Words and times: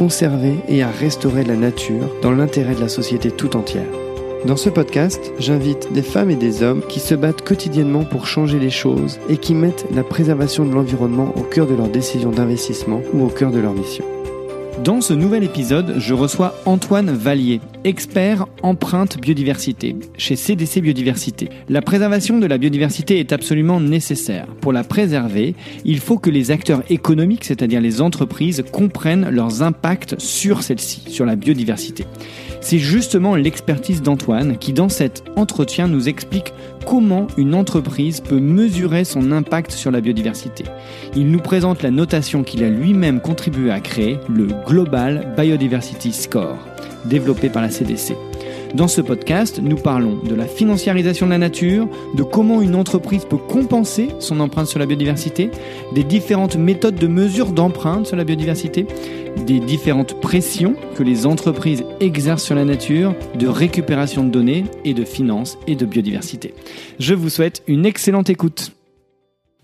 conserver 0.00 0.54
et 0.66 0.82
à 0.82 0.88
restaurer 0.88 1.44
la 1.44 1.56
nature 1.56 2.08
dans 2.22 2.32
l'intérêt 2.32 2.74
de 2.74 2.80
la 2.80 2.88
société 2.88 3.30
tout 3.30 3.54
entière. 3.54 3.84
Dans 4.46 4.56
ce 4.56 4.70
podcast, 4.70 5.30
j'invite 5.38 5.92
des 5.92 6.00
femmes 6.00 6.30
et 6.30 6.36
des 6.36 6.62
hommes 6.62 6.80
qui 6.88 7.00
se 7.00 7.14
battent 7.14 7.42
quotidiennement 7.42 8.04
pour 8.04 8.26
changer 8.26 8.58
les 8.58 8.70
choses 8.70 9.20
et 9.28 9.36
qui 9.36 9.54
mettent 9.54 9.84
la 9.94 10.02
préservation 10.02 10.64
de 10.64 10.72
l'environnement 10.72 11.34
au 11.36 11.42
cœur 11.42 11.66
de 11.66 11.74
leurs 11.74 11.90
décisions 11.90 12.30
d'investissement 12.30 13.02
ou 13.12 13.26
au 13.26 13.28
cœur 13.28 13.50
de 13.50 13.58
leur 13.58 13.74
mission. 13.74 14.06
Dans 14.84 15.02
ce 15.02 15.12
nouvel 15.12 15.44
épisode, 15.44 15.96
je 15.98 16.14
reçois 16.14 16.54
Antoine 16.64 17.10
Vallier, 17.10 17.60
expert 17.84 18.46
empreinte 18.62 19.20
biodiversité 19.20 19.94
chez 20.16 20.36
CDC 20.36 20.80
Biodiversité. 20.80 21.50
La 21.68 21.82
préservation 21.82 22.38
de 22.38 22.46
la 22.46 22.56
biodiversité 22.56 23.20
est 23.20 23.34
absolument 23.34 23.78
nécessaire. 23.78 24.46
Pour 24.62 24.72
la 24.72 24.82
préserver, 24.82 25.54
il 25.84 25.98
faut 25.98 26.16
que 26.16 26.30
les 26.30 26.50
acteurs 26.50 26.82
économiques, 26.88 27.44
c'est-à-dire 27.44 27.82
les 27.82 28.00
entreprises, 28.00 28.64
comprennent 28.72 29.28
leurs 29.28 29.62
impacts 29.62 30.18
sur 30.18 30.62
celle-ci, 30.62 31.02
sur 31.10 31.26
la 31.26 31.36
biodiversité. 31.36 32.06
C'est 32.60 32.78
justement 32.78 33.36
l'expertise 33.36 34.02
d'Antoine 34.02 34.58
qui, 34.58 34.72
dans 34.72 34.88
cet 34.88 35.24
entretien, 35.36 35.88
nous 35.88 36.08
explique 36.08 36.52
comment 36.86 37.26
une 37.36 37.54
entreprise 37.54 38.20
peut 38.20 38.38
mesurer 38.38 39.04
son 39.04 39.32
impact 39.32 39.72
sur 39.72 39.90
la 39.90 40.00
biodiversité. 40.00 40.64
Il 41.16 41.30
nous 41.30 41.40
présente 41.40 41.82
la 41.82 41.90
notation 41.90 42.42
qu'il 42.42 42.62
a 42.62 42.68
lui-même 42.68 43.20
contribué 43.20 43.70
à 43.70 43.80
créer, 43.80 44.18
le 44.28 44.46
Global 44.66 45.34
Biodiversity 45.36 46.12
Score, 46.12 46.58
développé 47.06 47.48
par 47.48 47.62
la 47.62 47.70
CDC. 47.70 48.29
Dans 48.74 48.86
ce 48.86 49.00
podcast, 49.00 49.60
nous 49.60 49.76
parlons 49.76 50.22
de 50.22 50.34
la 50.34 50.46
financiarisation 50.46 51.26
de 51.26 51.32
la 51.32 51.38
nature, 51.38 51.88
de 52.14 52.22
comment 52.22 52.62
une 52.62 52.76
entreprise 52.76 53.24
peut 53.24 53.36
compenser 53.36 54.10
son 54.20 54.38
empreinte 54.38 54.68
sur 54.68 54.78
la 54.78 54.86
biodiversité, 54.86 55.50
des 55.92 56.04
différentes 56.04 56.56
méthodes 56.56 56.94
de 56.94 57.08
mesure 57.08 57.50
d'empreinte 57.50 58.06
sur 58.06 58.16
la 58.16 58.22
biodiversité, 58.22 58.86
des 59.44 59.58
différentes 59.58 60.20
pressions 60.20 60.76
que 60.94 61.02
les 61.02 61.26
entreprises 61.26 61.84
exercent 61.98 62.44
sur 62.44 62.54
la 62.54 62.64
nature, 62.64 63.16
de 63.36 63.48
récupération 63.48 64.22
de 64.22 64.30
données 64.30 64.64
et 64.84 64.94
de 64.94 65.04
finances 65.04 65.58
et 65.66 65.74
de 65.74 65.84
biodiversité. 65.84 66.54
Je 67.00 67.14
vous 67.14 67.28
souhaite 67.28 67.64
une 67.66 67.84
excellente 67.84 68.30
écoute. 68.30 68.72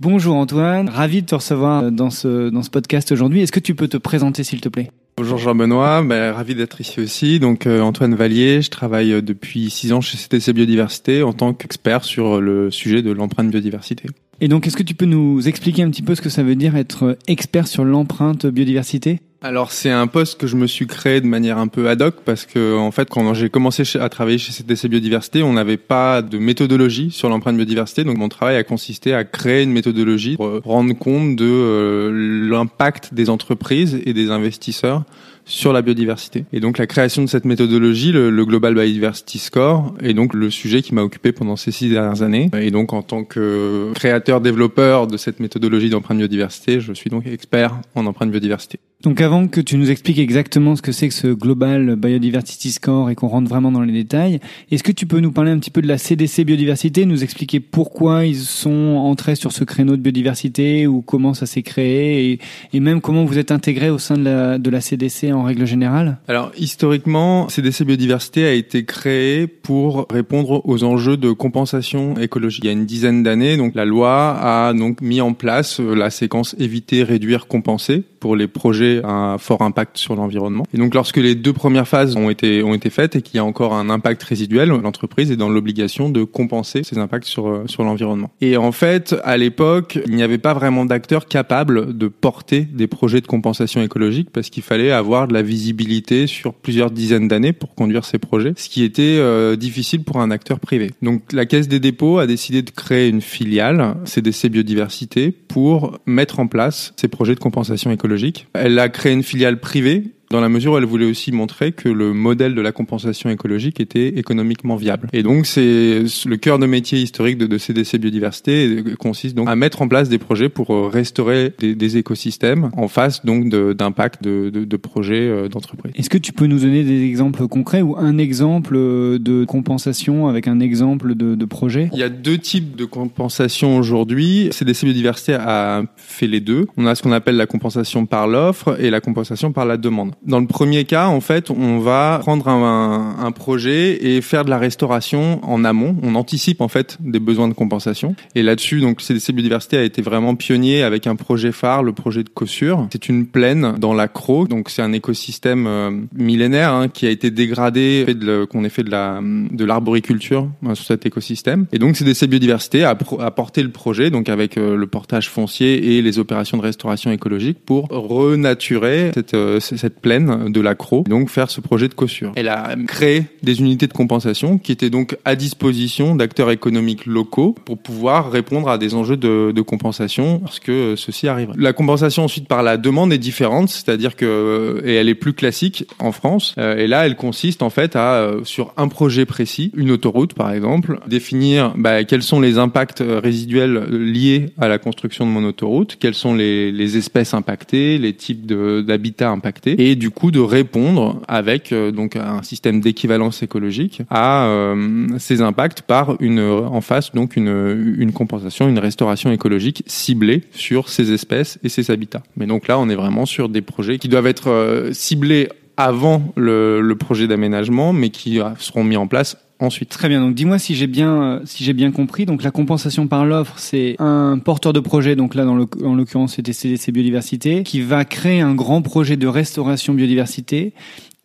Bonjour 0.01 0.35
Antoine, 0.35 0.89
ravi 0.89 1.23
de 1.23 1.27
te 1.27 1.37
recevoir 1.37 1.93
dans 1.93 2.11
ce, 2.11 2.51
dans 2.51 2.63
ce 2.63 2.71
podcast 2.71 3.13
aujourd'hui. 3.13 3.41
Est-ce 3.41 3.53
que 3.53 3.61
tu 3.61 3.77
peux 3.77 3.89
te 3.89 3.97
présenter 3.97 4.43
s'il 4.43 4.61
te 4.61 4.69
plaît? 4.69 4.91
Bonjour 5.19 5.39
Jean-Benoît, 5.39 6.03
ben, 6.03 6.31
ravi 6.33 6.55
d'être 6.55 6.79
ici 6.83 7.01
aussi. 7.01 7.41
Donc 7.41 7.67
euh, 7.67 7.81
Antoine 7.81 8.15
Vallier, 8.15 8.61
je 8.61 8.69
travaille 8.69 9.15
euh, 9.15 9.23
depuis 9.23 9.71
six 9.71 9.95
ans 9.95 10.03
chez 10.03 10.19
CTC 10.19 10.53
Biodiversité 10.53 11.23
en 11.23 11.33
tant 11.33 11.55
qu'expert 11.55 12.05
sur 12.05 12.39
le 12.39 12.71
sujet 12.71 13.01
de 13.01 13.13
l'empreinte 13.13 13.49
biodiversité. 13.51 14.11
Et 14.43 14.49
donc, 14.49 14.67
est-ce 14.67 14.77
que 14.77 14.83
tu 14.83 14.95
peux 14.95 15.07
nous 15.07 15.49
expliquer 15.49 15.83
un 15.83 15.91
petit 15.91 16.03
peu 16.03 16.15
ce 16.15 16.21
que 16.21 16.29
ça 16.29 16.43
veut 16.43 16.55
dire 16.55 16.77
être 16.77 17.17
expert 17.29 17.67
sur 17.67 17.83
l'empreinte 17.83 18.45
biodiversité? 18.45 19.21
Alors 19.47 19.71
c'est 19.71 19.91
un 19.91 20.09
poste 20.09 20.41
que 20.41 20.47
je 20.47 20.57
me 20.57 20.67
suis 20.67 20.87
créé 20.87 21.21
de 21.21 21.27
manière 21.27 21.59
un 21.59 21.69
peu 21.69 21.89
ad 21.89 22.03
hoc 22.03 22.17
parce 22.25 22.47
que 22.47 22.77
en 22.77 22.91
fait 22.91 23.09
quand 23.09 23.33
j'ai 23.33 23.49
commencé 23.49 23.85
à 23.99 24.09
travailler 24.09 24.39
chez 24.39 24.53
CTC 24.53 24.89
Biodiversité, 24.89 25.43
on 25.43 25.53
n'avait 25.53 25.77
pas 25.77 26.21
de 26.21 26.39
méthodologie 26.39 27.11
sur 27.13 27.29
l'empreinte 27.29 27.57
biodiversité, 27.57 28.03
donc 28.03 28.19
mon 28.19 28.29
travail 28.29 28.57
a 28.57 28.65
consisté 28.65 29.15
à 29.15 29.25
créer 29.25 29.63
une 29.63 29.73
méthodologie 29.73 30.37
pour 30.37 30.61
rendre 30.65 30.95
compte 30.95 31.37
de 31.37 31.45
euh, 31.47 32.49
l'impact 32.51 33.15
des 33.15 33.31
entreprises 33.31 34.01
et 34.05 34.13
des 34.13 34.31
investisseurs 34.31 35.05
sur 35.47 35.73
la 35.73 35.81
biodiversité. 35.81 36.45
Et 36.53 36.61
donc 36.61 36.77
la 36.77 36.87
création 36.87 37.23
de 37.23 37.29
cette 37.29 37.45
méthodologie, 37.45 38.13
le, 38.13 38.45
Global 38.45 38.75
Biodiversity 38.75 39.39
Score, 39.39 39.95
est 40.01 40.13
donc 40.13 40.35
le 40.35 40.51
sujet 40.51 40.83
qui 40.83 40.93
m'a 40.93 41.03
occupé 41.03 41.33
pendant 41.33 41.57
ces 41.57 41.71
six 41.71 41.89
dernières 41.89 42.23
années. 42.23 42.51
Et 42.61 42.73
donc 42.73 42.93
en 42.93 43.03
tant 43.03 43.25
que 43.25 43.93
créateur 43.95 44.41
développeur 44.41 45.07
de 45.07 45.17
cette 45.17 45.41
méthodologie 45.41 45.89
d'empreinte 45.89 46.19
biodiversité, 46.19 46.81
je 46.81 46.93
suis 46.93 47.11
donc 47.11 47.27
expert 47.27 47.81
en 47.95 48.07
empreinte 48.07 48.31
biodiversité. 48.31 48.81
Donc 49.07 49.21
avant 49.21 49.47
que 49.47 49.61
tu 49.61 49.79
nous 49.79 49.93
expliques 49.93 50.19
exactement 50.19 50.75
ce 50.75 50.83
que 50.83 50.91
c'est 50.91 51.07
que 51.07 51.15
ce 51.15 51.29
Global 51.29 51.95
Biodiversity 51.95 52.73
Score 52.73 53.09
et 53.09 53.15
qu'on 53.15 53.29
rentre 53.29 53.49
vraiment 53.49 53.71
dans 53.71 53.83
les 53.83 53.93
détails, 53.93 54.41
est-ce 54.73 54.83
que 54.83 54.91
tu 54.91 55.07
peux 55.07 55.21
nous 55.21 55.31
parler 55.31 55.53
un 55.53 55.61
petit 55.61 55.71
peu 55.71 55.81
de 55.81 55.87
la 55.87 55.97
CDC 55.97 56.43
Biodiversité, 56.43 57.07
nous 57.07 57.23
expliquer 57.23 57.61
pourquoi 57.61 58.27
ils 58.27 58.35
sont 58.35 58.97
entrés 58.97 59.37
sur 59.37 59.53
ce 59.53 59.63
créneau 59.63 59.93
de 59.93 60.03
biodiversité 60.03 60.89
ou 60.89 61.03
comment 61.03 61.35
ça 61.35 61.47
s'est 61.47 61.63
créé 61.63 62.41
et, 62.73 62.81
même 62.81 63.01
comment 63.01 63.25
vous 63.25 63.39
êtes 63.39 63.53
intégré 63.53 63.91
au 63.91 63.99
sein 63.99 64.19
de 64.19 64.25
la, 64.25 64.59
de 64.59 64.71
la 64.71 64.81
CDC 64.81 65.33
en 65.33 65.45
règle 65.45 65.67
générale? 65.67 66.19
Alors 66.27 66.51
historiquement, 66.59 67.49
CDC 67.49 67.85
Biodiversité 67.85 68.45
a 68.45 68.55
été 68.55 68.85
créé 68.85 69.47
pour 69.47 70.09
répondre 70.11 70.63
aux 70.65 70.83
enjeux 70.83 71.17
de 71.17 71.31
compensation 71.31 72.17
écologique. 72.17 72.65
Il 72.65 72.67
y 72.67 72.71
a 72.71 72.73
une 72.73 72.87
dizaine 72.87 73.23
d'années, 73.23 73.57
donc 73.57 73.77
la 73.77 73.85
loi 73.85 74.37
a 74.37 74.73
donc 74.73 75.01
mis 75.01 75.21
en 75.21 75.33
place 75.33 75.79
la 75.79 76.11
séquence 76.11 76.57
éviter, 76.59 77.05
réduire, 77.05 77.47
compenser 77.47 78.03
pour 78.19 78.35
les 78.35 78.49
projets 78.49 78.96
un 79.05 79.39
fort 79.39 79.63
impact 79.63 79.99
sur 79.99 80.15
l'environnement. 80.15 80.65
Et 80.75 80.79
donc 80.79 80.95
lorsque 80.95 81.17
les 81.17 81.35
deux 81.35 81.53
premières 81.53 81.89
phases 81.89 82.17
ont 82.17 82.31
été 82.31 82.63
ont 82.63 82.75
été 82.75 82.91
faites 82.91 83.17
et 83.17 83.23
qu'il 83.23 83.37
y 83.37 83.39
a 83.39 83.45
encore 83.45 83.75
un 83.75 83.91
impact 83.91 84.23
résiduel, 84.23 84.69
l'entreprise 84.69 85.31
est 85.31 85.37
dans 85.37 85.49
l'obligation 85.49 86.09
de 86.09 86.25
compenser 86.25 86.83
ces 86.83 86.99
impacts 86.99 87.27
sur 87.27 87.63
sur 87.67 87.85
l'environnement. 87.85 88.31
Et 88.41 88.57
en 88.57 88.73
fait, 88.73 89.15
à 89.25 89.37
l'époque, 89.37 89.99
il 90.07 90.15
n'y 90.15 90.23
avait 90.23 90.39
pas 90.39 90.55
vraiment 90.55 90.85
d'acteurs 90.85 91.27
capables 91.27 91.97
de 91.97 92.09
porter 92.09 92.63
des 92.63 92.87
projets 92.87 93.21
de 93.21 93.27
compensation 93.27 93.83
écologique 93.83 94.31
parce 94.33 94.51
qu'il 94.51 94.63
fallait 94.63 94.91
avoir 94.91 95.29
de 95.29 95.35
la 95.35 95.43
visibilité 95.43 96.27
sur 96.27 96.55
plusieurs 96.55 96.91
dizaines 96.91 97.29
d'années 97.29 97.53
pour 97.53 97.75
conduire 97.75 98.05
ces 98.05 98.19
projets, 98.19 98.53
ce 98.57 98.69
qui 98.69 98.83
était 98.83 99.17
euh, 99.19 99.57
difficile 99.57 100.03
pour 100.05 100.21
un 100.21 100.31
acteur 100.31 100.61
privé. 100.61 100.91
Donc 101.03 101.33
la 101.33 101.47
Caisse 101.47 101.69
des 101.69 101.81
dépôts 101.81 102.19
a 102.19 102.27
décidé 102.27 102.63
de 102.63 102.71
créer 102.71 103.09
une 103.09 103.21
filiale 103.21 103.97
CDC 104.05 104.49
Biodiversité 104.49 105.31
pour 105.31 105.99
mettre 106.07 106.41
en 106.41 106.47
place 106.47 106.93
ces 106.97 107.09
projets 107.09 107.35
de 107.35 107.41
compensation 107.41 107.91
écologique. 107.91 108.47
Elle 108.55 108.76
a 108.79 108.89
créé 108.89 109.13
une 109.13 109.23
filiale 109.23 109.61
privée 109.61 110.16
dans 110.31 110.41
la 110.41 110.49
mesure 110.49 110.73
où 110.73 110.79
elle 110.79 110.85
voulait 110.85 111.07
aussi 111.07 111.33
montrer 111.33 111.73
que 111.73 111.89
le 111.89 112.13
modèle 112.13 112.55
de 112.55 112.61
la 112.61 112.73
compensation 112.73 113.31
écologique 113.31 113.81
était 113.81 114.19
économiquement 114.19 114.77
viable. 114.77 115.09
Et 115.13 115.23
donc 115.23 115.47
c'est 115.47 116.03
le 116.27 116.37
cœur 116.37 116.59
de 116.59 116.67
métier 116.67 117.01
historique 117.01 117.39
de, 117.39 117.47
de, 117.47 117.59
CDC 117.59 117.99
Biodiversité 117.99 118.83
consiste 118.99 119.37
donc 119.37 119.49
à 119.49 119.57
mettre 119.57 119.83
en 119.83 119.89
place 119.89 120.09
des 120.09 120.19
projets 120.19 120.49
pour 120.49 120.73
euh, 120.73 120.89
restaurer 120.89 121.53
des, 121.59 121.75
des 121.75 121.97
écosystèmes 121.97 122.71
en 122.77 122.89
face 122.89 123.25
donc 123.25 123.49
d'impact 123.49 124.23
de, 124.23 124.51
de, 124.51 124.65
de, 124.65 124.77
projets 124.77 125.29
euh, 125.29 125.49
d'entreprise. 125.49 125.93
Est-ce 125.97 126.11
que 126.11 126.19
tu 126.19 126.33
peux 126.33 126.47
nous 126.47 126.61
donner 126.61 126.85
des 126.85 127.05
exemples 127.05 127.47
concrets 127.49 127.83
ou 127.83 127.97
un 127.97 128.19
exemple 128.19 128.75
euh, 128.77 129.19
de 129.19 129.45
compensation 129.45 130.29
avec 130.29 130.49
un 130.49 130.61
exemple 130.61 131.15
de, 131.15 131.35
de 131.35 131.45
projet? 131.45 131.89
Il 131.93 131.99
y 131.99 132.03
a 132.03 132.09
deux 132.09 132.39
types 132.39 132.77
de 132.77 132.85
compensation 132.85 133.77
aujourd'hui. 133.79 134.49
CDC 134.53 134.85
Biodiversité 134.85 135.35
a 135.35 135.83
fait 135.97 136.27
les 136.27 136.41
deux. 136.41 136.67
On 136.77 136.87
a 136.87 136.95
ce 136.95 137.03
qu'on 137.03 137.13
appelle 137.13 137.37
la 137.37 137.47
compensation 137.47 138.07
par 138.07 138.27
l'offre 138.27 138.81
et 138.81 138.91
la 138.91 139.01
compensation 139.01 139.53
par 139.53 139.67
la 139.67 139.77
demande. 139.77 140.16
Dans 140.25 140.41
le 140.41 140.47
premier 140.47 140.85
cas, 140.85 141.07
en 141.07 141.21
fait, 141.21 141.51
on 141.51 141.79
va 141.79 142.19
prendre 142.21 142.49
un, 142.49 143.17
un, 143.21 143.33
projet 143.33 144.05
et 144.05 144.21
faire 144.21 144.45
de 144.45 144.51
la 144.51 144.59
restauration 144.59 145.41
en 145.45 145.65
amont. 145.65 145.97
On 146.03 146.15
anticipe 146.15 146.61
en 146.61 146.69
fait 146.69 146.97
des 147.01 147.21
besoins 147.21 147.49
de 147.49 147.55
compensation. 147.55 148.17
Et 148.35 148.43
là-dessus, 148.43 148.81
donc 148.81 149.01
CDC 149.01 149.33
Biodiversité 149.33 149.77
a 149.77 149.83
été 149.83 150.03
vraiment 150.03 150.35
pionnier 150.35 150.83
avec 150.83 151.07
un 151.07 151.15
projet 151.17 151.53
phare, 151.53 151.83
le 151.83 151.93
projet 151.93 152.25
de 152.25 152.29
Cossure. 152.29 152.89
C'est 152.93 153.09
une 153.09 153.27
plaine 153.27 153.77
dans 153.79 153.95
la 153.95 154.09
Croix, 154.09 154.47
donc 154.47 154.69
c'est 154.69 154.83
un 154.83 154.93
écosystème 154.93 155.67
euh, 155.67 155.91
millénaire 156.13 156.73
hein, 156.73 156.89
qui 156.89 157.07
a 157.07 157.11
été 157.11 157.31
dégradé, 157.31 158.07
qu'on 158.51 158.65
ait 158.65 158.69
fait 158.69 158.85
de 158.85 158.91
la 158.91 159.21
de 159.23 159.65
l'arboriculture 159.65 160.49
euh, 160.67 160.75
sur 160.75 160.87
cet 160.87 161.07
écosystème. 161.07 161.67
Et 161.73 161.79
donc 161.79 161.97
CDC 161.97 162.27
Biodiversité 162.27 162.85
a, 162.85 162.97
a 163.21 163.31
porté 163.31 163.63
le 163.63 163.71
projet, 163.71 164.11
donc 164.11 164.29
avec 164.29 164.57
euh, 164.57 164.77
le 164.77 164.87
portage 164.87 165.29
foncier 165.29 165.97
et 165.97 166.03
les 166.03 166.19
opérations 166.19 166.59
de 166.59 166.63
restauration 166.63 167.13
écologique 167.13 167.59
pour 167.65 167.89
renaturer 167.89 169.13
cette, 169.15 169.37
cette 169.61 170.01
plaine 170.01 170.06
de 170.07 170.61
l'accro, 170.61 171.05
donc 171.09 171.31
faire 171.31 171.51
ce 171.51 171.61
projet 171.61 171.89
de 171.89 171.95
Cossure. 171.95 172.33
Elle 172.37 172.49
a 172.49 172.75
créé 172.87 173.25
des 173.43 173.61
unités 173.61 173.87
de 173.87 173.93
compensation 173.93 174.59
qui 174.59 174.73
étaient 174.73 174.91
donc 174.91 175.17
à 175.25 175.35
disposition 175.37 176.15
d'acteurs 176.15 176.51
économiques 176.51 177.07
locaux 177.07 177.55
pour 177.65 177.79
pouvoir 177.79 178.31
répondre 178.31 178.69
à 178.69 178.79
des 178.79 178.95
enjeux 178.95 179.17
de, 179.17 179.53
de 179.53 179.63
compensation 179.63 180.41
lorsque 180.43 180.73
ceci 180.97 181.29
arrive. 181.29 181.51
La 181.57 181.73
compensation 181.73 182.25
ensuite 182.25 182.49
par 182.49 182.63
la 182.63 182.77
demande 182.77 183.13
est 183.13 183.19
différente, 183.19 183.69
c'est-à-dire 183.69 184.17
que 184.17 184.83
et 184.85 184.95
elle 184.95 185.09
est 185.09 185.15
plus 185.15 185.33
classique 185.33 185.87
en 185.99 186.13
France. 186.13 186.55
Euh, 186.59 186.77
et 186.77 186.87
là, 186.87 187.07
elle 187.07 187.17
consiste 187.17 187.63
en 187.63 187.71
fait 187.71 187.97
à 187.97 188.15
euh, 188.15 188.45
sur 188.45 188.73
un 188.77 188.89
projet 188.89 189.27
précis, 189.27 189.73
une 189.77 189.91
autoroute 189.91 190.35
par 190.35 190.53
exemple, 190.53 191.01
définir 191.07 191.75
bah, 191.77 192.05
quels 192.05 192.23
sont 192.23 192.41
les 192.41 192.59
impacts 192.59 193.03
résiduels 193.07 193.85
liés 193.91 194.51
à 194.59 194.69
la 194.69 194.79
construction 194.79 195.27
de 195.27 195.31
mon 195.31 195.45
autoroute, 195.45 195.97
quelles 195.99 196.15
sont 196.15 196.35
les, 196.35 196.71
les 196.73 196.97
espèces 196.97 197.35
impactées, 197.35 197.99
les 197.99 198.13
types 198.13 198.47
d'habitats 198.47 199.31
impactés, 199.31 199.91
et 199.91 199.96
et 199.97 199.99
du 199.99 200.11
coup 200.11 200.31
de 200.31 200.41
répondre 200.41 201.23
avec 201.27 201.73
euh, 201.73 201.91
donc 201.91 202.17
un 202.17 202.43
système 202.43 202.81
d'équivalence 202.81 203.43
écologique 203.43 204.03
à 204.11 204.45
euh, 204.45 205.07
ces 205.19 205.41
impacts 205.41 205.83
par 205.83 206.17
une 206.21 206.41
en 206.41 206.81
face 206.83 207.13
donc 207.13 207.37
une, 207.37 207.95
une 207.99 208.13
compensation, 208.13 208.69
une 208.69 208.79
restauration 208.79 209.33
écologique 209.33 209.83
ciblée 209.87 210.45
sur 210.53 210.91
ces 210.91 211.13
espèces 211.13 211.59
et 211.65 211.69
ces 211.69 211.91
habitats. 211.91 212.23
Mais 212.37 212.47
donc 212.47 212.69
là, 212.69 212.79
on 212.79 212.89
est 212.89 212.95
vraiment 212.95 213.25
sur 213.25 213.49
des 213.49 213.63
projets 213.63 213.99
qui 213.99 214.09
doivent 214.09 214.27
être 214.27 214.51
euh, 214.51 214.93
ciblés 214.93 215.49
avant 215.79 216.33
le 216.37 216.95
projet 216.95 217.27
d'aménagement, 217.27 217.93
mais 217.93 218.09
qui 218.09 218.41
seront 218.59 218.83
mis 218.83 218.97
en 218.97 219.07
place 219.07 219.37
ensuite. 219.61 219.89
Très 219.91 220.09
bien. 220.09 220.21
Donc 220.21 220.35
dis-moi 220.35 220.59
si 220.59 220.75
j'ai 220.75 220.87
bien 220.87 221.23
euh, 221.23 221.41
si 221.45 221.65
j'ai 221.65 221.73
bien 221.73 221.91
compris. 221.93 222.27
Donc 222.27 222.43
la 222.43 222.51
compensation 222.51 223.07
par 223.07 223.25
l'offre, 223.25 223.59
c'est 223.59 223.97
un 223.99 224.39
porteur 224.39 224.73
de 224.73 224.81
projet. 224.81 225.17
Donc 225.17 225.35
là, 225.35 225.45
dans 225.45 225.57
le, 225.57 225.67
en 225.85 225.95
l'occurrence, 225.95 226.35
c'était 226.35 226.53
CDC 226.53 226.93
Biodiversité, 226.93 227.63
qui 227.63 227.81
va 227.81 228.05
créer 228.05 228.41
un 228.41 228.55
grand 228.55 228.83
projet 228.83 229.17
de 229.17 229.27
restauration 229.27 229.95
biodiversité 229.95 230.73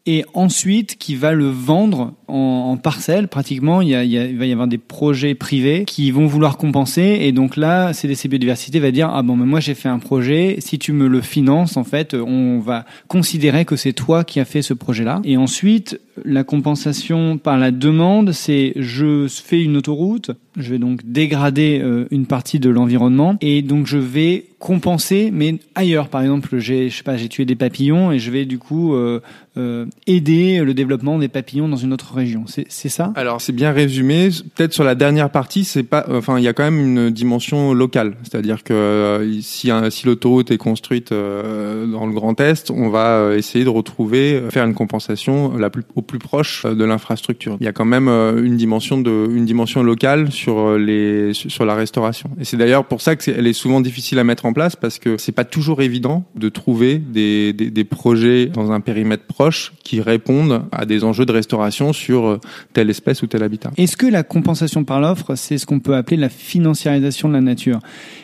et 0.05 0.25
ensuite 0.33 0.97
qui 0.97 1.15
va 1.15 1.33
le 1.33 1.47
vendre 1.47 2.13
en, 2.27 2.71
en 2.71 2.77
parcelles 2.77 3.27
pratiquement. 3.27 3.81
Il, 3.81 3.89
y 3.89 3.95
a, 3.95 4.03
il, 4.03 4.11
y 4.11 4.17
a, 4.17 4.25
il, 4.25 4.37
va 4.37 4.45
y 4.45 4.51
avoir 4.51 4.67
des 4.67 4.77
projets 4.77 5.35
privés 5.35 5.85
qui 5.85 6.09
vont 6.11 6.25
vouloir 6.25 6.57
compenser 6.57 7.19
et 7.21 7.31
donc 7.31 7.55
là, 7.55 7.93
CDC 7.93 8.27
Biodiversité 8.27 8.79
va 8.79 8.91
dire 8.91 9.09
ah 9.13 9.21
bon 9.21 9.35
mais 9.35 9.45
moi 9.45 9.59
j'ai 9.59 9.75
fait 9.75 9.89
un 9.89 9.99
projet, 9.99 10.57
si 10.59 10.79
tu 10.79 10.93
me 10.93 11.07
le 11.07 11.21
finances 11.21 11.77
en 11.77 11.83
fait, 11.83 12.13
on 12.15 12.59
va 12.59 12.85
considérer 13.07 13.65
que 13.65 13.75
c'est 13.75 13.93
toi 13.93 14.23
qui 14.23 14.39
as 14.39 14.45
fait 14.45 14.61
ce 14.61 14.73
projet-là. 14.73 15.21
Et 15.23 15.37
ensuite, 15.37 15.99
la 16.25 16.43
compensation 16.43 17.37
par 17.37 17.57
la 17.57 17.71
demande, 17.71 18.31
c'est 18.31 18.73
je 18.75 19.27
fais 19.27 19.61
une 19.61 19.77
autoroute, 19.77 20.31
je 20.57 20.71
vais 20.71 20.79
donc 20.79 21.01
dégrader 21.05 21.79
euh, 21.81 22.05
une 22.11 22.25
partie 22.25 22.59
de 22.59 22.69
l'environnement 22.69 23.37
et 23.41 23.61
donc 23.61 23.87
je 23.87 23.97
vais 23.97 24.45
compenser 24.61 25.31
mais 25.33 25.55
ailleurs. 25.75 26.07
Par 26.07 26.21
exemple 26.21 26.59
j'ai 26.59 26.89
je 26.89 26.97
sais 26.97 27.03
pas 27.03 27.17
j'ai 27.17 27.27
tué 27.27 27.45
des 27.45 27.55
papillons 27.55 28.11
et 28.11 28.19
je 28.19 28.31
vais 28.31 28.45
du 28.45 28.59
coup 28.59 28.93
euh, 28.93 29.19
euh, 29.57 29.85
aider 30.07 30.63
le 30.63 30.73
développement 30.73 31.17
des 31.17 31.27
papillons 31.27 31.67
dans 31.67 31.75
une 31.75 31.91
autre 31.91 32.13
région. 32.13 32.45
C'est 32.47 32.89
ça? 32.89 33.11
Alors 33.15 33.41
c'est 33.41 33.51
bien 33.51 33.71
résumé. 33.71 34.29
Peut-être 34.55 34.73
sur 34.73 34.83
la 34.83 34.95
dernière 34.95 35.29
partie 35.29 35.63
c'est 35.63 35.83
pas 35.83 36.05
enfin 36.09 36.37
il 36.37 36.43
y 36.43 36.47
a 36.47 36.53
quand 36.53 36.63
même 36.63 36.79
une 36.79 37.09
dimension 37.09 37.73
locale. 37.73 38.15
C'est-à-dire 38.23 38.63
que 38.63 38.73
euh, 38.73 39.41
si 39.41 39.71
si 39.89 40.05
l'autoroute 40.05 40.51
est 40.51 40.57
construite 40.57 41.11
euh, 41.11 41.87
dans 41.87 42.05
le 42.05 42.13
Grand 42.13 42.39
Est 42.39 42.69
on 42.71 42.89
va 42.89 43.35
essayer 43.35 43.65
de 43.65 43.69
retrouver 43.69 44.43
faire 44.51 44.65
une 44.65 44.75
compensation 44.75 45.53
au 45.95 46.01
plus 46.01 46.19
proche 46.19 46.65
de 46.65 46.83
l'infrastructure. 46.83 47.57
Il 47.59 47.65
y 47.65 47.69
a 47.69 47.73
quand 47.73 47.85
même 47.85 48.07
une 48.07 48.57
dimension 48.57 48.99
de 48.99 49.27
une 49.33 49.45
dimension 49.45 49.81
locale 49.81 50.31
les 50.47 51.33
sur 51.33 51.65
la 51.65 51.75
restauration 51.75 52.29
et 52.39 52.45
c'est 52.45 52.57
d'ailleurs 52.57 52.85
pour 52.85 53.01
ça 53.01 53.15
que 53.15 53.29
est, 53.29 53.45
est 53.45 53.53
souvent 53.53 53.81
difficile 53.81 54.19
à 54.19 54.23
mettre 54.23 54.45
en 54.45 54.53
place 54.53 54.75
parce 54.75 54.99
que 54.99 55.17
c'est 55.17 55.31
pas 55.31 55.45
toujours 55.45 55.81
évident 55.81 56.23
de 56.35 56.49
trouver 56.49 56.97
des, 56.97 57.53
des, 57.53 57.83
projets 57.83 58.47
dans 58.47 58.71
un 58.71 58.79
périmètre 58.79 59.25
proche 59.25 59.73
qui 59.83 60.01
répondent 60.01 60.63
à 60.71 60.85
des 60.85 61.03
enjeux 61.03 61.25
de 61.25 61.31
restauration 61.31 61.93
sur 61.93 62.39
telle 62.73 62.89
espèce 62.89 63.21
ou 63.21 63.27
tel 63.27 63.43
habitat. 63.43 63.71
Est-ce 63.77 63.97
que 63.97 64.05
la 64.05 64.23
compensation 64.23 64.83
par 64.83 65.01
l'offre, 65.01 65.35
c'est 65.35 65.57
ce 65.57 65.65
qu'on 65.65 65.79
peut 65.79 65.95
appeler 65.95 66.17
la 66.17 66.29
financiarisation 66.29 67.27
de 67.27 67.33
la 67.33 67.41
nature? 67.41 67.79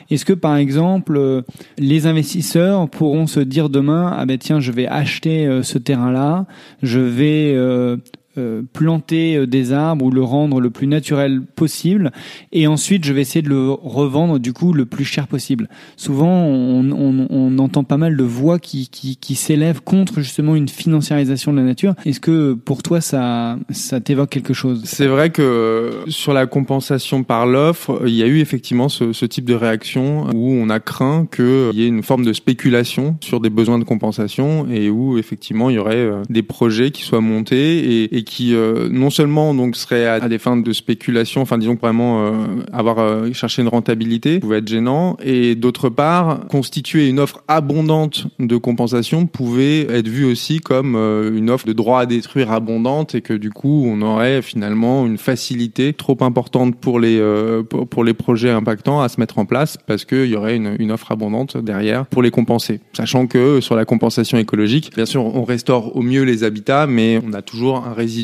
Est-ce 0.10 0.26
que 0.26 0.34
par 0.34 0.56
exemple, 0.56 1.44
les 1.78 2.08
investisseurs 2.08 2.90
pourront 2.90 3.28
se 3.28 3.40
dire 3.40 3.70
demain 3.70 4.14
ah 4.16 4.26
ben 4.26 4.38
tiens, 4.38 4.60
je 4.60 4.72
vais 4.72 4.88
acheter 4.88 5.62
ce 5.64 5.78
terrain-là, 5.78 6.46
je 6.82 7.00
vais 7.00 7.54
euh, 7.56 7.98
euh, 8.38 8.62
planter 8.74 9.48
des 9.48 9.74
arbres 9.74 10.06
ou 10.06 10.12
le 10.12 10.24
rendre 10.24 10.60
le 10.60 10.70
plus 10.70 10.88
naturel 10.88 11.42
possible 11.42 12.12
et 12.52 12.68
ensuite 12.68 13.06
je 13.06 13.14
vais 13.14 13.22
essayer 13.22 13.42
de 13.42 13.50
le 13.50 13.72
revendre 13.72 14.40
du 14.40 14.54
coup 14.54 14.74
le 14.74 14.86
plus 14.86 15.06
cher 15.06 15.28
possible. 15.28 15.70
Souvent 15.96 16.46
on, 16.46 16.92
on, 16.92 17.28
on 17.30 17.60
entend 17.60 17.84
pas 17.84 17.98
mal 17.98 18.18
de 18.18 18.24
voix 18.24 18.60
qui, 18.60 18.90
qui, 18.90 19.18
qui 19.18 19.36
s'élèvent 19.36 19.82
contre 19.82 20.22
justement 20.22 20.56
une 20.56 20.68
financiarisation 20.68 21.54
de 21.54 21.58
la 21.58 21.64
nature. 21.64 21.96
Est-ce 22.06 22.20
que 22.20 22.54
pour 22.54 22.84
toi 22.84 23.02
ça, 23.02 23.58
ça 23.70 24.00
t'évoque 24.00 24.30
quelque 24.30 24.54
chose? 24.54 24.82
C'est 24.86 25.08
vrai 25.08 25.30
que 25.30 26.04
sur 26.08 26.34
la 26.34 26.46
compensation 26.46 27.24
par 27.24 27.46
l'offre, 27.46 28.04
il 28.06 28.14
y 28.14 28.24
a 28.24 28.28
eu 28.28 28.40
effectivement 28.40 28.90
ce, 28.90 29.14
ce 29.14 29.26
type 29.26 29.46
de 29.46 29.54
réaction 29.54 30.28
où 30.34 30.52
on 30.52 30.70
a 30.70 30.80
craint 30.80 31.28
qu'il 31.34 31.72
y 31.74 31.84
ait 31.84 31.88
une 31.88 32.04
forme 32.04 32.26
de 32.26 32.34
spéculation 32.34 33.18
sur 33.22 33.40
des 33.40 33.50
besoins 33.50 33.80
de 33.80 33.84
compensation 33.84 34.68
et 34.70 34.90
où 34.90 35.18
effectivement 35.18 35.70
il 35.70 35.76
y 35.76 35.80
aurait 35.80 36.10
des 36.30 36.44
projets 36.44 36.92
qui 36.92 37.04
soient 37.04 37.22
montés 37.22 38.04
et, 38.04 38.18
et 38.18 38.24
qui 38.28 38.54
euh, 38.54 38.90
non 38.92 39.10
seulement 39.10 39.54
donc 39.54 39.76
serait 39.76 40.06
à, 40.06 40.16
à, 40.16 40.30
des 40.30 40.38
fins 40.38 40.58
de 40.58 40.74
spéculation, 40.74 41.42
enfin 41.42 41.58
disons 41.58 41.76
vraiment 41.76 42.26
euh, 42.26 42.32
avoir 42.72 43.00
euh, 43.00 43.32
cherché 43.34 43.62
une 43.62 43.68
rentabilité 43.70 44.40
pouvait 44.40 44.58
être 44.58 44.68
gênant, 44.68 45.18
et 45.24 45.56
d'autre 45.56 45.90
part 45.90 46.46
constituer 46.48 47.08
une 47.08 47.20
offre 47.20 47.42
abondante 47.48 48.28
de 48.40 48.58
compensation 48.58 49.26
pouvait 49.26 49.82
être 49.90 50.08
vu 50.08 50.26
aussi 50.26 50.60
comme 50.60 50.96
une 50.96 51.50
offre 51.50 51.66
de 51.66 51.74
droit 51.74 52.02
à 52.02 52.06
détruire 52.06 52.52
abondante 52.52 53.16
et 53.16 53.22
que 53.22 53.34
du 53.34 53.50
coup 53.50 53.86
on 53.88 54.02
aurait 54.02 54.42
finalement 54.42 55.06
une 55.06 55.18
facilité 55.18 55.94
trop 55.94 56.18
importante 56.22 56.76
pour 56.76 57.00
les 57.00 57.22
pour, 57.70 57.88
pour, 57.88 58.04
les 58.04 58.14
projets 58.14 58.50
impactants 58.50 59.02
à 59.02 59.10
se 59.10 59.20
mettre 59.20 59.40
en 59.40 59.46
place 59.46 59.78
parce 59.78 60.06
qu'il 60.06 60.26
y 60.26 60.36
aurait 60.36 60.56
une, 60.56 60.76
une 60.80 60.92
offre 60.92 61.12
abondante 61.12 61.58
derrière 61.58 62.06
pour 62.08 62.22
les 62.22 62.32
compenser, 62.32 62.82
sachant 62.94 63.28
que 63.28 63.62
sur 63.62 63.76
la 63.76 63.86
compensation 63.86 64.38
écologique, 64.38 64.92
bien 64.96 65.06
sûr 65.06 65.24
on 65.24 65.44
restaure 65.44 65.96
au 65.96 66.02
mieux 66.02 66.24
les 66.24 66.44
habitats, 66.44 66.88
mais 66.88 67.20
on 67.26 67.34
a 67.34 67.42
toujours 67.42 67.86
un 67.86 67.94
résiduel 67.94 68.17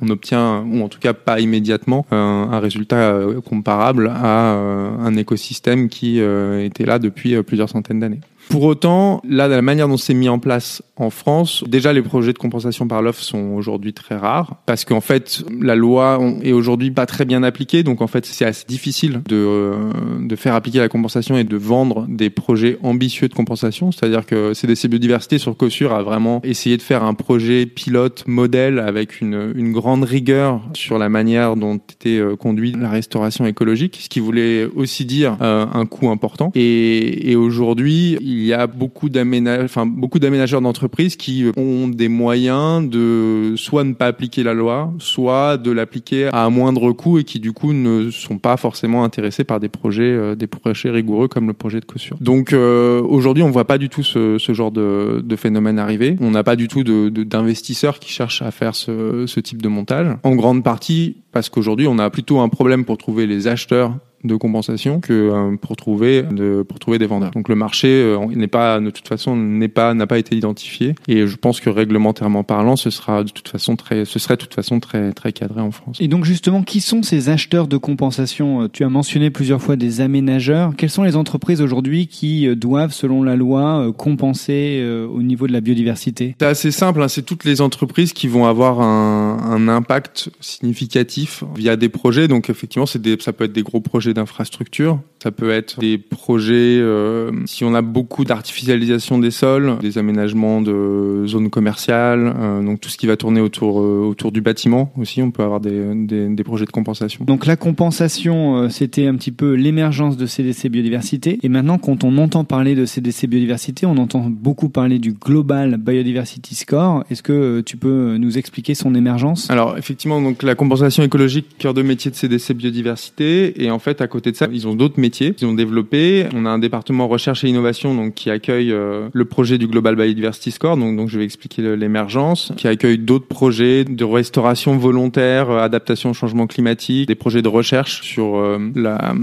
on 0.00 0.08
obtient, 0.08 0.62
ou 0.62 0.82
en 0.82 0.88
tout 0.88 0.98
cas 0.98 1.12
pas 1.12 1.40
immédiatement, 1.40 2.06
un, 2.10 2.48
un 2.52 2.60
résultat 2.60 3.16
comparable 3.48 4.08
à 4.08 4.52
un 4.52 5.16
écosystème 5.16 5.88
qui 5.88 6.18
était 6.20 6.84
là 6.84 6.98
depuis 6.98 7.42
plusieurs 7.42 7.68
centaines 7.68 8.00
d'années. 8.00 8.20
Pour 8.48 8.64
autant, 8.64 9.22
là, 9.28 9.48
la 9.48 9.62
manière 9.62 9.88
dont 9.88 9.96
c'est 9.96 10.14
mis 10.14 10.28
en 10.28 10.38
place 10.38 10.82
en 10.96 11.10
France, 11.10 11.64
déjà 11.66 11.92
les 11.92 12.02
projets 12.02 12.32
de 12.32 12.38
compensation 12.38 12.86
par 12.86 13.02
l'offre 13.02 13.22
sont 13.22 13.54
aujourd'hui 13.54 13.92
très 13.92 14.16
rares 14.16 14.56
parce 14.66 14.84
qu'en 14.84 15.00
fait, 15.00 15.42
la 15.60 15.74
loi 15.74 16.20
est 16.42 16.52
aujourd'hui 16.52 16.90
pas 16.90 17.06
très 17.06 17.24
bien 17.24 17.42
appliquée, 17.42 17.82
donc 17.82 18.02
en 18.02 18.06
fait, 18.06 18.26
c'est 18.26 18.44
assez 18.44 18.66
difficile 18.66 19.22
de, 19.26 19.36
euh, 19.36 19.74
de 20.20 20.36
faire 20.36 20.54
appliquer 20.54 20.78
la 20.78 20.88
compensation 20.88 21.36
et 21.36 21.44
de 21.44 21.56
vendre 21.56 22.06
des 22.08 22.30
projets 22.30 22.78
ambitieux 22.82 23.28
de 23.28 23.34
compensation. 23.34 23.90
C'est-à-dire 23.90 24.26
que 24.26 24.54
CDC 24.54 24.88
Biodiversité 24.88 25.38
sur 25.38 25.56
COSUR 25.56 25.92
a 25.92 26.02
vraiment 26.02 26.40
essayé 26.44 26.76
de 26.76 26.82
faire 26.82 27.04
un 27.04 27.14
projet 27.14 27.66
pilote 27.66 28.24
modèle 28.26 28.78
avec 28.78 29.20
une, 29.20 29.52
une 29.56 29.72
grande 29.72 30.04
rigueur 30.04 30.60
sur 30.74 30.98
la 30.98 31.08
manière 31.08 31.56
dont 31.56 31.76
était 31.76 32.18
euh, 32.18 32.36
conduite 32.36 32.76
la 32.76 32.90
restauration 32.90 33.46
écologique, 33.46 33.98
ce 34.02 34.08
qui 34.08 34.20
voulait 34.20 34.66
aussi 34.76 35.04
dire 35.04 35.36
euh, 35.40 35.66
un 35.72 35.86
coût 35.86 36.10
important. 36.10 36.52
Et, 36.54 37.30
et 37.30 37.36
aujourd'hui, 37.36 38.18
il 38.32 38.44
y 38.44 38.52
a 38.52 38.66
beaucoup 38.66 39.08
d'aménageurs, 39.08 40.60
d'entreprises 40.60 41.16
qui 41.16 41.46
ont 41.56 41.88
des 41.88 42.08
moyens 42.08 42.88
de 42.88 43.54
soit 43.56 43.84
ne 43.84 43.92
pas 43.92 44.06
appliquer 44.06 44.42
la 44.42 44.54
loi, 44.54 44.92
soit 44.98 45.56
de 45.56 45.70
l'appliquer 45.70 46.28
à 46.32 46.48
moindre 46.50 46.92
coût 46.92 47.18
et 47.18 47.24
qui 47.24 47.40
du 47.40 47.52
coup 47.52 47.72
ne 47.72 48.10
sont 48.10 48.38
pas 48.38 48.56
forcément 48.56 49.04
intéressés 49.04 49.44
par 49.44 49.60
des 49.60 49.68
projets, 49.68 50.02
euh, 50.04 50.34
des 50.34 50.46
projets 50.46 50.90
rigoureux 50.90 51.28
comme 51.28 51.46
le 51.46 51.52
projet 51.52 51.80
de 51.80 51.84
caution. 51.84 52.16
Donc 52.20 52.52
euh, 52.52 53.02
aujourd'hui, 53.02 53.42
on 53.42 53.50
voit 53.50 53.66
pas 53.66 53.78
du 53.78 53.88
tout 53.88 54.02
ce, 54.02 54.38
genre 54.38 54.70
de, 54.70 55.22
phénomène 55.36 55.78
arriver. 55.78 56.16
On 56.20 56.30
n'a 56.30 56.44
pas 56.44 56.56
du 56.56 56.68
tout 56.68 56.84
d'investisseurs 56.84 57.98
qui 57.98 58.10
cherchent 58.10 58.42
à 58.42 58.50
faire 58.50 58.74
ce, 58.74 59.24
ce 59.26 59.40
type 59.40 59.62
de 59.62 59.68
montage. 59.68 60.16
En 60.22 60.34
grande 60.36 60.62
partie 60.62 61.16
parce 61.32 61.48
qu'aujourd'hui, 61.48 61.86
on 61.86 61.98
a 61.98 62.10
plutôt 62.10 62.40
un 62.40 62.48
problème 62.48 62.84
pour 62.84 62.98
trouver 62.98 63.26
les 63.26 63.48
acheteurs 63.48 63.94
de 64.24 64.36
compensation 64.36 65.00
que 65.00 65.12
euh, 65.12 65.56
pour 65.56 65.76
trouver 65.76 66.22
de, 66.22 66.62
pour 66.62 66.78
trouver 66.78 66.98
des 66.98 67.06
vendeurs. 67.06 67.30
Donc 67.32 67.48
le 67.48 67.54
marché 67.54 67.88
euh, 67.88 68.18
n'est 68.26 68.46
pas 68.46 68.80
de 68.80 68.90
toute 68.90 69.08
façon 69.08 69.36
n'est 69.36 69.68
pas 69.68 69.94
n'a 69.94 70.06
pas 70.06 70.18
été 70.18 70.36
identifié 70.36 70.94
et 71.08 71.26
je 71.26 71.36
pense 71.36 71.60
que 71.60 71.70
réglementairement 71.70 72.44
parlant, 72.44 72.76
ce 72.76 72.90
sera 72.90 73.24
de 73.24 73.30
toute 73.30 73.48
façon 73.48 73.76
très 73.76 74.04
ce 74.04 74.18
serait 74.18 74.36
de 74.36 74.42
toute 74.42 74.54
façon 74.54 74.80
très 74.80 75.12
très 75.12 75.32
cadré 75.32 75.60
en 75.60 75.70
France. 75.70 75.98
Et 76.00 76.08
donc 76.08 76.24
justement, 76.24 76.62
qui 76.62 76.80
sont 76.80 77.02
ces 77.02 77.28
acheteurs 77.28 77.68
de 77.68 77.76
compensation? 77.76 78.68
Tu 78.72 78.84
as 78.84 78.88
mentionné 78.88 79.30
plusieurs 79.30 79.60
fois 79.60 79.76
des 79.76 80.00
aménageurs. 80.00 80.72
Quelles 80.76 80.90
sont 80.90 81.02
les 81.02 81.16
entreprises 81.16 81.60
aujourd'hui 81.60 82.06
qui 82.06 82.54
doivent 82.56 82.92
selon 82.92 83.22
la 83.22 83.36
loi 83.36 83.92
compenser 83.96 84.82
au 85.12 85.22
niveau 85.22 85.46
de 85.46 85.52
la 85.52 85.60
biodiversité? 85.60 86.34
C'est 86.40 86.46
assez 86.46 86.70
simple, 86.70 87.02
hein, 87.02 87.08
c'est 87.08 87.22
toutes 87.22 87.44
les 87.44 87.60
entreprises 87.60 88.12
qui 88.12 88.28
vont 88.28 88.46
avoir 88.46 88.80
un, 88.80 89.38
un 89.44 89.68
impact 89.68 90.30
significatif 90.40 91.44
via 91.56 91.76
des 91.76 91.88
projets. 91.88 92.28
Donc 92.28 92.50
effectivement, 92.50 92.86
c'est 92.86 93.02
ça 93.20 93.32
peut 93.32 93.44
être 93.44 93.52
des 93.52 93.62
gros 93.62 93.80
projets 93.80 94.11
d'infrastructures. 94.14 94.98
Ça 95.22 95.30
peut 95.30 95.50
être 95.50 95.78
des 95.78 95.98
projets, 95.98 96.80
euh, 96.80 97.30
si 97.46 97.62
on 97.62 97.74
a 97.76 97.82
beaucoup 97.82 98.24
d'artificialisation 98.24 99.20
des 99.20 99.30
sols, 99.30 99.78
des 99.80 99.96
aménagements 99.96 100.60
de 100.60 101.22
zones 101.26 101.48
commerciales, 101.48 102.34
euh, 102.36 102.60
donc 102.60 102.80
tout 102.80 102.88
ce 102.88 102.98
qui 102.98 103.06
va 103.06 103.16
tourner 103.16 103.40
autour, 103.40 103.80
euh, 103.80 104.04
autour 104.04 104.32
du 104.32 104.40
bâtiment 104.40 104.92
aussi, 104.98 105.22
on 105.22 105.30
peut 105.30 105.44
avoir 105.44 105.60
des, 105.60 105.94
des, 105.94 106.28
des 106.28 106.42
projets 106.42 106.64
de 106.64 106.72
compensation. 106.72 107.24
Donc 107.24 107.46
la 107.46 107.54
compensation, 107.54 108.68
c'était 108.68 109.06
un 109.06 109.14
petit 109.14 109.30
peu 109.30 109.52
l'émergence 109.52 110.16
de 110.16 110.26
CDC 110.26 110.68
Biodiversité. 110.68 111.38
Et 111.44 111.48
maintenant, 111.48 111.78
quand 111.78 112.02
on 112.02 112.18
entend 112.18 112.42
parler 112.42 112.74
de 112.74 112.84
CDC 112.84 113.28
Biodiversité, 113.28 113.86
on 113.86 113.98
entend 113.98 114.26
beaucoup 114.28 114.70
parler 114.70 114.98
du 114.98 115.12
Global 115.12 115.76
Biodiversity 115.76 116.56
Score. 116.56 117.04
Est-ce 117.10 117.22
que 117.22 117.60
tu 117.60 117.76
peux 117.76 118.16
nous 118.16 118.38
expliquer 118.38 118.74
son 118.74 118.96
émergence? 118.96 119.48
Alors 119.52 119.78
effectivement, 119.78 120.20
donc 120.20 120.42
la 120.42 120.56
compensation 120.56 121.04
écologique, 121.04 121.46
cœur 121.58 121.74
de 121.74 121.82
métier 121.82 122.10
de 122.10 122.16
CDC 122.16 122.54
Biodiversité, 122.54 123.62
et 123.62 123.70
en 123.70 123.78
fait 123.78 124.00
à 124.02 124.08
côté 124.08 124.32
de 124.32 124.36
ça, 124.36 124.48
ils 124.52 124.66
ont 124.66 124.74
d'autres 124.74 125.00
métiers 125.00 125.32
qu'ils 125.34 125.48
ont 125.48 125.54
développés. 125.54 126.26
On 126.34 126.44
a 126.44 126.50
un 126.50 126.58
département 126.58 127.08
recherche 127.08 127.44
et 127.44 127.48
innovation 127.48 127.94
donc 127.94 128.14
qui 128.14 128.30
accueille 128.30 128.72
euh, 128.72 129.08
le 129.12 129.24
projet 129.24 129.58
du 129.58 129.66
Global 129.66 129.96
Biodiversity 129.96 130.50
Score, 130.50 130.76
donc 130.76 131.08
je 131.08 131.18
vais 131.18 131.24
expliquer 131.24 131.76
l'émergence, 131.76 132.52
qui 132.56 132.68
accueille 132.68 132.98
d'autres 132.98 133.26
projets 133.26 133.84
de 133.84 134.04
restauration 134.04 134.76
volontaire, 134.76 135.50
euh, 135.50 135.58
adaptation 135.58 136.10
au 136.10 136.14
changement 136.14 136.46
climatique, 136.46 137.08
des 137.08 137.14
projets 137.14 137.42
de 137.42 137.48
recherche 137.48 138.02
sur 138.02 138.36
euh, 138.36 138.58
la, 138.74 139.14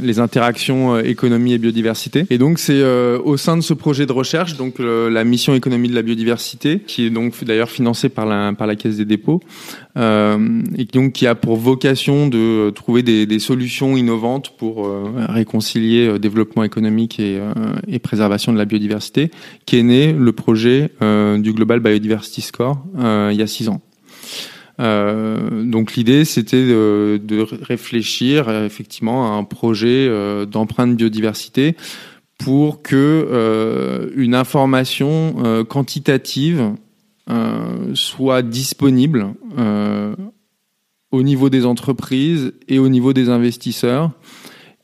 les 0.00 0.20
interactions 0.20 0.98
économie 0.98 1.54
et 1.54 1.58
biodiversité. 1.58 2.24
Et 2.30 2.38
donc 2.38 2.58
c'est 2.58 2.82
au 2.82 3.36
sein 3.36 3.56
de 3.56 3.62
ce 3.62 3.74
projet 3.74 4.06
de 4.06 4.12
recherche, 4.12 4.56
donc 4.56 4.78
la 4.78 5.24
mission 5.24 5.54
économie 5.54 5.88
de 5.88 5.94
la 5.94 6.02
biodiversité, 6.02 6.80
qui 6.80 7.06
est 7.06 7.10
donc 7.10 7.32
d'ailleurs 7.44 7.70
financée 7.70 8.08
par 8.08 8.26
la 8.26 8.52
par 8.52 8.66
la 8.66 8.76
Caisse 8.76 8.96
des 8.96 9.04
dépôts, 9.04 9.40
euh, 9.98 10.62
et 10.76 10.84
donc 10.84 11.12
qui 11.12 11.26
a 11.26 11.34
pour 11.34 11.56
vocation 11.56 12.28
de 12.28 12.70
trouver 12.70 13.02
des, 13.02 13.38
solutions 13.38 13.96
innovantes 13.96 14.50
pour 14.56 14.86
euh, 14.86 15.10
réconcilier 15.28 16.06
euh, 16.06 16.18
développement 16.18 16.62
économique 16.62 17.18
et, 17.20 17.40
préservation 17.98 18.52
de 18.52 18.58
la 18.58 18.64
biodiversité, 18.64 19.30
qui 19.66 19.76
est 19.78 19.82
né 19.82 20.12
le 20.12 20.32
projet 20.32 20.90
du 21.38 21.52
Global 21.52 21.80
Biodiversity 21.80 22.40
Score 22.40 22.78
il 22.96 23.34
y 23.34 23.42
a 23.42 23.46
six 23.46 23.68
ans. 23.68 23.80
Euh, 24.80 25.64
donc 25.64 25.96
l'idée, 25.96 26.24
c'était 26.24 26.64
de, 26.64 27.64
réfléchir 27.64 28.48
effectivement 28.64 29.32
à 29.32 29.36
un 29.36 29.44
projet 29.44 30.08
d'empreinte 30.46 30.96
biodiversité 30.96 31.76
pour 32.38 32.82
que 32.82 34.12
une 34.16 34.34
information 34.34 35.64
quantitative 35.68 36.72
euh, 37.30 37.94
soit 37.94 38.42
disponible 38.42 39.34
euh, 39.58 40.14
au 41.10 41.22
niveau 41.22 41.50
des 41.50 41.66
entreprises 41.66 42.54
et 42.68 42.78
au 42.78 42.88
niveau 42.88 43.12
des 43.12 43.28
investisseurs 43.28 44.12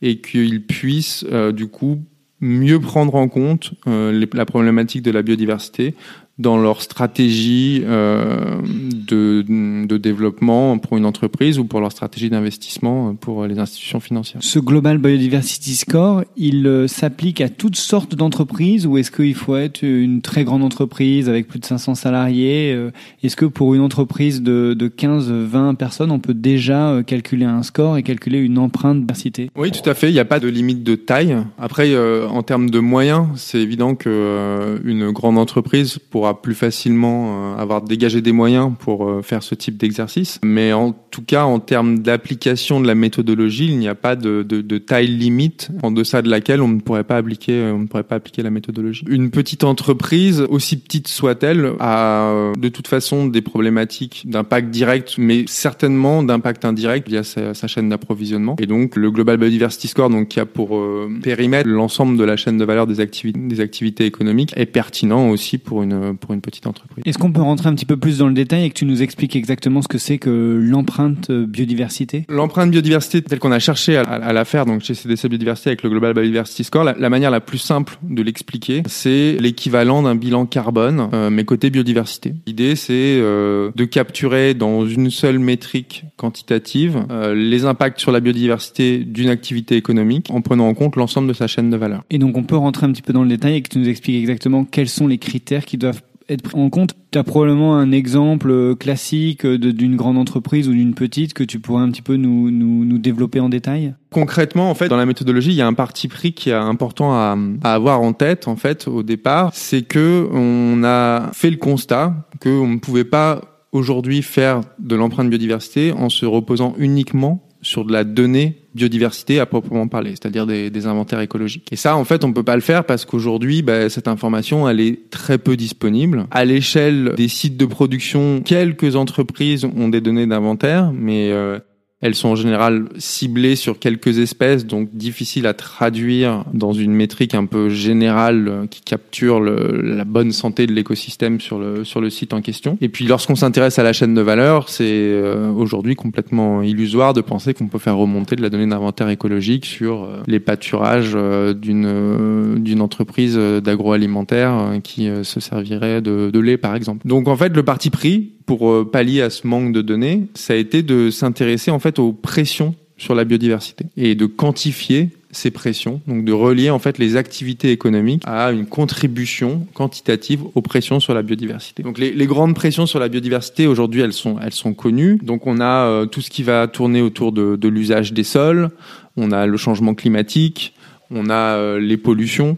et 0.02 0.20
qu'ils 0.20 0.66
puissent 0.66 1.24
euh, 1.32 1.52
du 1.52 1.68
coup 1.68 2.02
mieux 2.40 2.80
prendre 2.80 3.14
en 3.14 3.28
compte 3.28 3.72
la 3.86 4.44
problématique 4.44 5.00
de 5.00 5.10
la 5.10 5.22
biodiversité 5.22 5.94
dans 6.38 6.56
leur 6.56 6.82
stratégie 6.82 7.82
euh, 7.84 8.60
de, 8.64 9.44
de, 9.86 9.96
développement 9.96 10.78
pour 10.78 10.96
une 10.96 11.06
entreprise 11.06 11.60
ou 11.60 11.64
pour 11.64 11.80
leur 11.80 11.92
stratégie 11.92 12.28
d'investissement 12.28 13.14
pour 13.14 13.46
les 13.46 13.60
institutions 13.60 14.00
financières. 14.00 14.40
Ce 14.42 14.58
Global 14.58 14.98
Biodiversity 14.98 15.74
Score, 15.76 16.24
il 16.36 16.66
euh, 16.66 16.88
s'applique 16.88 17.40
à 17.40 17.48
toutes 17.48 17.76
sortes 17.76 18.16
d'entreprises 18.16 18.84
ou 18.84 18.98
est-ce 18.98 19.12
qu'il 19.12 19.34
faut 19.34 19.56
être 19.56 19.82
une 19.82 20.22
très 20.22 20.42
grande 20.42 20.64
entreprise 20.64 21.28
avec 21.28 21.46
plus 21.46 21.60
de 21.60 21.64
500 21.64 21.94
salariés 21.94 22.72
euh, 22.72 22.90
Est-ce 23.22 23.36
que 23.36 23.46
pour 23.46 23.74
une 23.74 23.80
entreprise 23.80 24.42
de, 24.42 24.74
de 24.74 24.88
15-20 24.88 25.76
personnes, 25.76 26.10
on 26.10 26.18
peut 26.18 26.34
déjà 26.34 26.88
euh, 26.88 27.02
calculer 27.04 27.44
un 27.44 27.62
score 27.62 27.96
et 27.96 28.02
calculer 28.02 28.38
une 28.40 28.58
empreinte 28.58 29.02
diversité? 29.02 29.50
Oui, 29.54 29.70
tout 29.70 29.88
à 29.88 29.94
fait. 29.94 30.10
Il 30.10 30.14
n'y 30.14 30.18
a 30.18 30.24
pas 30.24 30.40
de 30.40 30.48
limite 30.48 30.82
de 30.82 30.96
taille. 30.96 31.36
Après, 31.58 31.94
en 32.26 32.42
termes 32.42 32.70
de 32.70 32.80
moyens, 32.80 33.28
c'est 33.36 33.60
évident 33.60 33.94
que 33.94 34.80
une 34.84 35.10
grande 35.10 35.38
entreprise 35.38 35.98
pour 36.10 36.23
plus 36.32 36.54
facilement 36.54 37.54
euh, 37.54 37.56
avoir 37.56 37.82
dégagé 37.82 38.20
des 38.22 38.32
moyens 38.32 38.72
pour 38.78 39.08
euh, 39.08 39.22
faire 39.22 39.42
ce 39.42 39.54
type 39.54 39.76
d'exercice. 39.76 40.40
Mais 40.42 40.72
en 40.72 40.92
tout 40.92 41.22
cas, 41.22 41.44
en 41.44 41.60
termes 41.60 41.98
d'application 41.98 42.80
de 42.80 42.86
la 42.86 42.94
méthodologie, 42.94 43.66
il 43.66 43.78
n'y 43.78 43.88
a 43.88 43.94
pas 43.94 44.16
de, 44.16 44.42
de, 44.42 44.62
de, 44.62 44.78
taille 44.78 45.08
limite 45.08 45.68
en 45.82 45.90
deçà 45.90 46.22
de 46.22 46.30
laquelle 46.30 46.60
on 46.62 46.68
ne 46.68 46.80
pourrait 46.80 47.04
pas 47.04 47.16
appliquer, 47.16 47.52
euh, 47.52 47.74
on 47.74 47.80
ne 47.80 47.86
pourrait 47.86 48.04
pas 48.04 48.16
appliquer 48.16 48.42
la 48.42 48.50
méthodologie. 48.50 49.04
Une 49.08 49.30
petite 49.30 49.64
entreprise, 49.64 50.40
aussi 50.48 50.78
petite 50.78 51.08
soit-elle, 51.08 51.72
a 51.80 52.52
de 52.58 52.68
toute 52.68 52.88
façon 52.88 53.26
des 53.26 53.42
problématiques 53.42 54.22
d'impact 54.26 54.70
direct, 54.70 55.16
mais 55.18 55.44
certainement 55.46 56.22
d'impact 56.22 56.64
indirect 56.64 57.08
via 57.08 57.22
sa, 57.22 57.54
sa 57.54 57.66
chaîne 57.66 57.88
d'approvisionnement. 57.88 58.56
Et 58.58 58.66
donc, 58.66 58.96
le 58.96 59.10
Global 59.10 59.36
Biodiversity 59.36 59.88
Score, 59.88 60.10
donc 60.10 60.28
qui 60.28 60.40
a 60.40 60.46
pour 60.46 60.80
périmètre 61.22 61.68
l'ensemble 61.68 62.16
de 62.16 62.24
la 62.24 62.36
chaîne 62.36 62.58
de 62.58 62.64
valeur 62.64 62.86
des 62.86 63.00
activités, 63.00 63.38
des 63.38 63.60
activités 63.60 64.06
économiques, 64.06 64.52
est 64.56 64.66
pertinent 64.66 65.28
aussi 65.30 65.58
pour 65.58 65.82
une 65.82 66.13
pour 66.16 66.32
une 66.34 66.40
petite 66.40 66.66
entreprise. 66.66 67.02
Est-ce 67.06 67.18
qu'on 67.18 67.32
peut 67.32 67.42
rentrer 67.42 67.68
un 67.68 67.74
petit 67.74 67.86
peu 67.86 67.96
plus 67.96 68.18
dans 68.18 68.28
le 68.28 68.34
détail 68.34 68.64
et 68.64 68.68
que 68.70 68.74
tu 68.74 68.84
nous 68.84 69.02
expliques 69.02 69.36
exactement 69.36 69.82
ce 69.82 69.88
que 69.88 69.98
c'est 69.98 70.18
que 70.18 70.60
l'empreinte 70.62 71.30
biodiversité? 71.30 72.24
L'empreinte 72.28 72.70
biodiversité 72.70 73.22
telle 73.22 73.38
qu'on 73.38 73.52
a 73.52 73.58
cherché 73.58 73.96
à, 73.96 74.32
la 74.32 74.44
faire 74.44 74.66
donc 74.66 74.82
chez 74.82 74.94
CDC 74.94 75.28
Biodiversité 75.28 75.70
avec 75.70 75.82
le 75.82 75.90
Global 75.90 76.14
Biodiversity 76.14 76.64
Score, 76.64 76.84
la, 76.84 77.10
manière 77.10 77.30
la 77.30 77.40
plus 77.40 77.58
simple 77.58 77.98
de 78.02 78.22
l'expliquer, 78.22 78.82
c'est 78.86 79.36
l'équivalent 79.40 80.02
d'un 80.02 80.14
bilan 80.14 80.46
carbone 80.46 81.08
euh, 81.12 81.30
mais 81.30 81.44
côté 81.44 81.70
biodiversité. 81.70 82.34
L'idée 82.46 82.76
c'est 82.76 82.92
euh, 83.20 83.70
de 83.74 83.84
capturer 83.84 84.54
dans 84.54 84.86
une 84.86 85.10
seule 85.10 85.38
métrique 85.38 86.04
quantitative 86.16 87.04
euh, 87.10 87.34
les 87.34 87.64
impacts 87.64 88.00
sur 88.00 88.12
la 88.12 88.20
biodiversité 88.20 88.98
d'une 88.98 89.28
activité 89.28 89.76
économique 89.76 90.28
en 90.30 90.40
prenant 90.40 90.68
en 90.68 90.74
compte 90.74 90.96
l'ensemble 90.96 91.28
de 91.28 91.32
sa 91.32 91.46
chaîne 91.46 91.70
de 91.70 91.76
valeur. 91.76 92.04
Et 92.10 92.18
donc 92.18 92.36
on 92.36 92.44
peut 92.44 92.56
rentrer 92.56 92.86
un 92.86 92.92
petit 92.92 93.02
peu 93.02 93.12
dans 93.12 93.22
le 93.22 93.28
détail 93.28 93.56
et 93.56 93.62
que 93.62 93.68
tu 93.68 93.78
nous 93.78 93.88
expliques 93.88 94.16
exactement 94.16 94.64
quels 94.64 94.88
sont 94.88 95.06
les 95.06 95.18
critères 95.18 95.64
qui 95.64 95.78
doivent 95.78 96.02
être 96.28 96.42
pris 96.42 96.58
en 96.58 96.70
compte 96.70 96.94
Tu 97.10 97.18
as 97.18 97.24
probablement 97.24 97.76
un 97.76 97.92
exemple 97.92 98.50
euh, 98.50 98.74
classique 98.74 99.46
d'une 99.46 99.96
grande 99.96 100.18
entreprise 100.18 100.68
ou 100.68 100.72
d'une 100.72 100.94
petite 100.94 101.34
que 101.34 101.44
tu 101.44 101.60
pourrais 101.60 101.82
un 101.82 101.90
petit 101.90 102.02
peu 102.02 102.16
nous, 102.16 102.50
nous, 102.50 102.84
nous, 102.84 102.98
développer 102.98 103.40
en 103.40 103.48
détail? 103.48 103.94
Concrètement, 104.10 104.70
en 104.70 104.74
fait, 104.74 104.88
dans 104.88 104.96
la 104.96 105.06
méthodologie, 105.06 105.50
il 105.50 105.56
y 105.56 105.62
a 105.62 105.66
un 105.66 105.74
parti 105.74 106.08
pris 106.08 106.32
qui 106.32 106.50
est 106.50 106.54
important 106.54 107.12
à, 107.12 107.36
à 107.62 107.74
avoir 107.74 108.00
en 108.00 108.12
tête, 108.12 108.48
en 108.48 108.56
fait, 108.56 108.88
au 108.88 109.02
départ. 109.02 109.50
C'est 109.54 109.82
que 109.82 110.28
on 110.32 110.84
a 110.84 111.30
fait 111.32 111.50
le 111.50 111.56
constat 111.56 112.14
qu'on 112.40 112.68
ne 112.68 112.78
pouvait 112.78 113.04
pas 113.04 113.40
aujourd'hui 113.72 114.22
faire 114.22 114.60
de 114.78 114.94
l'empreinte 114.94 115.28
biodiversité 115.28 115.92
en 115.92 116.08
se 116.08 116.24
reposant 116.24 116.74
uniquement 116.78 117.42
sur 117.64 117.84
de 117.84 117.92
la 117.92 118.04
donnée 118.04 118.60
biodiversité 118.74 119.40
à 119.40 119.46
proprement 119.46 119.88
parler, 119.88 120.10
c'est-à-dire 120.10 120.46
des, 120.46 120.70
des, 120.70 120.86
inventaires 120.86 121.20
écologiques. 121.20 121.68
Et 121.72 121.76
ça, 121.76 121.96
en 121.96 122.04
fait, 122.04 122.24
on 122.24 122.32
peut 122.32 122.42
pas 122.42 122.56
le 122.56 122.60
faire 122.60 122.84
parce 122.84 123.04
qu'aujourd'hui, 123.04 123.62
bah, 123.62 123.88
cette 123.88 124.08
information, 124.08 124.68
elle 124.68 124.80
est 124.80 125.10
très 125.10 125.38
peu 125.38 125.56
disponible. 125.56 126.26
À 126.30 126.44
l'échelle 126.44 127.12
des 127.16 127.28
sites 127.28 127.56
de 127.56 127.66
production, 127.66 128.42
quelques 128.44 128.96
entreprises 128.96 129.64
ont 129.64 129.88
des 129.88 130.00
données 130.00 130.26
d'inventaire, 130.26 130.92
mais 130.92 131.30
euh, 131.30 131.58
elles 132.04 132.14
sont 132.14 132.28
en 132.28 132.34
général 132.36 132.84
ciblées 132.98 133.56
sur 133.56 133.78
quelques 133.78 134.18
espèces, 134.18 134.66
donc 134.66 134.90
difficiles 134.92 135.46
à 135.46 135.54
traduire 135.54 136.44
dans 136.52 136.74
une 136.74 136.92
métrique 136.92 137.34
un 137.34 137.46
peu 137.46 137.70
générale 137.70 138.46
euh, 138.46 138.66
qui 138.66 138.82
capture 138.82 139.40
la 139.40 140.04
bonne 140.04 140.30
santé 140.30 140.66
de 140.66 140.72
l'écosystème 140.74 141.40
sur 141.40 141.58
le, 141.58 141.82
sur 141.82 142.02
le 142.02 142.10
site 142.10 142.34
en 142.34 142.42
question. 142.42 142.76
Et 142.82 142.90
puis 142.90 143.06
lorsqu'on 143.06 143.36
s'intéresse 143.36 143.78
à 143.78 143.82
la 143.82 143.94
chaîne 143.94 144.12
de 144.12 144.20
valeur, 144.20 144.68
c'est 144.68 144.84
euh, 144.84 145.50
aujourd'hui 145.50 145.94
complètement 145.94 146.60
illusoire 146.60 147.14
de 147.14 147.22
penser 147.22 147.54
qu'on 147.54 147.68
peut 147.68 147.78
faire 147.78 147.96
remonter 147.96 148.36
de 148.36 148.42
la 148.42 148.50
donnée 148.50 148.66
d'inventaire 148.66 149.08
écologique 149.08 149.64
sur 149.64 150.02
euh, 150.02 150.22
les 150.26 150.40
pâturages 150.40 151.16
d'une 151.54 152.62
d'une 152.62 152.82
entreprise 152.82 153.36
d'agroalimentaire 153.36 154.78
qui 154.82 155.08
se 155.22 155.40
servirait 155.40 156.02
de, 156.02 156.30
de 156.30 156.38
lait 156.38 156.58
par 156.58 156.74
exemple. 156.74 157.06
Donc 157.06 157.28
en 157.28 157.36
fait 157.36 157.56
le 157.56 157.62
parti 157.62 157.88
pris 157.88 158.34
pour 158.46 158.70
euh, 158.70 158.88
pallier 158.90 159.22
à 159.22 159.30
ce 159.30 159.46
manque 159.46 159.72
de 159.72 159.82
données, 159.82 160.26
ça 160.34 160.52
a 160.52 160.56
été 160.56 160.82
de 160.82 161.10
s'intéresser 161.10 161.70
en 161.70 161.78
fait 161.78 161.98
aux 161.98 162.12
pressions 162.12 162.74
sur 162.96 163.14
la 163.14 163.24
biodiversité 163.24 163.86
et 163.96 164.14
de 164.14 164.26
quantifier 164.26 165.10
ces 165.32 165.50
pressions, 165.50 166.00
donc 166.06 166.24
de 166.24 166.32
relier 166.32 166.70
en 166.70 166.78
fait 166.78 166.98
les 166.98 167.16
activités 167.16 167.72
économiques 167.72 168.22
à 168.24 168.52
une 168.52 168.66
contribution 168.66 169.66
quantitative 169.74 170.42
aux 170.54 170.62
pressions 170.62 171.00
sur 171.00 171.12
la 171.12 171.22
biodiversité. 171.22 171.82
Donc 171.82 171.98
les, 171.98 172.26
grandes 172.26 172.54
pressions 172.54 172.86
sur 172.86 173.00
la 173.00 173.08
biodiversité 173.08 173.66
aujourd'hui 173.66 174.00
elles 174.00 174.12
sont 174.12 174.36
elles 174.40 174.52
sont 174.52 174.74
connues. 174.74 175.18
Donc 175.22 175.48
on 175.48 175.60
a 175.60 175.86
euh, 175.86 176.06
tout 176.06 176.20
ce 176.20 176.30
qui 176.30 176.44
va 176.44 176.68
tourner 176.68 177.02
autour 177.02 177.32
de, 177.32 177.56
de 177.56 177.68
l'usage 177.68 178.12
des 178.12 178.22
sols, 178.22 178.70
on 179.16 179.32
a 179.32 179.46
le 179.46 179.56
changement 179.56 179.94
climatique, 179.94 180.72
on 181.10 181.28
a 181.30 181.56
euh, 181.56 181.80
les 181.80 181.96
pollutions, 181.96 182.56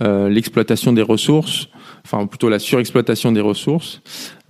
l'exploitation 0.00 0.92
des 0.92 1.02
ressources, 1.02 1.68
enfin 2.04 2.26
plutôt 2.26 2.48
la 2.48 2.58
surexploitation 2.58 3.32
des 3.32 3.40
ressources 3.40 4.02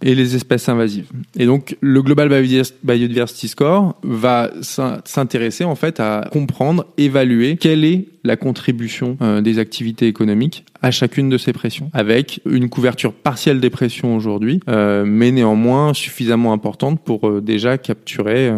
et 0.02 0.14
les 0.14 0.36
espèces 0.36 0.68
invasives. 0.68 1.08
Et 1.38 1.46
donc 1.46 1.76
le 1.80 2.02
Global 2.02 2.28
Biodiversity 2.28 3.48
Score 3.48 3.98
va 4.02 4.50
s'intéresser 4.60 5.64
en 5.64 5.74
fait 5.74 6.00
à 6.00 6.28
comprendre, 6.32 6.86
évaluer 6.98 7.56
quelle 7.56 7.84
est 7.84 8.06
la 8.24 8.36
contribution 8.36 9.16
euh, 9.22 9.40
des 9.40 9.58
activités 9.58 10.06
économiques 10.06 10.64
à 10.82 10.90
chacune 10.90 11.28
de 11.28 11.38
ces 11.38 11.52
pressions, 11.52 11.90
avec 11.94 12.40
une 12.44 12.68
couverture 12.68 13.12
partielle 13.12 13.60
des 13.60 13.70
pressions 13.70 14.16
aujourd'hui, 14.16 14.60
euh, 14.68 15.04
mais 15.06 15.30
néanmoins 15.30 15.94
suffisamment 15.94 16.52
importante 16.52 17.00
pour 17.02 17.28
euh, 17.28 17.40
déjà 17.40 17.78
capturer 17.78 18.50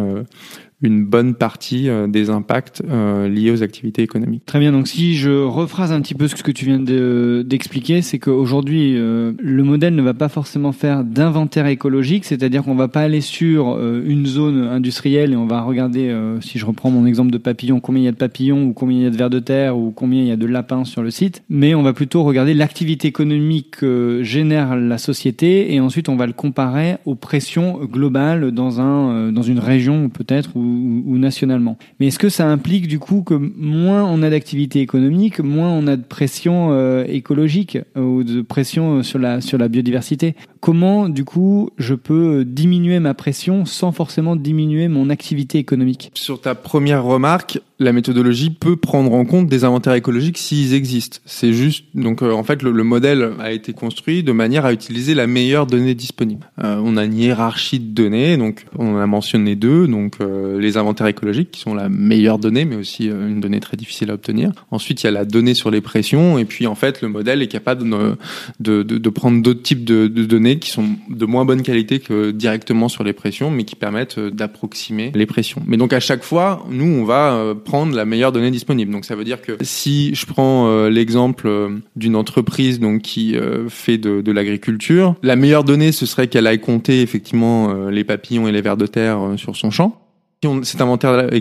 une 0.81 1.05
bonne 1.05 1.35
partie 1.35 1.89
euh, 1.89 2.07
des 2.07 2.29
impacts 2.29 2.81
euh, 2.89 3.27
liés 3.27 3.51
aux 3.51 3.63
activités 3.63 4.01
économiques. 4.01 4.45
Très 4.45 4.59
bien, 4.59 4.71
donc 4.71 4.87
si 4.87 5.15
je 5.15 5.29
rephrase 5.29 5.91
un 5.91 6.01
petit 6.01 6.15
peu 6.15 6.27
ce 6.27 6.41
que 6.41 6.51
tu 6.51 6.65
viens 6.65 6.79
d'expliquer, 6.79 8.01
c'est 8.01 8.19
qu'aujourd'hui, 8.19 8.95
euh, 8.95 9.33
le 9.39 9.63
modèle 9.63 9.95
ne 9.95 10.01
va 10.01 10.13
pas 10.13 10.29
forcément 10.29 10.71
faire 10.71 11.03
d'inventaire 11.03 11.67
écologique, 11.67 12.23
c'est-à-dire 12.23 12.63
qu'on 12.63 12.75
va 12.75 12.87
pas 12.87 13.01
aller 13.01 13.21
sur 13.21 13.79
une 13.79 14.25
zone 14.25 14.59
industrielle 14.59 15.33
et 15.33 15.35
on 15.35 15.45
va 15.45 15.61
regarder, 15.61 16.15
si 16.41 16.57
je 16.57 16.65
reprends 16.65 16.91
mon 16.91 17.05
exemple 17.05 17.31
de 17.31 17.37
papillon, 17.37 17.79
combien 17.79 18.01
il 18.01 18.05
y 18.05 18.09
a 18.09 18.11
de 18.11 18.17
papillons 18.17 18.65
ou 18.65 18.73
combien 18.73 18.99
il 18.99 19.03
y 19.03 19.07
a 19.07 19.09
de 19.09 19.17
vers 19.17 19.29
de 19.29 19.39
terre 19.39 19.77
ou 19.77 19.91
combien 19.91 20.21
il 20.21 20.27
y 20.27 20.31
a 20.31 20.37
de 20.37 20.45
lapins 20.45 20.85
sur 20.85 21.01
le 21.01 21.11
site, 21.11 21.43
mais 21.49 21.75
on 21.75 21.83
va 21.83 21.93
plutôt 21.93 22.23
regarder 22.23 22.53
l'activité 22.53 23.07
économique 23.07 23.71
que 23.71 24.21
génère 24.23 24.75
la 24.75 24.97
société 24.97 25.73
et 25.73 25.79
ensuite 25.79 26.09
on 26.09 26.15
va 26.15 26.27
le 26.27 26.33
comparer 26.33 26.97
aux 27.05 27.15
pressions 27.15 27.79
globales 27.85 28.51
dans, 28.51 28.79
un, 28.79 29.31
dans 29.31 29.41
une 29.41 29.59
région 29.59 30.09
peut-être 30.09 30.51
ou, 30.69 31.17
nationalement. 31.17 31.77
Mais 31.99 32.07
est-ce 32.07 32.19
que 32.19 32.29
ça 32.29 32.47
implique 32.47 32.87
du 32.87 32.99
coup 32.99 33.23
que 33.23 33.33
moins 33.33 34.03
on 34.03 34.21
a 34.23 34.29
d'activité 34.29 34.79
économique, 34.79 35.39
moins 35.39 35.69
on 35.69 35.87
a 35.87 35.95
de 35.95 36.03
pression 36.03 36.69
euh, 36.71 37.03
écologique 37.07 37.77
euh, 37.97 38.01
ou 38.01 38.23
de 38.23 38.41
pression 38.41 39.03
sur 39.03 39.19
la 39.19 39.41
sur 39.41 39.57
la 39.57 39.67
biodiversité? 39.67 40.35
Comment 40.61 41.09
du 41.09 41.23
coup 41.23 41.69
je 41.77 41.95
peux 41.95 42.45
diminuer 42.45 42.99
ma 42.99 43.13
pression 43.13 43.65
sans 43.65 43.91
forcément 43.91 44.35
diminuer 44.35 44.87
mon 44.87 45.09
activité 45.09 45.57
économique? 45.57 46.11
Sur 46.13 46.41
ta 46.41 46.55
première 46.55 47.03
remarque, 47.03 47.59
la 47.79 47.93
méthodologie 47.93 48.49
peut 48.49 48.75
prendre 48.75 49.13
en 49.13 49.25
compte 49.25 49.47
des 49.47 49.63
inventaires 49.63 49.93
écologiques 49.93 50.37
s'ils 50.37 50.73
existent. 50.73 51.19
C'est 51.25 51.53
juste 51.53 51.85
donc 51.95 52.21
euh, 52.21 52.31
en 52.31 52.43
fait 52.43 52.61
le, 52.61 52.71
le, 52.71 52.83
modèle 52.83 53.31
a 53.39 53.51
été 53.51 53.73
construit 53.73 54.23
de 54.23 54.31
manière 54.31 54.65
à 54.65 54.73
utiliser 54.73 55.13
la 55.13 55.27
meilleure 55.27 55.65
donnée 55.65 55.95
disponible. 55.95 56.49
Euh, 56.63 56.81
on 56.83 56.97
a 56.97 57.05
une 57.05 57.17
hiérarchie 57.17 57.79
de 57.79 57.93
données, 57.93 58.35
donc 58.37 58.65
on 58.77 58.95
en 58.95 58.97
a 58.97 59.07
mentionné 59.07 59.55
deux, 59.55 59.87
donc 59.87 60.15
euh, 60.19 60.58
les 60.59 60.77
inventaires 60.77 61.07
écologiques 61.07 61.51
qui 61.51 61.61
sont 61.61 61.73
la 61.73 61.89
meilleure 61.89 62.39
donnée, 62.39 62.65
mais 62.65 62.75
aussi 62.75 63.05
une 63.05 63.39
donnée 63.39 63.59
très 63.59 63.77
difficile 63.77 64.11
à 64.11 64.13
obtenir. 64.13 64.51
Ensuite 64.71 65.03
il 65.03 65.05
y 65.05 65.09
a 65.09 65.11
la 65.11 65.25
donnée 65.25 65.53
sur 65.53 65.71
les 65.71 65.81
pressions, 65.81 66.37
et 66.37 66.45
puis 66.45 66.67
en 66.67 66.75
fait 66.75 67.01
le 67.01 67.07
modèle 67.07 67.41
est 67.41 67.47
capable 67.47 67.89
de, 67.89 68.15
de, 68.59 68.83
de, 68.83 68.97
de 68.97 69.09
prendre 69.09 69.41
d'autres 69.41 69.61
types 69.61 69.83
de, 69.83 70.07
données 70.07 70.59
qui 70.59 70.69
sont 70.69 70.85
de 71.09 71.25
moins 71.25 71.45
bonne 71.45 71.61
qualité 71.61 71.99
que 71.99 72.31
directement 72.31 72.89
sur 72.89 73.03
les 73.03 73.13
pressions, 73.13 73.51
mais 73.51 73.63
qui 73.63 73.75
permettent 73.75 74.19
d'approximer 74.19 75.11
les 75.15 75.25
pressions. 75.25 75.61
Mais 75.65 75.77
donc 75.77 75.93
à 75.93 75.99
chaque 75.99 76.23
fois, 76.23 76.65
nous 76.69 76.85
on 76.85 77.05
va 77.05 77.55
prendre 77.65 77.95
la 77.95 78.05
meilleure 78.05 78.31
donnée 78.31 78.51
disponible. 78.51 78.91
Donc 78.91 79.05
ça 79.05 79.15
veut 79.15 79.23
dire 79.23 79.41
que 79.41 79.57
si 79.61 80.13
je 80.15 80.25
prends 80.25 80.67
euh, 80.67 80.89
l'exemple 80.89 81.47
euh, 81.47 81.69
d'une 81.95 82.15
entreprise 82.15 82.79
donc 82.79 83.01
qui 83.01 83.35
euh, 83.35 83.69
fait 83.69 83.97
de, 83.97 84.21
de 84.21 84.31
l'agriculture, 84.31 85.15
la 85.23 85.35
meilleure 85.35 85.63
donnée 85.63 85.91
ce 85.91 86.05
serait 86.05 86.27
qu'elle 86.27 86.47
aille 86.47 86.59
compter 86.59 87.01
effectivement 87.01 87.89
les 87.89 88.03
papillons 88.03 88.47
et 88.47 88.51
les 88.51 88.61
vers 88.61 88.77
de 88.77 88.85
terre 88.85 89.19
sur 89.37 89.55
son 89.55 89.71
champ. 89.71 90.08
Si 90.41 90.47
on, 90.47 90.63
cet 90.63 90.79
inventaire 90.79 91.33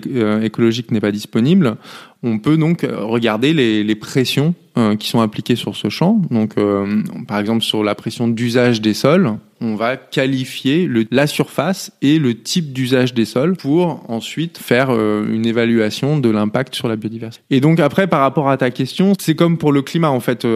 écologique 0.42 0.90
n'est 0.90 1.00
pas 1.00 1.12
disponible, 1.12 1.76
on 2.22 2.38
peut 2.38 2.56
donc 2.56 2.82
regarder 2.82 3.52
les, 3.52 3.84
les 3.84 3.94
pressions 3.94 4.54
euh, 4.78 4.94
qui 4.94 5.08
sont 5.08 5.20
appliquées 5.20 5.56
sur 5.56 5.74
ce 5.74 5.88
champ. 5.88 6.20
Donc, 6.30 6.52
euh, 6.56 7.02
par 7.26 7.38
exemple, 7.38 7.62
sur 7.62 7.82
la 7.82 7.96
pression 7.96 8.28
d'usage 8.28 8.80
des 8.80 8.94
sols, 8.94 9.32
on 9.60 9.74
va 9.74 9.96
qualifier 9.96 10.86
le, 10.86 11.04
la 11.10 11.26
surface 11.26 11.90
et 12.00 12.20
le 12.20 12.40
type 12.40 12.72
d'usage 12.72 13.12
des 13.12 13.24
sols 13.24 13.56
pour 13.56 14.08
ensuite 14.08 14.58
faire 14.58 14.90
euh, 14.90 15.26
une 15.32 15.46
évaluation 15.46 16.18
de 16.18 16.28
l'impact 16.28 16.76
sur 16.76 16.86
la 16.86 16.94
biodiversité. 16.94 17.44
Et 17.50 17.60
donc 17.60 17.80
après, 17.80 18.06
par 18.06 18.20
rapport 18.20 18.48
à 18.48 18.56
ta 18.56 18.70
question, 18.70 19.14
c'est 19.18 19.34
comme 19.34 19.58
pour 19.58 19.72
le 19.72 19.82
climat 19.82 20.10
en 20.10 20.20
fait. 20.20 20.46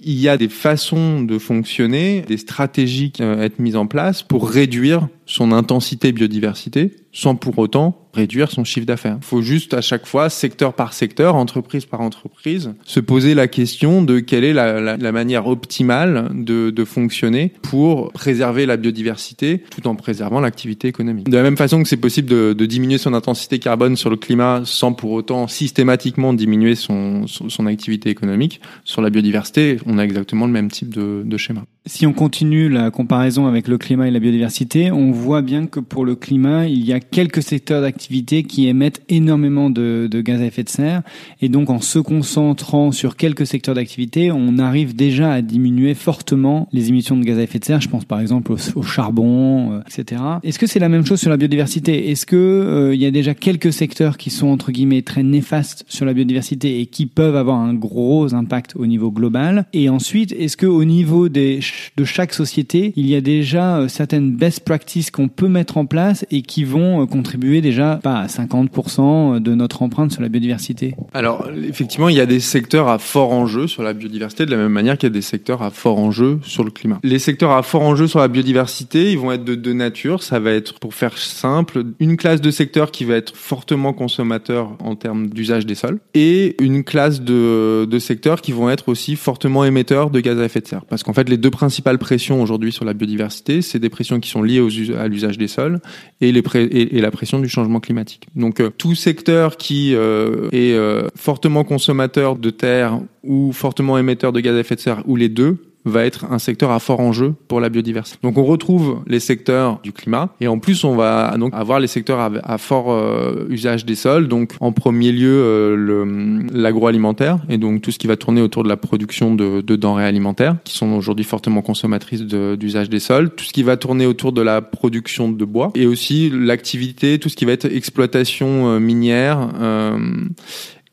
Il 0.00 0.18
y 0.20 0.28
a 0.28 0.36
des 0.36 0.48
façons 0.48 1.22
de 1.22 1.38
fonctionner, 1.38 2.22
des 2.22 2.36
stratégies 2.36 3.10
qui 3.10 3.22
euh, 3.22 3.42
être 3.42 3.58
mises 3.58 3.76
en 3.76 3.86
place 3.86 4.22
pour 4.22 4.48
réduire 4.48 5.08
son 5.26 5.50
intensité 5.52 6.12
biodiversité 6.12 6.96
sans 7.12 7.34
pour 7.34 7.58
autant 7.58 8.07
réduire 8.12 8.50
son 8.50 8.64
chiffre 8.64 8.86
d'affaires. 8.86 9.18
Il 9.20 9.24
faut 9.24 9.42
juste 9.42 9.74
à 9.74 9.80
chaque 9.80 10.06
fois, 10.06 10.30
secteur 10.30 10.74
par 10.74 10.92
secteur, 10.92 11.34
entreprise 11.34 11.84
par 11.84 12.00
entreprise, 12.00 12.72
se 12.84 13.00
poser 13.00 13.34
la 13.34 13.48
question 13.48 14.02
de 14.02 14.20
quelle 14.20 14.44
est 14.44 14.52
la, 14.52 14.80
la, 14.80 14.96
la 14.96 15.12
manière 15.12 15.46
optimale 15.46 16.30
de, 16.34 16.70
de, 16.70 16.84
fonctionner 16.84 17.52
pour 17.62 18.12
préserver 18.12 18.66
la 18.66 18.76
biodiversité 18.76 19.62
tout 19.70 19.86
en 19.86 19.94
préservant 19.94 20.40
l'activité 20.40 20.88
économique. 20.88 21.28
De 21.28 21.36
la 21.36 21.42
même 21.42 21.56
façon 21.56 21.82
que 21.82 21.88
c'est 21.88 21.96
possible 21.96 22.28
de, 22.28 22.52
de, 22.52 22.66
diminuer 22.66 22.98
son 22.98 23.14
intensité 23.14 23.58
carbone 23.58 23.96
sur 23.96 24.10
le 24.10 24.16
climat 24.16 24.62
sans 24.64 24.92
pour 24.92 25.12
autant 25.12 25.48
systématiquement 25.48 26.32
diminuer 26.32 26.74
son, 26.74 27.26
son, 27.26 27.48
son 27.48 27.66
activité 27.66 28.10
économique, 28.10 28.60
sur 28.84 29.02
la 29.02 29.10
biodiversité, 29.10 29.78
on 29.86 29.98
a 29.98 30.04
exactement 30.04 30.46
le 30.46 30.52
même 30.52 30.70
type 30.70 30.94
de, 30.94 31.22
de 31.24 31.36
schéma. 31.36 31.64
Si 31.88 32.06
on 32.06 32.12
continue 32.12 32.68
la 32.68 32.90
comparaison 32.90 33.46
avec 33.46 33.66
le 33.66 33.78
climat 33.78 34.08
et 34.08 34.10
la 34.10 34.20
biodiversité, 34.20 34.92
on 34.92 35.10
voit 35.10 35.40
bien 35.40 35.66
que 35.66 35.80
pour 35.80 36.04
le 36.04 36.16
climat, 36.16 36.66
il 36.66 36.84
y 36.84 36.92
a 36.92 37.00
quelques 37.00 37.42
secteurs 37.42 37.80
d'activité 37.80 38.42
qui 38.42 38.68
émettent 38.68 39.00
énormément 39.08 39.70
de, 39.70 40.06
de, 40.08 40.20
gaz 40.20 40.42
à 40.42 40.44
effet 40.44 40.64
de 40.64 40.68
serre. 40.68 41.00
Et 41.40 41.48
donc, 41.48 41.70
en 41.70 41.80
se 41.80 41.98
concentrant 41.98 42.92
sur 42.92 43.16
quelques 43.16 43.46
secteurs 43.46 43.74
d'activité, 43.74 44.30
on 44.30 44.58
arrive 44.58 44.94
déjà 44.94 45.32
à 45.32 45.40
diminuer 45.40 45.94
fortement 45.94 46.68
les 46.72 46.90
émissions 46.90 47.16
de 47.16 47.24
gaz 47.24 47.38
à 47.38 47.42
effet 47.42 47.58
de 47.58 47.64
serre. 47.64 47.80
Je 47.80 47.88
pense 47.88 48.04
par 48.04 48.20
exemple 48.20 48.52
au, 48.52 48.82
charbon, 48.82 49.72
euh, 49.72 49.80
etc. 49.86 50.20
Est-ce 50.42 50.58
que 50.58 50.66
c'est 50.66 50.80
la 50.80 50.90
même 50.90 51.06
chose 51.06 51.18
sur 51.18 51.30
la 51.30 51.38
biodiversité? 51.38 52.10
Est-ce 52.10 52.26
que 52.26 52.36
euh, 52.36 52.94
il 52.94 53.00
y 53.00 53.06
a 53.06 53.10
déjà 53.10 53.32
quelques 53.32 53.72
secteurs 53.72 54.18
qui 54.18 54.28
sont 54.28 54.48
entre 54.48 54.72
guillemets 54.72 55.00
très 55.00 55.22
néfastes 55.22 55.86
sur 55.88 56.04
la 56.04 56.12
biodiversité 56.12 56.80
et 56.82 56.86
qui 56.86 57.06
peuvent 57.06 57.36
avoir 57.36 57.56
un 57.56 57.72
gros 57.72 58.34
impact 58.34 58.76
au 58.76 58.84
niveau 58.84 59.10
global? 59.10 59.64
Et 59.72 59.88
ensuite, 59.88 60.34
est-ce 60.38 60.58
que 60.58 60.66
au 60.66 60.84
niveau 60.84 61.30
des 61.30 61.62
de 61.96 62.04
chaque 62.04 62.32
société, 62.32 62.92
il 62.96 63.08
y 63.08 63.14
a 63.14 63.20
déjà 63.20 63.78
euh, 63.78 63.88
certaines 63.88 64.32
best 64.32 64.60
practices 64.60 65.10
qu'on 65.10 65.28
peut 65.28 65.48
mettre 65.48 65.76
en 65.76 65.86
place 65.86 66.26
et 66.30 66.42
qui 66.42 66.64
vont 66.64 67.02
euh, 67.02 67.06
contribuer 67.06 67.60
déjà 67.60 68.00
pas 68.02 68.18
à 68.18 68.26
50% 68.26 69.40
de 69.40 69.54
notre 69.54 69.82
empreinte 69.82 70.12
sur 70.12 70.22
la 70.22 70.28
biodiversité. 70.28 70.94
Alors 71.14 71.48
effectivement, 71.68 72.08
il 72.08 72.16
y 72.16 72.20
a 72.20 72.26
des 72.26 72.40
secteurs 72.40 72.88
à 72.88 72.98
fort 72.98 73.32
enjeu 73.32 73.66
sur 73.66 73.82
la 73.82 73.92
biodiversité 73.92 74.46
de 74.46 74.50
la 74.50 74.56
même 74.56 74.72
manière 74.72 74.98
qu'il 74.98 75.08
y 75.08 75.12
a 75.12 75.14
des 75.14 75.22
secteurs 75.22 75.62
à 75.62 75.70
fort 75.70 75.98
enjeu 75.98 76.38
sur 76.42 76.64
le 76.64 76.70
climat. 76.70 76.98
Les 77.02 77.18
secteurs 77.18 77.52
à 77.52 77.62
fort 77.62 77.82
enjeu 77.82 78.06
sur 78.06 78.18
la 78.18 78.28
biodiversité, 78.28 79.12
ils 79.12 79.18
vont 79.18 79.32
être 79.32 79.44
de 79.44 79.54
deux 79.54 79.72
natures. 79.72 80.22
Ça 80.22 80.38
va 80.38 80.52
être, 80.52 80.78
pour 80.78 80.94
faire 80.94 81.16
simple, 81.18 81.84
une 82.00 82.16
classe 82.16 82.40
de 82.40 82.50
secteurs 82.50 82.90
qui 82.90 83.04
va 83.04 83.14
être 83.14 83.36
fortement 83.36 83.92
consommateur 83.92 84.76
en 84.80 84.96
termes 84.96 85.28
d'usage 85.28 85.66
des 85.66 85.74
sols 85.74 85.98
et 86.14 86.56
une 86.62 86.84
classe 86.84 87.20
de, 87.20 87.84
de 87.84 87.98
secteurs 87.98 88.40
qui 88.40 88.52
vont 88.52 88.70
être 88.70 88.88
aussi 88.88 89.16
fortement 89.16 89.64
émetteurs 89.64 90.10
de 90.10 90.20
gaz 90.20 90.38
à 90.38 90.44
effet 90.44 90.60
de 90.60 90.66
serre. 90.66 90.84
Parce 90.84 91.02
qu'en 91.02 91.12
fait, 91.12 91.28
les 91.28 91.36
deux 91.36 91.50
principales 91.58 91.98
pressions 91.98 92.40
aujourd'hui 92.40 92.70
sur 92.70 92.84
la 92.84 92.94
biodiversité, 92.94 93.62
c'est 93.62 93.80
des 93.80 93.88
pressions 93.88 94.20
qui 94.20 94.30
sont 94.30 94.44
liées 94.44 94.62
à 94.96 95.08
l'usage 95.08 95.38
des 95.38 95.48
sols 95.48 95.80
et, 96.20 96.30
la 96.30 97.10
pression 97.10 97.40
du 97.40 97.48
changement 97.48 97.80
climatique. 97.80 98.28
Donc 98.36 98.60
euh, 98.60 98.70
tout 98.70 98.94
secteur 98.94 99.56
qui 99.56 99.92
euh, 99.96 100.48
est 100.52 100.74
euh, 100.74 101.08
fortement 101.16 101.64
consommateur 101.64 102.36
de 102.36 102.50
terre 102.50 103.00
ou 103.24 103.50
fortement 103.50 103.98
émetteur 103.98 104.32
de 104.32 104.38
gaz 104.38 104.54
à 104.54 104.60
effet 104.60 104.76
de 104.76 104.80
serre 104.80 105.02
ou 105.06 105.16
les 105.16 105.28
deux 105.28 105.67
va 105.88 106.04
être 106.04 106.26
un 106.30 106.38
secteur 106.38 106.70
à 106.70 106.78
fort 106.78 107.00
enjeu 107.00 107.34
pour 107.48 107.60
la 107.60 107.68
biodiversité. 107.68 108.18
Donc 108.22 108.38
on 108.38 108.44
retrouve 108.44 109.00
les 109.06 109.20
secteurs 109.20 109.80
du 109.82 109.92
climat 109.92 110.30
et 110.40 110.48
en 110.48 110.58
plus 110.58 110.84
on 110.84 110.94
va 110.94 111.36
donc 111.38 111.52
avoir 111.54 111.80
les 111.80 111.86
secteurs 111.86 112.30
à, 112.42 112.58
fort 112.58 112.92
euh, 112.92 113.46
usage 113.48 113.84
des 113.84 113.94
sols. 113.94 114.28
Donc 114.28 114.54
en 114.60 114.72
premier 114.72 115.12
lieu 115.12 115.30
euh, 115.30 116.42
l'agroalimentaire 116.52 117.38
et 117.48 117.58
donc 117.58 117.82
tout 117.82 117.90
ce 117.90 117.98
qui 117.98 118.06
va 118.06 118.16
tourner 118.16 118.40
autour 118.40 118.62
de 118.62 118.68
la 118.68 118.76
production 118.76 119.34
de, 119.34 119.60
de 119.60 119.76
denrées 119.76 120.06
alimentaires 120.06 120.56
qui 120.64 120.74
sont 120.74 120.92
aujourd'hui 120.92 121.24
fortement 121.24 121.62
consommatrices 121.62 122.22
d'usage 122.22 122.88
de, 122.88 122.92
des 122.92 123.00
sols. 123.00 123.30
Tout 123.30 123.44
ce 123.44 123.52
qui 123.52 123.62
va 123.62 123.76
tourner 123.76 124.06
autour 124.06 124.32
de 124.32 124.42
la 124.42 124.62
production 124.62 125.30
de 125.30 125.44
bois 125.44 125.70
et 125.74 125.86
aussi 125.86 126.30
l'activité, 126.30 127.18
tout 127.18 127.28
ce 127.28 127.36
qui 127.36 127.44
va 127.44 127.52
être 127.52 127.64
exploitation 127.64 128.68
euh, 128.68 128.78
minière 128.78 129.38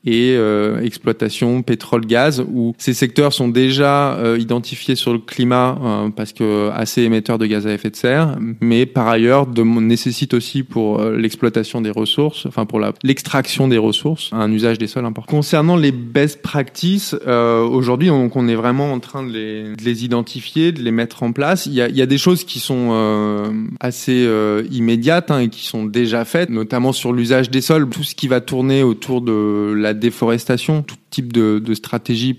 et 0.05 0.35
euh, 0.37 0.81
exploitation 0.81 1.61
pétrole-gaz, 1.61 2.43
où 2.47 2.73
ces 2.77 2.93
secteurs 2.93 3.33
sont 3.33 3.47
déjà 3.47 4.13
euh, 4.13 4.37
identifiés 4.39 4.95
sur 4.95 5.13
le 5.13 5.19
climat 5.19 5.77
euh, 5.83 6.09
parce 6.09 6.33
que 6.33 6.69
assez 6.71 7.01
émetteurs 7.01 7.37
de 7.37 7.45
gaz 7.45 7.65
à 7.67 7.73
effet 7.73 7.89
de 7.89 7.95
serre, 7.95 8.37
mais 8.61 8.85
par 8.85 9.07
ailleurs 9.07 9.47
de, 9.47 9.63
nécessitent 9.63 10.33
aussi 10.33 10.63
pour 10.63 10.99
euh, 10.99 11.17
l'exploitation 11.17 11.81
des 11.81 11.89
ressources, 11.89 12.45
enfin 12.45 12.65
pour 12.65 12.81
l'extraction 13.03 13.67
des 13.67 13.77
ressources, 13.77 14.29
un 14.31 14.51
usage 14.51 14.77
des 14.77 14.87
sols 14.87 15.05
important. 15.05 15.29
Concernant 15.29 15.75
les 15.75 15.91
best 15.91 16.41
practices, 16.41 17.15
euh, 17.27 17.63
aujourd'hui 17.63 18.09
donc 18.09 18.35
on 18.35 18.47
est 18.47 18.55
vraiment 18.55 18.91
en 18.91 18.99
train 18.99 19.23
de 19.23 19.31
les, 19.31 19.63
de 19.75 19.83
les, 19.83 20.05
identifier, 20.05 20.71
de 20.71 20.81
les 20.81 20.91
mettre 20.91 21.23
en 21.23 21.31
place. 21.31 21.65
Il 21.65 21.73
y 21.73 21.81
a, 21.81 21.89
il 21.89 21.95
y 21.95 22.01
a 22.01 22.05
des 22.05 22.17
choses 22.17 22.43
qui 22.43 22.59
sont 22.59 22.89
euh, 22.91 23.51
assez 23.79 24.29
immédiates 24.71 25.31
hein, 25.31 25.39
et 25.39 25.49
qui 25.49 25.65
sont 25.65 25.85
déjà 25.85 26.25
faites, 26.25 26.49
notamment 26.49 26.91
sur 26.91 27.13
l'usage 27.13 27.49
des 27.49 27.61
sols, 27.61 27.89
tout 27.89 28.03
ce 28.03 28.15
qui 28.15 28.27
va 28.27 28.41
tourner 28.41 28.83
autour 28.83 29.21
de 29.21 29.73
la 29.75 29.94
déforestation, 29.95 30.86
type 31.15 31.32
de, 31.32 31.60
de 31.60 31.73
stratégies 31.73 32.34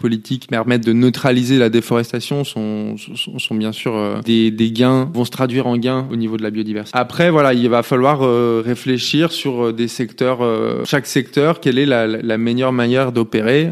permettent 0.48 0.86
de 0.86 0.92
neutraliser 0.92 1.58
la 1.58 1.68
déforestation 1.68 2.44
sont, 2.44 2.96
sont, 2.96 3.54
bien 3.54 3.72
sûr 3.72 3.94
euh, 3.94 4.20
des, 4.22 4.70
gains, 4.70 5.10
vont 5.12 5.24
se 5.24 5.30
traduire 5.30 5.66
en 5.66 5.76
gains 5.76 6.06
au 6.10 6.16
niveau 6.16 6.36
de 6.36 6.42
la 6.42 6.50
biodiversité. 6.50 6.98
Après, 6.98 7.30
voilà, 7.30 7.54
il 7.54 7.68
va 7.68 7.82
falloir 7.82 8.20
euh, 8.22 8.62
réfléchir 8.64 9.32
sur 9.32 9.66
euh, 9.66 9.72
des 9.72 9.88
secteurs, 9.88 10.38
chaque 10.84 11.06
secteur, 11.06 11.60
quelle 11.60 11.78
est 11.78 11.86
la, 11.86 12.06
la 12.06 12.38
meilleure 12.38 12.72
manière 12.72 13.12
d'opérer 13.12 13.70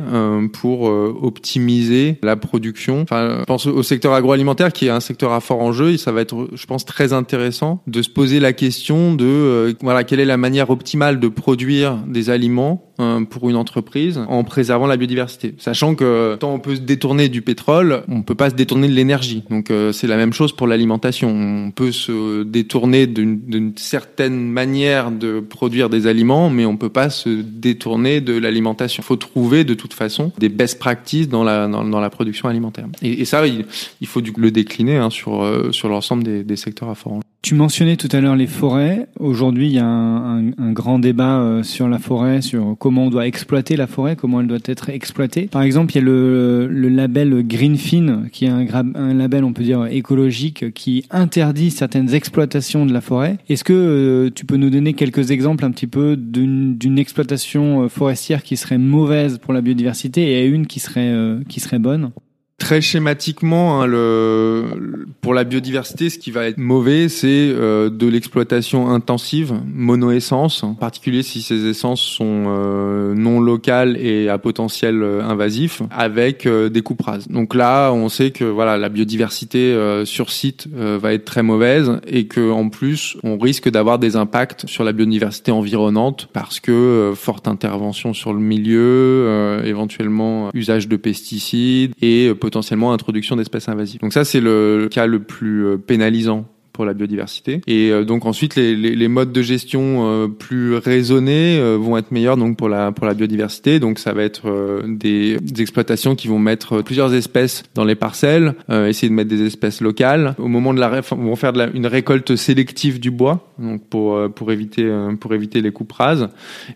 pour 0.53 0.83
optimiser 0.83 2.19
la 2.23 2.37
production. 2.37 3.03
Enfin, 3.03 3.38
je 3.40 3.45
pense 3.45 3.67
au 3.67 3.83
secteur 3.83 4.12
agroalimentaire 4.12 4.73
qui 4.73 4.87
est 4.87 4.90
un 4.90 5.01
secteur 5.01 5.33
à 5.33 5.40
fort 5.40 5.61
enjeu 5.61 5.90
et 5.90 5.97
ça 5.99 6.12
va 6.12 6.21
être, 6.21 6.49
je 6.53 6.67
pense, 6.67 6.85
très 6.85 7.12
intéressant 7.12 7.83
de 7.87 8.03
se 8.03 8.09
poser 8.09 8.40
la 8.40 8.53
question 8.53 9.14
de, 9.14 9.75
voilà, 9.81 10.05
quelle 10.05 10.21
est 10.21 10.25
la 10.25 10.37
manière 10.37 10.71
optimale 10.71 11.21
de 11.21 11.29
produire 11.29 11.97
des 12.07 12.31
aliments 12.31 12.90
pour 13.31 13.51
une 13.51 13.57
entreprise 13.57 14.21
en 14.29 14.45
préservant 14.45 14.87
la 14.87 14.93
la 14.94 14.98
biodiversité. 14.98 15.54
Sachant 15.59 15.94
que 15.94 16.37
tant 16.38 16.54
on 16.54 16.59
peut 16.59 16.76
se 16.76 16.80
détourner 16.80 17.28
du 17.28 17.42
pétrole, 17.42 18.04
on 18.09 18.22
peut 18.22 18.35
pas 18.35 18.50
se 18.50 18.54
détourner 18.54 18.88
de 18.88 18.92
l'énergie. 18.92 19.44
Donc 19.50 19.70
euh, 19.70 19.92
c'est 19.92 20.07
la 20.07 20.16
même 20.16 20.33
chose 20.33 20.52
pour 20.52 20.66
l'alimentation. 20.66 21.30
On 21.30 21.70
peut 21.70 21.92
se 21.92 22.42
détourner 22.42 23.07
d'une 23.07 23.72
certaine 23.76 24.48
manière 24.48 25.11
de 25.11 25.40
produire 25.40 25.90
des 25.90 26.07
aliments, 26.07 26.50
mais 26.50 26.64
on 26.64 26.76
peut 26.76 26.88
pas 26.88 27.11
se 27.11 27.28
détourner 27.28 28.20
de 28.20 28.37
l'alimentation. 28.37 29.02
Il 29.02 29.07
faut 29.07 29.16
trouver 29.16 29.64
de 29.64 29.74
toute 29.74 29.94
façon 29.94 30.33
des 30.38 30.48
best 30.48 30.78
practices 30.78 31.28
dans 31.28 31.44
la 31.44 31.66
dans, 31.66 32.00
la 32.00 32.11
production 32.11 32.48
alimentaire. 32.48 32.87
Et, 33.02 33.24
ça, 33.24 33.46
il, 33.46 34.07
faut 34.07 34.20
le 34.37 34.50
décliner 34.50 34.96
hein, 34.96 35.11
sur 35.11 35.42
euh, 35.42 35.72
sur 35.72 35.88
l'ensemble 35.88 36.22
des, 36.22 36.44
des 36.44 36.57
secteurs 36.57 36.90
à 36.90 36.94
fort 36.94 37.14
enjeu. 37.14 37.34
Tu 37.44 37.54
mentionnais 37.54 37.98
tout 37.98 38.09
à 38.12 38.22
l'heure 38.22 38.37
les 38.37 38.46
forêts. 38.46 39.07
Aujourd'hui, 39.20 39.66
il 39.66 39.74
y 39.74 39.78
a 39.78 39.85
un, 39.85 40.72
grand 40.72 40.98
débat 40.98 41.40
euh, 41.40 41.62
sur 41.62 41.90
la 41.90 41.98
forêt, 41.98 42.40
sur 42.40 42.74
comment 42.78 43.04
on 43.04 43.11
doit 43.11 43.26
exploiter 43.26 43.76
la 43.76 43.87
forêt, 43.87 44.16
comment 44.16 44.40
elle 44.40 44.46
doit 44.46 44.57
être 44.64 44.88
exploitée. 44.88 45.42
Par 45.48 45.61
exemple, 45.61 45.92
il 45.92 45.96
y 45.96 45.98
a 45.98 46.04
le, 46.04 46.88
label 46.88 47.46
Greenfin, 47.46 48.28
qui 48.33 48.46
est 48.46 48.48
un, 48.48 49.12
label, 49.12 49.44
on 49.44 49.52
peut 49.52 49.62
dire, 49.62 49.85
écologique, 49.85 50.72
qui 50.72 51.04
interdit 51.11 51.70
certaines 51.70 52.14
exploitations 52.14 52.87
de 52.87 52.94
la 52.94 53.02
forêt. 53.02 53.37
Est-ce 53.50 53.62
que 53.62 53.74
euh, 53.74 54.30
tu 54.35 54.46
peux 54.46 54.57
nous 54.57 54.70
donner 54.70 54.94
quelques 54.94 55.30
exemples 55.30 55.66
un 55.66 55.70
petit 55.70 55.87
peu 55.87 56.16
d'une 56.16 56.98
exploitation 56.98 57.83
euh, 57.83 57.88
forestière 57.90 58.42
qui 58.42 58.57
serait 58.57 58.78
mauvaise 58.78 59.37
pour 59.37 59.52
la 59.52 59.61
biodiversité 59.61 60.40
et 60.40 60.46
une 60.46 60.66
qui 60.66 60.80
serait, 60.80 61.12
qui 61.46 61.61
serait 61.61 61.78
bonne? 61.78 62.11
Très 62.57 62.81
schématiquement, 62.81 63.83
hein, 63.83 63.87
le, 63.87 65.07
pour 65.21 65.35
la 65.35 65.43
biodiversité, 65.43 66.09
ce 66.09 66.19
qui 66.19 66.31
va 66.31 66.47
être 66.47 66.57
mauvais, 66.57 67.09
c'est 67.09 67.27
euh, 67.27 67.90
de 67.90 68.07
l'exploitation 68.07 68.90
intensive, 68.90 69.53
monoessence, 69.67 70.62
en 70.62 70.75
particulier 70.75 71.25
si 71.25 71.43
ces 71.43 71.67
essences 71.67 72.01
sont 72.01 72.45
euh, 72.47 73.12
non 73.12 73.40
locales 73.40 73.97
et 73.97 74.29
à 74.29 74.38
potentiel 74.38 75.03
euh, 75.03 75.21
invasif, 75.25 75.83
avec 75.90 76.47
euh, 76.47 76.69
des 76.69 76.83
coupes. 76.83 77.03
Donc 77.29 77.57
là, 77.57 77.90
on 77.90 78.09
sait 78.09 78.31
que 78.31 78.45
voilà, 78.45 78.79
la 78.79 78.88
biodiversité 78.88 79.59
euh, 79.59 80.05
sur 80.05 80.31
site 80.31 80.69
va 80.73 81.12
être 81.12 81.25
très 81.25 81.43
mauvaise 81.43 81.99
et 82.07 82.29
que 82.29 82.53
en 82.53 82.69
plus, 82.69 83.17
on 83.25 83.37
risque 83.37 83.69
d'avoir 83.69 83.99
des 83.99 84.14
impacts 84.14 84.67
sur 84.69 84.85
la 84.85 84.93
biodiversité 84.93 85.51
environnante 85.51 86.29
parce 86.33 86.61
que 86.61 87.12
forte 87.17 87.49
intervention 87.49 88.14
sur 88.14 88.33
le 88.33 88.38
milieu, 88.38 89.61
éventuellement 89.64 90.51
usage 90.55 90.87
de 90.87 90.97
pesticides 90.97 91.93
et 92.01 92.33
potentiellement 92.44 92.92
introduction 92.92 93.37
d'espèces 93.37 93.70
invasives. 93.70 94.00
Donc 94.00 94.12
ça, 94.12 94.26
c'est 94.26 94.40
le 94.40 94.88
cas 94.90 95.07
le 95.07 95.22
plus 95.22 95.64
euh, 95.64 95.78
pénalisant 95.78 96.44
pour 96.75 96.85
la 96.85 96.93
biodiversité. 96.93 97.63
Et 97.67 97.91
euh, 97.91 98.05
donc 98.05 98.27
ensuite, 98.27 98.57
les, 98.57 98.75
les, 98.77 98.95
les, 98.95 99.09
modes 99.09 99.33
de 99.33 99.43
gestion 99.43 100.07
euh, 100.07 100.27
plus 100.27 100.75
raisonnés 100.75 101.57
euh, 101.57 101.79
vont 101.81 101.97
être 101.97 102.11
meilleurs 102.11 102.37
donc 102.37 102.57
pour 102.59 102.69
la 102.69 102.91
pour 102.91 103.07
la 103.07 103.15
biodiversité. 103.15 103.79
Donc 103.79 103.99
ça 104.01 104.13
va 104.13 104.25
être 104.25 104.51
euh, 104.51 104.83
des, 104.87 105.39
des, 105.39 105.63
exploitations 105.63 106.17
qui 106.17 106.27
vont 106.27 106.41
mettre 106.41 106.83
plusieurs 106.83 107.15
espèces 107.15 107.63
dans 107.75 107.85
les 107.85 107.95
parcelles, 107.95 108.55
euh, 108.71 108.89
essayer 108.89 109.09
de 109.09 109.15
mettre 109.15 109.31
des 109.31 109.47
espèces 109.47 109.81
locales. 109.81 110.35
Au 110.39 110.49
moment 110.49 110.75
de 110.75 110.81
la 110.81 111.01
vont 111.01 111.37
faire 111.37 111.53
de 111.53 111.59
la, 111.59 111.69
une 111.69 111.87
récolte 111.87 112.35
sélective 112.35 112.99
du 112.99 113.13
bois, 113.13 113.49
donc 113.59 113.89
pour 113.89 114.19
pour 114.35 114.51
éviter 114.51 114.91
pour 115.21 115.33
éviter 115.33 115.63
les 115.63 115.71
coupes 115.71 115.93
rases, 115.93 116.29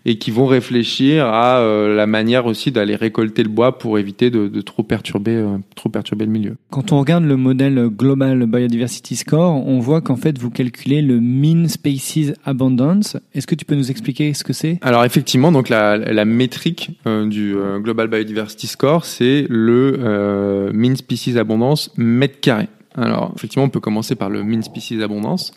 et 0.05 0.17
qui 0.17 0.31
vont 0.31 0.47
réfléchir 0.47 1.25
à 1.25 1.61
la 1.61 2.07
manière 2.07 2.45
aussi 2.45 2.71
d'aller 2.71 2.95
récolter 2.95 3.43
le 3.43 3.49
bois 3.49 3.77
pour 3.77 3.99
éviter 3.99 4.29
de, 4.29 4.47
de 4.47 4.61
trop 4.61 4.83
perturber 4.83 5.43
trop 5.75 5.89
perturber 5.89 6.25
le 6.25 6.31
milieu. 6.31 6.55
Quand 6.71 6.93
on 6.93 6.99
regarde 6.99 7.25
le 7.25 7.35
modèle 7.35 7.89
Global 7.89 8.45
Biodiversity 8.45 9.17
Score, 9.17 9.67
voit 9.89 10.01
qu'en 10.01 10.15
fait 10.15 10.37
vous 10.37 10.51
calculez 10.51 11.01
le 11.01 11.19
Mean 11.19 11.67
Species 11.67 12.33
Abundance. 12.45 13.17
Est-ce 13.33 13.47
que 13.47 13.55
tu 13.55 13.65
peux 13.65 13.73
nous 13.73 13.89
expliquer 13.89 14.35
ce 14.35 14.43
que 14.43 14.53
c'est? 14.53 14.77
Alors 14.83 15.03
effectivement, 15.03 15.51
donc 15.51 15.67
la, 15.67 15.97
la 15.97 16.25
métrique 16.25 16.91
euh, 17.07 17.27
du 17.27 17.55
euh, 17.55 17.79
Global 17.79 18.07
Biodiversity 18.07 18.67
Score, 18.67 19.03
c'est 19.03 19.47
le 19.49 19.97
euh, 19.99 20.71
Mean 20.73 20.95
Species 20.95 21.39
Abundance 21.39 21.91
mètre 21.97 22.39
carré. 22.39 22.67
Alors 22.95 23.33
effectivement, 23.35 23.65
on 23.65 23.69
peut 23.69 23.79
commencer 23.79 24.13
par 24.13 24.29
le 24.29 24.43
Mean 24.43 24.61
Species 24.61 25.01
Abundance. 25.01 25.53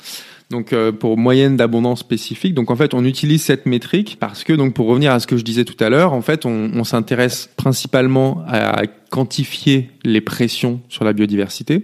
Donc 0.51 0.73
euh, 0.73 0.93
pour 0.93 1.17
moyenne 1.17 1.57
d'abondance 1.57 2.01
spécifique. 2.01 2.55
Donc 2.55 2.71
en 2.71 2.77
fait, 2.77 2.95
on 2.95 3.05
utilise 3.05 3.43
cette 3.43 3.67
métrique 3.67 4.17
parce 4.19 4.45
que 4.45 4.53
donc 4.55 4.75
pour 4.75 4.87
revenir 4.87 5.13
à 5.13 5.21
ce 5.21 5.27
que 5.27 5.37
je 5.37 5.45
disais 5.45 5.65
tout 5.65 5.83
à 5.83 5.89
l'heure, 5.89 6.13
en 6.13 6.23
fait, 6.23 6.47
on 6.47 6.85
s'intéresse 6.85 7.51
principalement 7.57 8.45
à 8.47 8.83
quantifier 9.11 9.91
les 10.05 10.21
pressions 10.21 10.81
sur 10.89 11.05
la 11.05 11.13
biodiversité. 11.13 11.83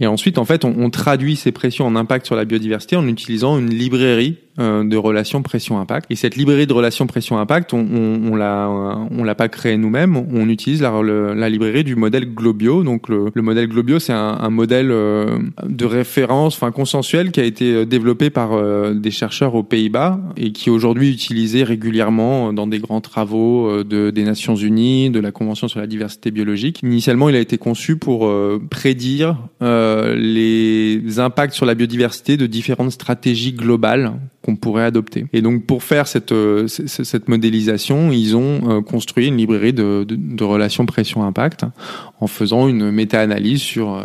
Et 0.00 0.06
ensuite, 0.06 0.38
en 0.38 0.44
fait, 0.44 0.64
on, 0.64 0.90
traduit 0.90 1.36
ces 1.36 1.52
pressions 1.52 1.86
en 1.86 1.96
impact 1.96 2.26
sur 2.26 2.36
la 2.36 2.44
biodiversité 2.44 2.96
en 2.96 3.06
utilisant 3.08 3.58
une 3.58 3.70
librairie 3.70 4.38
de 4.58 4.96
relations 4.96 5.42
pression-impact. 5.42 6.10
Et 6.10 6.16
cette 6.16 6.36
librairie 6.36 6.66
de 6.66 6.72
relations 6.72 7.06
pression-impact, 7.06 7.74
on, 7.74 7.78
on, 7.78 8.32
on 8.32 8.36
l'a, 8.36 8.68
on 8.68 9.24
l'a 9.24 9.34
pas 9.34 9.48
créée 9.48 9.76
nous-mêmes. 9.76 10.16
On 10.16 10.48
utilise 10.48 10.82
la, 10.82 10.92
la, 11.02 11.48
librairie 11.48 11.84
du 11.84 11.96
modèle 11.96 12.34
Globio. 12.34 12.82
Donc 12.82 13.08
le, 13.08 13.30
le 13.34 13.42
modèle 13.42 13.68
Globio, 13.68 13.98
c'est 13.98 14.12
un, 14.12 14.38
un, 14.40 14.50
modèle 14.50 14.90
euh, 14.90 15.38
de 15.66 15.84
référence, 15.84 16.56
enfin 16.56 16.72
consensuel, 16.72 17.32
qui 17.32 17.40
a 17.40 17.44
été 17.44 17.86
développé 17.86 18.30
par 18.30 18.52
euh, 18.52 18.94
des 18.94 19.10
chercheurs 19.10 19.54
aux 19.54 19.62
Pays-Bas 19.62 20.20
et 20.36 20.52
qui 20.52 20.68
est 20.68 20.72
aujourd'hui 20.72 21.10
utilisé 21.10 21.62
régulièrement 21.62 22.52
dans 22.52 22.66
des 22.66 22.78
grands 22.78 23.00
travaux 23.00 23.68
euh, 23.68 23.84
de, 23.84 24.10
des 24.10 24.24
Nations 24.24 24.56
Unies, 24.56 25.10
de 25.10 25.20
la 25.20 25.32
Convention 25.32 25.68
sur 25.68 25.80
la 25.80 25.86
diversité 25.86 26.30
biologique. 26.30 26.80
Initialement, 26.82 27.28
il 27.28 27.36
a 27.36 27.40
été 27.40 27.58
conçu 27.58 27.96
pour 27.96 28.26
euh, 28.26 28.60
prédire 28.70 29.36
les 29.60 31.18
impacts 31.18 31.54
sur 31.54 31.66
la 31.66 31.74
biodiversité 31.74 32.36
de 32.36 32.46
différentes 32.46 32.92
stratégies 32.92 33.52
globales 33.52 34.12
qu'on 34.46 34.54
pourrait 34.54 34.84
adopter. 34.84 35.26
Et 35.32 35.42
donc 35.42 35.66
pour 35.66 35.82
faire 35.82 36.06
cette, 36.06 36.30
euh, 36.30 36.68
cette 36.68 37.28
modélisation, 37.28 38.12
ils 38.12 38.36
ont 38.36 38.60
euh, 38.70 38.80
construit 38.80 39.26
une 39.26 39.36
librairie 39.36 39.72
de, 39.72 40.04
de, 40.04 40.14
de 40.14 40.44
relations 40.44 40.86
pression-impact 40.86 41.64
en 42.20 42.28
faisant 42.28 42.68
une 42.68 42.92
méta-analyse 42.92 43.60
sur 43.60 43.94
euh, 43.94 44.04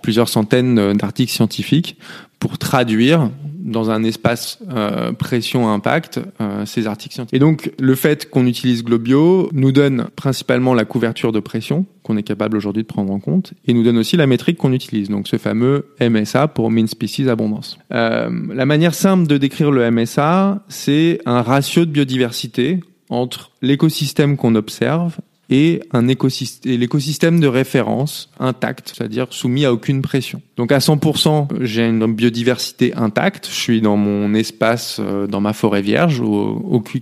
plusieurs 0.00 0.28
centaines 0.28 0.92
d'articles 0.92 1.32
scientifiques 1.32 1.98
pour 2.40 2.58
traduire 2.58 3.30
dans 3.62 3.90
un 3.90 4.02
espace 4.02 4.58
euh, 4.74 5.12
pression-impact 5.12 6.20
euh, 6.40 6.64
ces 6.66 6.86
articles 6.86 7.14
scientifiques. 7.14 7.36
Et 7.36 7.38
donc 7.38 7.70
le 7.78 7.94
fait 7.94 8.28
qu'on 8.28 8.46
utilise 8.46 8.82
Globio 8.82 9.50
nous 9.52 9.70
donne 9.70 10.06
principalement 10.16 10.74
la 10.74 10.86
couverture 10.86 11.30
de 11.30 11.40
pression 11.40 11.84
qu'on 12.02 12.16
est 12.16 12.22
capable 12.22 12.56
aujourd'hui 12.56 12.82
de 12.82 12.88
prendre 12.88 13.12
en 13.12 13.20
compte 13.20 13.52
et 13.66 13.74
nous 13.74 13.82
donne 13.82 13.98
aussi 13.98 14.16
la 14.16 14.26
métrique 14.26 14.56
qu'on 14.56 14.72
utilise, 14.72 15.10
donc 15.10 15.28
ce 15.28 15.36
fameux 15.36 15.86
MSA 16.00 16.48
pour 16.48 16.70
Mean 16.70 16.86
Species 16.86 17.28
Abondance. 17.28 17.78
Euh, 17.92 18.30
la 18.52 18.66
manière 18.66 18.94
simple 18.94 19.26
de 19.26 19.36
décrire 19.36 19.70
le 19.70 19.88
MSA, 19.90 20.64
c'est 20.68 21.20
un 21.26 21.42
ratio 21.42 21.84
de 21.84 21.90
biodiversité 21.90 22.80
entre 23.10 23.50
l'écosystème 23.60 24.36
qu'on 24.36 24.54
observe 24.54 25.18
et 25.50 25.82
un 25.92 26.08
écosystème, 26.08 26.78
l'écosystème 26.78 27.40
de 27.40 27.48
référence 27.48 28.30
intact, 28.38 28.92
c'est-à-dire 28.94 29.26
soumis 29.30 29.64
à 29.64 29.72
aucune 29.72 30.00
pression. 30.00 30.40
Donc 30.56 30.72
à 30.72 30.78
100%, 30.78 31.48
j'ai 31.60 31.86
une 31.86 32.06
biodiversité 32.12 32.94
intacte. 32.94 33.48
Je 33.48 33.54
suis 33.54 33.80
dans 33.80 33.96
mon 33.96 34.32
espace, 34.34 34.98
euh, 35.00 35.26
dans 35.26 35.40
ma 35.40 35.52
forêt 35.52 35.82
vierge, 35.82 36.22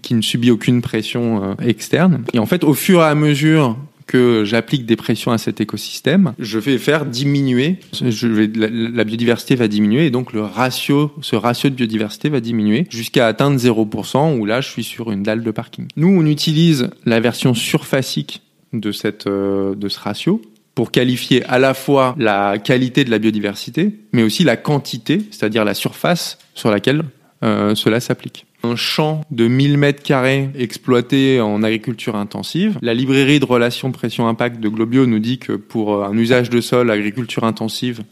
qui 0.02 0.14
ne 0.14 0.22
subit 0.22 0.50
aucune 0.50 0.80
pression 0.80 1.42
euh, 1.42 1.54
externe. 1.62 2.24
Et 2.32 2.38
en 2.38 2.46
fait, 2.46 2.64
au 2.64 2.74
fur 2.74 3.00
et 3.00 3.04
à 3.04 3.14
mesure 3.14 3.76
que 4.08 4.42
j'applique 4.44 4.86
des 4.86 4.96
pressions 4.96 5.30
à 5.30 5.38
cet 5.38 5.60
écosystème, 5.60 6.32
je 6.38 6.58
vais 6.58 6.78
faire 6.78 7.06
diminuer, 7.06 7.76
la, 8.00 9.04
biodiversité 9.04 9.54
va 9.54 9.68
diminuer 9.68 10.06
et 10.06 10.10
donc 10.10 10.32
le 10.32 10.42
ratio, 10.42 11.12
ce 11.20 11.36
ratio 11.36 11.68
de 11.68 11.74
biodiversité 11.74 12.30
va 12.30 12.40
diminuer 12.40 12.86
jusqu'à 12.90 13.28
atteindre 13.28 13.60
0% 13.60 14.38
où 14.38 14.46
là 14.46 14.60
je 14.60 14.68
suis 14.68 14.82
sur 14.82 15.12
une 15.12 15.22
dalle 15.22 15.44
de 15.44 15.50
parking. 15.50 15.86
Nous 15.96 16.08
on 16.08 16.26
utilise 16.26 16.90
la 17.04 17.20
version 17.20 17.54
surfacique 17.54 18.42
euh, 18.74 19.74
de 19.74 19.88
ce 19.88 20.00
ratio 20.00 20.42
pour 20.74 20.90
qualifier 20.90 21.44
à 21.44 21.58
la 21.58 21.74
fois 21.74 22.14
la 22.18 22.58
qualité 22.58 23.04
de 23.04 23.10
la 23.10 23.18
biodiversité, 23.18 23.92
mais 24.12 24.22
aussi 24.22 24.42
la 24.42 24.56
quantité, 24.56 25.22
c'est-à-dire 25.30 25.64
la 25.64 25.74
surface 25.74 26.38
sur 26.54 26.70
laquelle 26.70 27.02
euh, 27.42 27.74
cela 27.74 28.00
s'applique 28.00 28.46
un 28.62 28.76
champ 28.76 29.22
de 29.30 29.46
1000 29.46 29.78
mètres 29.78 30.02
carrés 30.02 30.50
exploité 30.56 31.40
en 31.40 31.62
agriculture 31.62 32.16
intensive. 32.16 32.78
La 32.82 32.94
librairie 32.94 33.40
de 33.40 33.44
relations 33.44 33.92
pression-impact 33.92 34.60
de 34.60 34.68
Globio 34.68 35.06
nous 35.06 35.18
dit 35.18 35.38
que 35.38 35.52
pour 35.52 36.04
un 36.04 36.16
usage 36.16 36.50
de 36.50 36.60
sol 36.60 36.90
agriculture 36.90 37.44
intensive, 37.44 38.02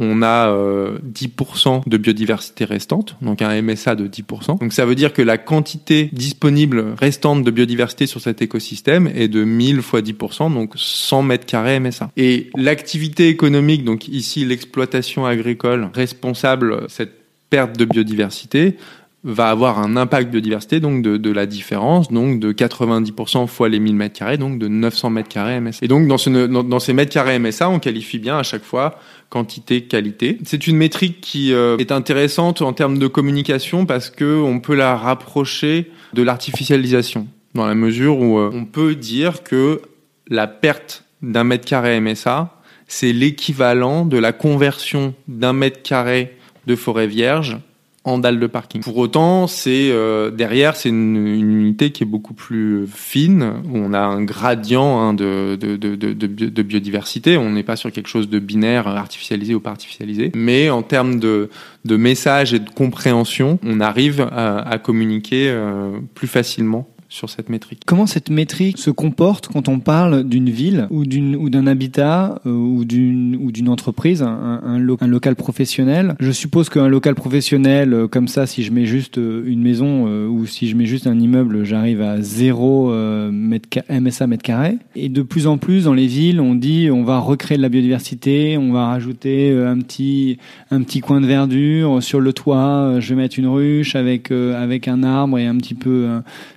on 0.00 0.22
a 0.22 0.48
euh, 0.48 0.98
10% 1.12 1.82
de 1.86 1.96
biodiversité 1.98 2.64
restante, 2.64 3.16
donc 3.20 3.42
un 3.42 3.60
MSA 3.60 3.94
de 3.94 4.08
10%. 4.08 4.58
Donc 4.58 4.72
ça 4.72 4.86
veut 4.86 4.94
dire 4.94 5.12
que 5.12 5.20
la 5.20 5.36
quantité 5.36 6.08
disponible 6.12 6.94
restante 6.98 7.44
de 7.44 7.50
biodiversité 7.50 8.06
sur 8.06 8.20
cet 8.20 8.40
écosystème 8.40 9.10
est 9.14 9.28
de 9.28 9.44
1000 9.44 9.82
fois 9.82 10.00
10%, 10.00 10.54
donc 10.54 10.72
100 10.74 11.22
mètres 11.22 11.46
carrés 11.46 11.78
MSA. 11.78 12.10
Et 12.16 12.48
l'activité 12.56 13.28
économique, 13.28 13.84
donc 13.84 14.08
ici 14.08 14.46
l'exploitation 14.46 15.26
agricole 15.26 15.90
responsable 15.92 16.86
cette 16.88 17.20
perte 17.50 17.76
de 17.76 17.84
biodiversité, 17.84 18.76
va 19.22 19.50
avoir 19.50 19.78
un 19.78 19.96
impact 19.96 20.30
biodiversité 20.30 20.80
donc 20.80 21.02
de, 21.02 21.18
de 21.18 21.30
la 21.30 21.44
différence 21.44 22.10
donc 22.10 22.40
de 22.40 22.52
90% 22.52 23.46
fois 23.48 23.68
les 23.68 23.78
1000 23.78 23.94
mètres 23.94 24.18
carrés 24.18 24.38
donc 24.38 24.58
de 24.58 24.66
900 24.66 25.10
mètres 25.10 25.28
carrés 25.28 25.60
MSA. 25.60 25.80
Et 25.82 25.88
donc 25.88 26.08
dans, 26.08 26.16
ce, 26.16 26.30
dans, 26.30 26.80
ces 26.80 26.92
mètres 26.94 27.12
carrés 27.12 27.38
MSA, 27.38 27.68
on 27.68 27.78
qualifie 27.78 28.18
bien 28.18 28.38
à 28.38 28.42
chaque 28.42 28.64
fois 28.64 28.98
quantité 29.28 29.82
qualité. 29.82 30.38
C'est 30.44 30.66
une 30.66 30.76
métrique 30.76 31.20
qui 31.20 31.52
euh, 31.52 31.76
est 31.76 31.92
intéressante 31.92 32.62
en 32.62 32.72
termes 32.72 32.98
de 32.98 33.06
communication 33.06 33.84
parce 33.84 34.10
que 34.10 34.40
on 34.40 34.58
peut 34.58 34.74
la 34.74 34.96
rapprocher 34.96 35.90
de 36.14 36.22
l'artificialisation 36.22 37.28
dans 37.54 37.66
la 37.66 37.74
mesure 37.74 38.18
où 38.18 38.38
euh, 38.38 38.50
on 38.52 38.64
peut 38.64 38.94
dire 38.94 39.42
que 39.42 39.82
la 40.28 40.46
perte 40.46 41.04
d'un 41.22 41.44
mètre 41.44 41.66
carré 41.66 42.00
MSA, 42.00 42.56
c'est 42.86 43.12
l'équivalent 43.12 44.06
de 44.06 44.16
la 44.16 44.32
conversion 44.32 45.14
d'un 45.28 45.52
mètre 45.52 45.82
carré 45.82 46.36
de 46.66 46.74
forêt 46.74 47.06
vierge 47.06 47.58
en 48.04 48.18
dalle 48.18 48.40
de 48.40 48.46
parking. 48.46 48.82
Pour 48.82 48.96
autant, 48.96 49.46
c'est 49.46 49.90
euh, 49.90 50.30
derrière, 50.30 50.74
c'est 50.74 50.88
une, 50.88 51.16
unité 51.16 51.90
qui 51.90 52.02
est 52.02 52.06
beaucoup 52.06 52.32
plus 52.32 52.86
fine, 52.86 53.62
où 53.70 53.76
on 53.76 53.92
a 53.92 54.00
un 54.00 54.22
gradient 54.22 54.98
hein, 54.98 55.12
de, 55.12 55.56
de, 55.56 55.76
de, 55.76 55.94
de, 55.94 56.62
biodiversité. 56.62 57.36
On 57.36 57.50
n'est 57.50 57.62
pas 57.62 57.76
sur 57.76 57.92
quelque 57.92 58.08
chose 58.08 58.30
de 58.30 58.38
binaire, 58.38 58.88
artificialisé 58.88 59.54
ou 59.54 59.60
pas 59.60 59.70
artificialisé. 59.70 60.32
Mais 60.34 60.70
en 60.70 60.82
termes 60.82 61.20
de, 61.20 61.50
de 61.84 61.96
message 61.96 62.54
et 62.54 62.58
de 62.58 62.70
compréhension, 62.70 63.58
on 63.62 63.80
arrive 63.80 64.22
à, 64.32 64.58
à 64.58 64.78
communiquer 64.78 65.50
euh, 65.50 65.98
plus 66.14 66.28
facilement 66.28 66.88
sur 67.10 67.28
cette 67.28 67.48
métrique. 67.48 67.82
Comment 67.84 68.06
cette 68.06 68.30
métrique 68.30 68.78
se 68.78 68.90
comporte 68.90 69.48
quand 69.48 69.68
on 69.68 69.80
parle 69.80 70.22
d'une 70.22 70.48
ville 70.48 70.86
ou 70.90 71.04
d'une 71.04 71.34
ou 71.34 71.50
d'un 71.50 71.66
habitat 71.66 72.40
euh, 72.46 72.50
ou 72.50 72.84
d'une 72.84 73.36
ou 73.36 73.50
d'une 73.50 73.68
entreprise, 73.68 74.22
un, 74.22 74.60
un, 74.64 74.78
local 74.78 75.34
professionnel? 75.34 76.14
Je 76.20 76.30
suppose 76.30 76.68
qu'un 76.68 76.86
local 76.86 77.16
professionnel 77.16 77.92
euh, 77.92 78.06
comme 78.06 78.28
ça, 78.28 78.46
si 78.46 78.62
je 78.62 78.72
mets 78.72 78.86
juste 78.86 79.18
euh, 79.18 79.42
une 79.44 79.60
maison 79.60 79.90
ou 80.28 80.46
si 80.46 80.68
je 80.68 80.76
mets 80.76 80.86
juste 80.86 81.08
un 81.08 81.18
immeuble, 81.18 81.64
j'arrive 81.64 82.00
à 82.00 82.22
0 82.22 82.92
MSA 83.30 84.26
mètre 84.28 84.42
carré. 84.42 84.78
Et 84.94 85.08
de 85.08 85.22
plus 85.22 85.48
en 85.48 85.58
plus 85.58 85.84
dans 85.84 85.94
les 85.94 86.06
villes, 86.06 86.40
on 86.40 86.54
dit 86.54 86.90
on 86.92 87.02
va 87.02 87.18
recréer 87.18 87.56
de 87.56 87.62
la 87.62 87.68
biodiversité, 87.68 88.56
on 88.56 88.72
va 88.72 88.86
rajouter 88.86 89.52
un 89.52 89.78
petit 89.80 90.38
un 90.70 90.82
petit 90.82 91.00
coin 91.00 91.20
de 91.20 91.26
verdure 91.26 92.02
sur 92.02 92.20
le 92.20 92.32
toit. 92.32 93.00
Je 93.00 93.08
vais 93.14 93.20
mettre 93.20 93.38
une 93.38 93.48
ruche 93.48 93.96
avec 93.96 94.30
avec 94.30 94.86
un 94.86 95.02
arbre 95.02 95.38
et 95.38 95.46
un 95.46 95.56
petit 95.56 95.74
peu, 95.74 96.08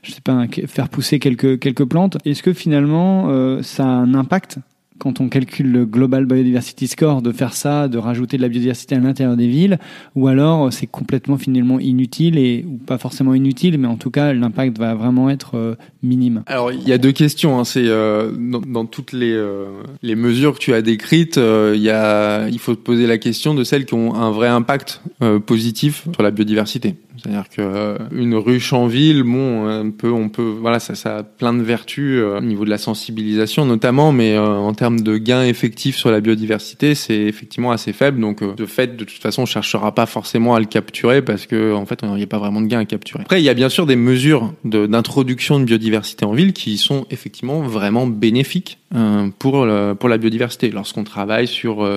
je 0.04 0.12
sais 0.12 0.22
pas 0.22 0.43
faire 0.48 0.90
pousser 0.90 1.20
quelques, 1.20 1.60
quelques 1.60 1.86
plantes. 1.86 2.18
Est-ce 2.26 2.44
que 2.44 2.54
finalement, 2.54 3.26
euh, 3.30 3.62
ça 3.62 3.84
a 3.84 3.88
un 3.88 4.14
impact 4.14 4.58
quand 5.00 5.20
on 5.20 5.28
calcule 5.28 5.70
le 5.72 5.86
Global 5.86 6.26
Biodiversity 6.26 6.88
Score, 6.88 7.22
de 7.22 7.34
faire 7.34 7.54
ça, 7.54 7.90
de 7.90 7.98
rajouter 7.98 8.38
de 8.38 8.42
la 8.42 8.48
biodiversité 8.48 8.96
à 8.96 9.00
l'intérieur 9.00 9.36
des 9.36 9.48
villes, 9.48 9.80
ou 10.16 10.28
alors 10.28 10.72
c'est 10.72 10.88
complètement 10.88 11.38
finalement 11.38 11.80
inutile, 11.80 12.38
et, 12.38 12.64
ou 12.66 12.78
pas 12.78 12.98
forcément 12.98 13.34
inutile, 13.34 13.78
mais 13.80 13.88
en 13.88 13.98
tout 13.98 14.12
cas 14.12 14.32
l'impact 14.32 14.78
va 14.78 14.94
vraiment 14.94 15.30
être 15.30 15.56
euh, 15.56 15.76
minime? 16.04 16.44
Alors 16.46 16.72
il 16.72 16.88
y 16.88 16.94
a 16.94 16.98
deux 16.98 17.12
questions, 17.12 17.60
hein. 17.60 17.66
c'est 17.66 17.86
euh, 17.86 18.32
dans, 18.32 18.86
toutes 18.86 19.12
les, 19.12 19.38
les 20.04 20.16
mesures 20.16 20.54
que 20.54 20.60
tu 20.60 20.74
as 20.74 20.82
décrites, 20.82 21.38
il, 21.38 21.82
y 21.82 21.90
a, 21.90 22.48
il 22.48 22.60
faut 22.60 22.76
poser 22.76 23.08
la 23.08 23.18
question 23.18 23.56
de 23.56 23.64
celles 23.64 23.86
qui 23.86 23.96
ont 23.96 24.16
un 24.16 24.32
vrai 24.32 24.48
impact 24.48 25.02
positif 25.46 26.08
sur 26.14 26.24
la 26.24 26.32
biodiversité. 26.32 26.96
C'est-à-dire 27.24 27.50
que 27.50 27.62
euh, 27.62 27.98
une 28.12 28.36
ruche 28.36 28.74
en 28.74 28.88
ville, 28.88 29.24
bon, 29.24 29.66
un 29.66 29.92
peu, 29.92 30.12
on 30.12 30.28
peut, 30.28 30.56
voilà, 30.60 30.80
ça, 30.80 31.18
a 31.18 31.24
plein 31.24 31.54
de 31.54 31.62
vertus 31.62 32.20
euh, 32.20 32.40
au 32.40 32.42
niveau 32.42 32.66
de 32.66 32.70
la 32.70 32.78
sensibilisation 32.78 33.66
notamment, 33.66 34.12
mais 34.12 34.34
euh, 34.34 34.46
en 34.46 34.74
termes 34.74 35.00
de 35.00 35.18
gains 35.18 35.44
effectifs 35.44 35.96
sur 35.96 36.12
la 36.12 36.20
biodiversité, 36.20 36.96
c'est 36.96 37.16
effectivement 37.16 37.72
assez 37.72 37.94
faible. 37.94 38.20
Donc, 38.20 38.44
de 38.44 38.66
fait, 38.66 38.98
de 38.98 39.06
toute 39.06 39.22
façon, 39.22 39.44
on 39.44 39.46
cherchera 39.46 39.96
pas 39.96 40.06
forcément 40.06 40.54
à 40.54 40.60
le 40.60 40.66
capturer 40.66 41.22
parce 41.22 41.46
que, 41.46 41.74
en 41.74 41.86
fait, 41.86 42.04
n'y 42.04 42.24
a 42.24 42.28
pas 42.28 42.40
vraiment 42.40 42.60
de 42.60 42.68
gains 42.68 42.80
à 42.80 42.86
capturer. 42.86 43.22
Après, 43.24 43.42
il 43.42 43.46
y 43.46 43.50
a 43.50 43.54
bien 43.54 43.70
sûr 43.70 43.86
des 43.86 43.96
mesures 43.96 44.54
d'introduction 44.66 45.60
de, 45.60 45.62
de, 45.62 45.68
biodiversité 45.68 46.26
en 46.26 46.34
ville 46.34 46.52
qui 46.52 46.78
sont 46.78 47.06
effectivement 47.10 47.62
vraiment 47.62 48.06
bénéfiques 48.06 48.80
pour 49.40 49.68
pour 50.00 50.10
la 50.10 50.18
biodiversité. 50.20 50.70
Lorsqu'on 50.70 51.04
travaille 51.04 51.48
sur 51.48 51.88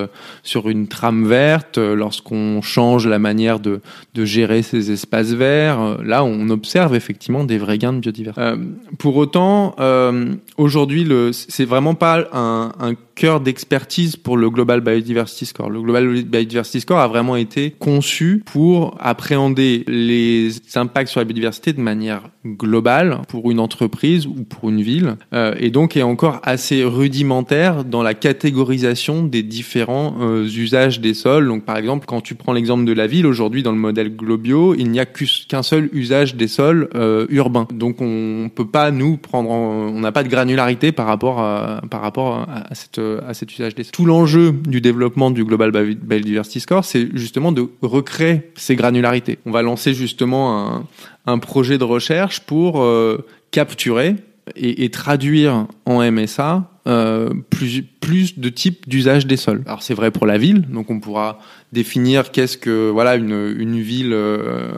sur 0.41 0.69
une 0.69 0.87
trame 0.87 1.27
verte, 1.27 1.77
lorsqu'on 1.77 2.61
change 2.63 3.05
la 3.07 3.19
manière 3.19 3.59
de 3.59 3.81
de 4.15 4.25
gérer 4.25 4.63
ces 4.63 4.91
espaces 4.91 5.16
espaces 5.21 5.77
euh, 5.77 5.97
là 6.03 6.23
on 6.23 6.49
observe 6.49 6.95
effectivement 6.95 7.43
des 7.43 7.57
vrais 7.57 7.77
gains 7.77 7.93
de 7.93 7.99
biodiversité. 7.99 8.41
Euh, 8.41 8.57
pour 8.97 9.15
autant, 9.17 9.75
euh, 9.79 10.35
aujourd'hui, 10.57 11.07
c'est 11.31 11.65
vraiment 11.65 11.95
pas 11.95 12.27
un 12.33 12.93
cœur 13.17 13.41
d'expertise 13.41 14.15
pour 14.15 14.37
le 14.37 14.49
Global 14.49 14.79
Biodiversity 14.79 15.47
Score. 15.47 15.71
Le 15.71 15.81
Global 15.81 16.23
Biodiversity 16.23 16.81
Score 16.81 16.99
a 16.99 17.07
vraiment 17.07 17.35
été 17.35 17.71
conçu 17.71 18.43
pour 18.45 18.95
appréhender 18.99 19.83
les 19.87 20.51
impacts 20.75 21.09
sur 21.09 21.19
la 21.19 21.25
biodiversité 21.25 21.73
de 21.73 21.81
manière 21.81 22.29
globale 22.45 23.21
pour 23.27 23.49
une 23.49 23.59
entreprise 23.59 24.27
ou 24.27 24.43
pour 24.43 24.69
une 24.69 24.81
ville, 24.81 25.15
euh, 25.33 25.55
et 25.59 25.71
donc 25.71 25.97
est 25.97 26.03
encore 26.03 26.39
assez 26.43 26.83
rudimentaire 26.83 27.83
dans 27.83 28.03
la 28.03 28.13
catégorisation 28.13 29.23
des 29.23 29.41
différents 29.41 30.15
euh, 30.21 30.45
usages 30.45 31.01
des 31.01 31.15
sols. 31.15 31.47
Donc 31.47 31.65
par 31.65 31.77
exemple, 31.77 32.05
quand 32.05 32.21
tu 32.21 32.35
prends 32.35 32.53
l'exemple 32.53 32.85
de 32.85 32.93
la 32.93 33.07
ville, 33.07 33.25
aujourd'hui 33.25 33.63
dans 33.63 33.71
le 33.71 33.79
modèle 33.79 34.15
Globio, 34.15 34.75
il 34.75 34.91
n'y 34.91 34.99
a 34.99 35.05
qu'un 35.05 35.63
seul 35.63 35.89
usage 35.91 36.35
des 36.35 36.47
sols 36.47 36.87
euh, 36.93 37.25
urbains. 37.29 37.67
Donc 37.73 37.97
on 37.99 38.49
peut 38.53 38.67
pas 38.67 38.91
nous 38.91 39.17
prendre, 39.17 39.49
on 39.49 39.99
n'a 39.99 40.11
pas 40.11 40.23
de 40.23 40.29
granularité 40.29 40.91
par 40.91 41.07
rapport 41.07 41.39
à, 41.39 41.81
par 41.89 42.01
rapport 42.01 42.45
à 42.47 42.75
cette 42.75 42.99
à 43.27 43.33
cet 43.33 43.53
usage 43.53 43.75
des 43.75 43.85
Tout 43.85 44.05
l'enjeu 44.05 44.51
du 44.51 44.81
développement 44.81 45.31
du 45.31 45.43
Global 45.43 45.71
Biodiversity 45.71 46.59
Score, 46.59 46.85
c'est 46.85 47.09
justement 47.13 47.51
de 47.51 47.67
recréer 47.81 48.51
ces 48.55 48.75
granularités. 48.75 49.39
On 49.45 49.51
va 49.51 49.61
lancer 49.61 49.93
justement 49.93 50.59
un, 50.59 50.87
un 51.25 51.37
projet 51.39 51.77
de 51.77 51.83
recherche 51.83 52.39
pour 52.39 52.81
euh, 52.81 53.25
capturer 53.51 54.15
et, 54.55 54.83
et, 54.83 54.89
traduire 54.89 55.67
en 55.85 56.01
MSA 56.11 56.69
euh, 56.87 57.29
plus, 57.49 57.83
plus 57.83 58.39
de 58.39 58.49
types 58.49 58.87
d'usage 58.87 59.27
des 59.27 59.37
sols. 59.37 59.63
Alors 59.65 59.83
c'est 59.83 59.93
vrai 59.93 60.11
pour 60.11 60.25
la 60.25 60.37
ville, 60.37 60.61
donc 60.61 60.89
on 60.89 60.99
pourra 60.99 61.39
définir 61.73 62.31
qu'est-ce 62.31 62.57
que 62.57 62.89
voilà 62.89 63.15
une, 63.15 63.53
une 63.57 63.81
ville, 63.81 64.13
euh, 64.13 64.69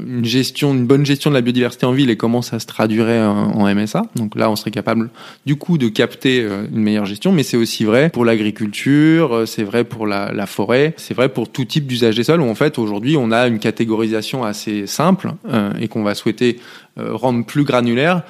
une 0.00 0.24
gestion, 0.24 0.72
une 0.72 0.86
bonne 0.86 1.04
gestion 1.04 1.28
de 1.28 1.34
la 1.34 1.42
biodiversité 1.42 1.84
en 1.84 1.92
ville 1.92 2.08
et 2.08 2.16
comment 2.16 2.40
ça 2.40 2.58
se 2.58 2.66
traduirait 2.66 3.22
en, 3.22 3.68
MSA. 3.74 4.04
Donc 4.16 4.34
là, 4.34 4.50
on 4.50 4.56
serait 4.56 4.70
capable 4.70 5.10
du 5.44 5.56
coup 5.56 5.76
de 5.76 5.88
capter 5.88 6.40
euh, 6.40 6.64
une 6.72 6.80
meilleure 6.80 7.04
gestion, 7.04 7.32
mais 7.32 7.42
c'est 7.42 7.58
aussi 7.58 7.84
vrai 7.84 8.08
pour 8.08 8.24
l'agriculture, 8.24 9.34
euh, 9.34 9.46
c'est 9.46 9.62
vrai 9.62 9.84
pour 9.84 10.06
la, 10.06 10.32
la 10.32 10.46
forêt, 10.46 10.94
c'est 10.96 11.12
vrai 11.12 11.28
pour 11.28 11.50
tout 11.50 11.66
type 11.66 11.86
d'usage 11.86 12.16
des 12.16 12.24
sols. 12.24 12.40
Où 12.40 12.48
en 12.48 12.54
fait 12.54 12.78
aujourd'hui, 12.78 13.16
on 13.18 13.30
a 13.30 13.46
une 13.46 13.58
catégorisation 13.58 14.42
assez 14.44 14.86
simple 14.86 15.32
et 15.80 15.88
qu'on 15.88 16.02
va 16.02 16.14
souhaiter 16.14 16.58
rendre 16.96 17.44
plus 17.44 17.64
granulaire 17.64 18.22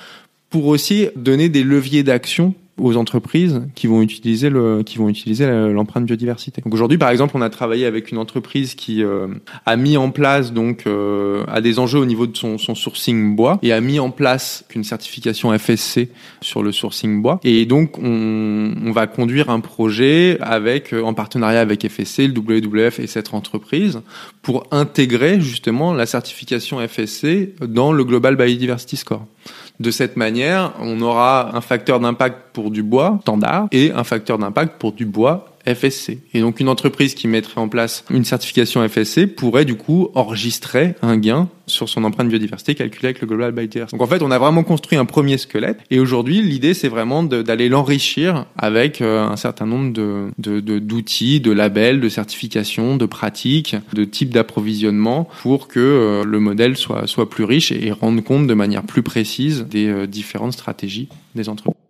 pour 0.50 0.66
aussi 0.66 1.08
donner 1.16 1.48
des 1.48 1.62
leviers 1.62 2.02
d'action 2.02 2.54
aux 2.78 2.96
entreprises 2.96 3.62
qui 3.74 3.86
vont 3.86 4.02
utiliser 4.02 4.50
le 4.50 4.82
qui 4.82 4.98
vont 4.98 5.08
utiliser 5.08 5.46
l'empreinte 5.46 6.06
biodiversité. 6.06 6.62
Aujourd'hui 6.70 6.98
par 6.98 7.10
exemple, 7.10 7.36
on 7.36 7.42
a 7.42 7.50
travaillé 7.50 7.86
avec 7.86 8.10
une 8.10 8.18
entreprise 8.18 8.74
qui 8.74 9.02
euh, 9.02 9.26
a 9.66 9.76
mis 9.76 9.96
en 9.96 10.10
place 10.10 10.52
donc 10.52 10.84
euh, 10.86 11.44
a 11.48 11.60
des 11.60 11.78
enjeux 11.78 11.98
au 11.98 12.06
niveau 12.06 12.26
de 12.26 12.36
son, 12.36 12.58
son 12.58 12.74
sourcing 12.74 13.34
bois 13.34 13.58
et 13.62 13.72
a 13.72 13.80
mis 13.80 13.98
en 13.98 14.10
place 14.10 14.64
une 14.74 14.84
certification 14.84 15.56
FSC 15.56 16.08
sur 16.40 16.62
le 16.62 16.72
sourcing 16.72 17.20
bois 17.20 17.40
et 17.42 17.66
donc 17.66 17.98
on, 17.98 18.74
on 18.84 18.92
va 18.92 19.06
conduire 19.06 19.50
un 19.50 19.60
projet 19.60 20.38
avec 20.40 20.92
en 20.92 21.14
partenariat 21.14 21.60
avec 21.60 21.86
FSC, 21.88 22.28
le 22.28 22.34
WWF 22.34 23.00
et 23.00 23.06
cette 23.06 23.34
entreprise 23.34 24.00
pour 24.42 24.66
intégrer 24.70 25.40
justement 25.40 25.92
la 25.92 26.06
certification 26.06 26.78
FSC 26.86 27.54
dans 27.60 27.92
le 27.92 28.04
Global 28.04 28.36
Biodiversity 28.36 28.96
Score. 28.96 29.26
De 29.80 29.92
cette 29.92 30.16
manière, 30.16 30.72
on 30.80 31.00
aura 31.00 31.56
un 31.56 31.60
facteur 31.60 32.00
d'impact 32.00 32.52
pour 32.52 32.70
du 32.70 32.82
bois 32.82 33.18
standard 33.22 33.68
et 33.70 33.92
un 33.92 34.02
facteur 34.02 34.38
d'impact 34.38 34.78
pour 34.78 34.92
du 34.92 35.06
bois 35.06 35.46
FSC. 35.74 36.18
Et 36.34 36.40
donc 36.40 36.60
une 36.60 36.68
entreprise 36.68 37.14
qui 37.14 37.28
mettrait 37.28 37.60
en 37.60 37.68
place 37.68 38.04
une 38.10 38.24
certification 38.24 38.86
FSC 38.88 39.26
pourrait 39.26 39.64
du 39.64 39.76
coup 39.76 40.08
enregistrer 40.14 40.94
un 41.02 41.16
gain 41.16 41.48
sur 41.66 41.88
son 41.88 42.04
empreinte 42.04 42.28
biodiversité 42.28 42.74
calculée 42.74 43.08
avec 43.08 43.20
le 43.20 43.26
Global 43.26 43.52
Biodiversity. 43.52 43.96
Donc 43.96 44.06
en 44.06 44.10
fait, 44.10 44.22
on 44.22 44.30
a 44.30 44.38
vraiment 44.38 44.64
construit 44.64 44.98
un 44.98 45.04
premier 45.04 45.38
squelette 45.38 45.80
et 45.90 46.00
aujourd'hui, 46.00 46.42
l'idée 46.42 46.74
c'est 46.74 46.88
vraiment 46.88 47.22
d'aller 47.22 47.68
l'enrichir 47.68 48.46
avec 48.56 49.00
euh, 49.00 49.22
un 49.22 49.36
certain 49.36 49.66
nombre 49.66 49.92
de 49.92 50.30
d'outils, 50.38 51.40
de, 51.40 51.52
labels, 51.52 52.00
de 52.00 52.08
certifications, 52.08 52.96
de 52.96 53.06
pratiques, 53.06 53.76
de 53.92 54.04
types 54.04 54.32
d'approvisionnement 54.32 55.28
pour 55.42 55.68
que 55.68 55.78
euh, 55.78 56.24
le 56.24 56.40
modèle 56.40 56.76
soit 56.76 57.06
soit 57.06 57.28
plus 57.28 57.44
riche 57.44 57.72
et, 57.72 57.92
rende 57.92 58.22
compte 58.22 58.46
de 58.46 58.54
manière 58.54 58.82
plus 58.82 59.02
précise 59.02 59.66
des 59.68 59.88
euh, 59.88 60.06
différentes 60.06 60.52
stratégies 60.52 61.08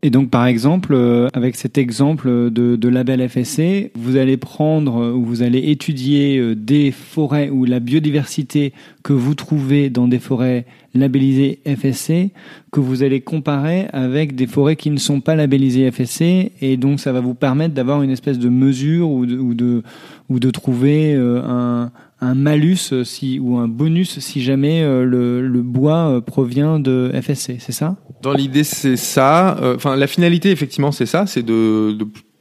Et 0.02 0.10
donc 0.10 0.30
par 0.30 0.46
exemple, 0.46 0.96
avec 1.32 1.56
cet 1.56 1.78
exemple 1.78 2.50
de, 2.50 2.88
label 2.88 3.28
FSC, 3.28 3.92
vous 3.94 4.16
allez 4.16 4.36
prendre 4.36 5.12
ou 5.14 5.24
vous 5.24 5.42
allez 5.42 5.70
étudier 5.70 6.54
des 6.54 6.90
forêts 6.90 7.50
où 7.50 7.64
la 7.64 7.80
biodiversité 7.80 8.72
que 9.02 9.12
vous 9.12 9.34
trouvez 9.34 9.90
dans 9.90 10.08
des 10.08 10.18
forêts 10.18 10.66
labellisées 10.94 11.60
FSC 11.66 12.30
que 12.72 12.80
vous 12.80 13.02
allez 13.02 13.20
comparer 13.20 13.86
avec 13.92 14.34
des 14.34 14.46
forêts 14.46 14.76
qui 14.76 14.90
ne 14.90 14.98
sont 14.98 15.20
pas 15.20 15.34
labellisées 15.34 15.90
FSC 15.90 16.52
et 16.60 16.76
donc 16.76 17.00
ça 17.00 17.12
va 17.12 17.20
vous 17.20 17.34
permettre 17.34 17.74
d'avoir 17.74 18.02
une 18.02 18.10
espèce 18.10 18.38
de 18.38 18.48
mesure 18.48 19.10
ou 19.10 19.26
de, 19.26 19.38
ou 19.38 19.54
de, 19.54 19.82
ou 20.28 20.38
trouver 20.38 21.14
euh, 21.14 21.42
un, 21.42 21.90
un 22.20 22.34
malus 22.34 23.04
si, 23.04 23.38
ou 23.38 23.58
un 23.58 23.68
bonus 23.68 24.18
si 24.18 24.42
jamais 24.42 24.82
euh, 24.82 25.04
le, 25.04 25.46
le 25.46 25.62
bois 25.62 26.08
euh, 26.08 26.20
provient 26.20 26.80
de 26.80 27.10
FSC, 27.14 27.58
c'est 27.60 27.72
ça? 27.72 27.96
Dans 28.22 28.32
l'idée, 28.32 28.64
c'est 28.64 28.96
ça. 28.96 29.56
Enfin, 29.76 29.94
la 29.94 30.06
finalité, 30.08 30.50
effectivement, 30.50 30.90
c'est 30.90 31.06
ça, 31.06 31.26
c'est 31.26 31.44
de 31.44 31.96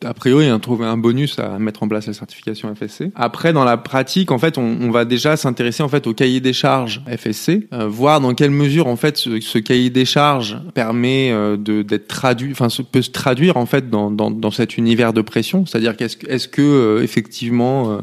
a 0.05 0.13
priori 0.13 0.45
hein, 0.45 0.59
trouver 0.59 0.85
un 0.85 0.97
bonus 0.97 1.39
à 1.39 1.57
mettre 1.57 1.81
en 1.81 1.87
place 1.87 2.05
la 2.05 2.13
certification 2.13 2.73
FSC. 2.73 3.11
Après, 3.15 3.51
dans 3.51 3.63
la 3.63 3.77
pratique, 3.77 4.31
en 4.31 4.37
fait, 4.37 4.57
on, 4.57 4.77
on 4.81 4.91
va 4.91 5.05
déjà 5.05 5.37
s'intéresser 5.37 5.81
en 5.81 5.89
fait 5.89 6.05
au 6.05 6.13
cahier 6.13 6.39
des 6.39 6.53
charges 6.53 7.01
FSC, 7.07 7.67
euh, 7.73 7.87
voir 7.87 8.21
dans 8.21 8.33
quelle 8.35 8.51
mesure 8.51 8.87
en 8.87 8.95
fait 8.95 9.17
ce, 9.17 9.39
ce 9.39 9.57
cahier 9.57 9.89
des 9.89 10.05
charges 10.05 10.59
permet 10.75 11.31
euh, 11.31 11.57
d'être 11.57 12.07
traduit, 12.07 12.51
enfin 12.51 12.67
peut 12.91 13.01
se 13.01 13.09
traduire 13.09 13.57
en 13.57 13.65
fait 13.65 13.89
dans, 13.89 14.11
dans, 14.11 14.29
dans 14.29 14.51
cet 14.51 14.77
univers 14.77 15.13
de 15.13 15.21
pression. 15.21 15.65
C'est-à-dire 15.65 15.97
qu'est-ce 15.97 16.17
est-ce 16.27 16.47
que 16.47 16.61
euh, 16.61 17.03
effectivement 17.03 17.99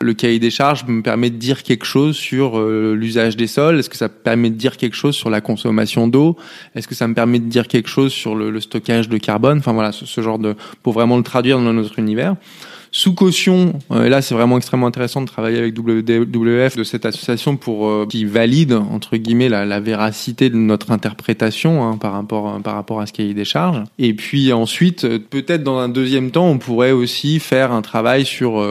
le 0.00 0.14
cahier 0.14 0.38
des 0.38 0.50
charges 0.50 0.84
me 0.86 1.02
permet 1.02 1.30
de 1.30 1.36
dire 1.36 1.62
quelque 1.62 1.84
chose 1.84 2.16
sur 2.16 2.60
l'usage 2.60 3.36
des 3.36 3.46
sols? 3.46 3.78
Est-ce 3.78 3.90
que 3.90 3.96
ça 3.96 4.08
permet 4.08 4.50
de 4.50 4.56
dire 4.56 4.76
quelque 4.76 4.96
chose 4.96 5.14
sur 5.14 5.30
la 5.30 5.40
consommation 5.40 6.08
d'eau? 6.08 6.36
Est-ce 6.74 6.88
que 6.88 6.94
ça 6.94 7.06
me 7.06 7.14
permet 7.14 7.38
de 7.38 7.48
dire 7.48 7.68
quelque 7.68 7.88
chose 7.88 8.12
sur 8.12 8.34
le, 8.34 8.50
le 8.50 8.60
stockage 8.60 9.08
de 9.08 9.18
carbone? 9.18 9.58
Enfin 9.58 9.72
voilà, 9.72 9.92
ce 9.92 10.20
genre 10.20 10.38
de 10.38 10.54
pour 10.82 10.92
vraiment 10.92 11.16
le 11.16 11.22
traduire 11.36 11.58
dans 11.58 11.74
notre 11.74 11.98
univers. 11.98 12.34
Sous 12.96 13.12
caution, 13.12 13.74
euh, 13.90 14.04
et 14.04 14.08
là 14.08 14.22
c'est 14.22 14.34
vraiment 14.34 14.56
extrêmement 14.56 14.86
intéressant 14.86 15.20
de 15.20 15.26
travailler 15.26 15.58
avec 15.58 15.78
WWF 15.78 16.78
de 16.78 16.82
cette 16.82 17.04
association 17.04 17.58
pour 17.58 17.88
euh, 17.88 18.06
qui 18.08 18.24
valide 18.24 18.72
entre 18.72 19.18
guillemets 19.18 19.50
la, 19.50 19.66
la 19.66 19.80
véracité 19.80 20.48
de 20.48 20.56
notre 20.56 20.92
interprétation 20.92 21.86
hein, 21.86 21.98
par 21.98 22.12
rapport 22.12 22.58
par 22.62 22.74
rapport 22.74 23.02
à 23.02 23.06
ce 23.06 23.12
cahier 23.12 23.34
des 23.34 23.44
charges. 23.44 23.84
Et 23.98 24.14
puis 24.14 24.50
ensuite, 24.54 25.04
euh, 25.04 25.18
peut-être 25.18 25.62
dans 25.62 25.76
un 25.76 25.90
deuxième 25.90 26.30
temps, 26.30 26.46
on 26.46 26.56
pourrait 26.56 26.92
aussi 26.92 27.38
faire 27.38 27.70
un 27.70 27.82
travail 27.82 28.24
sur 28.24 28.66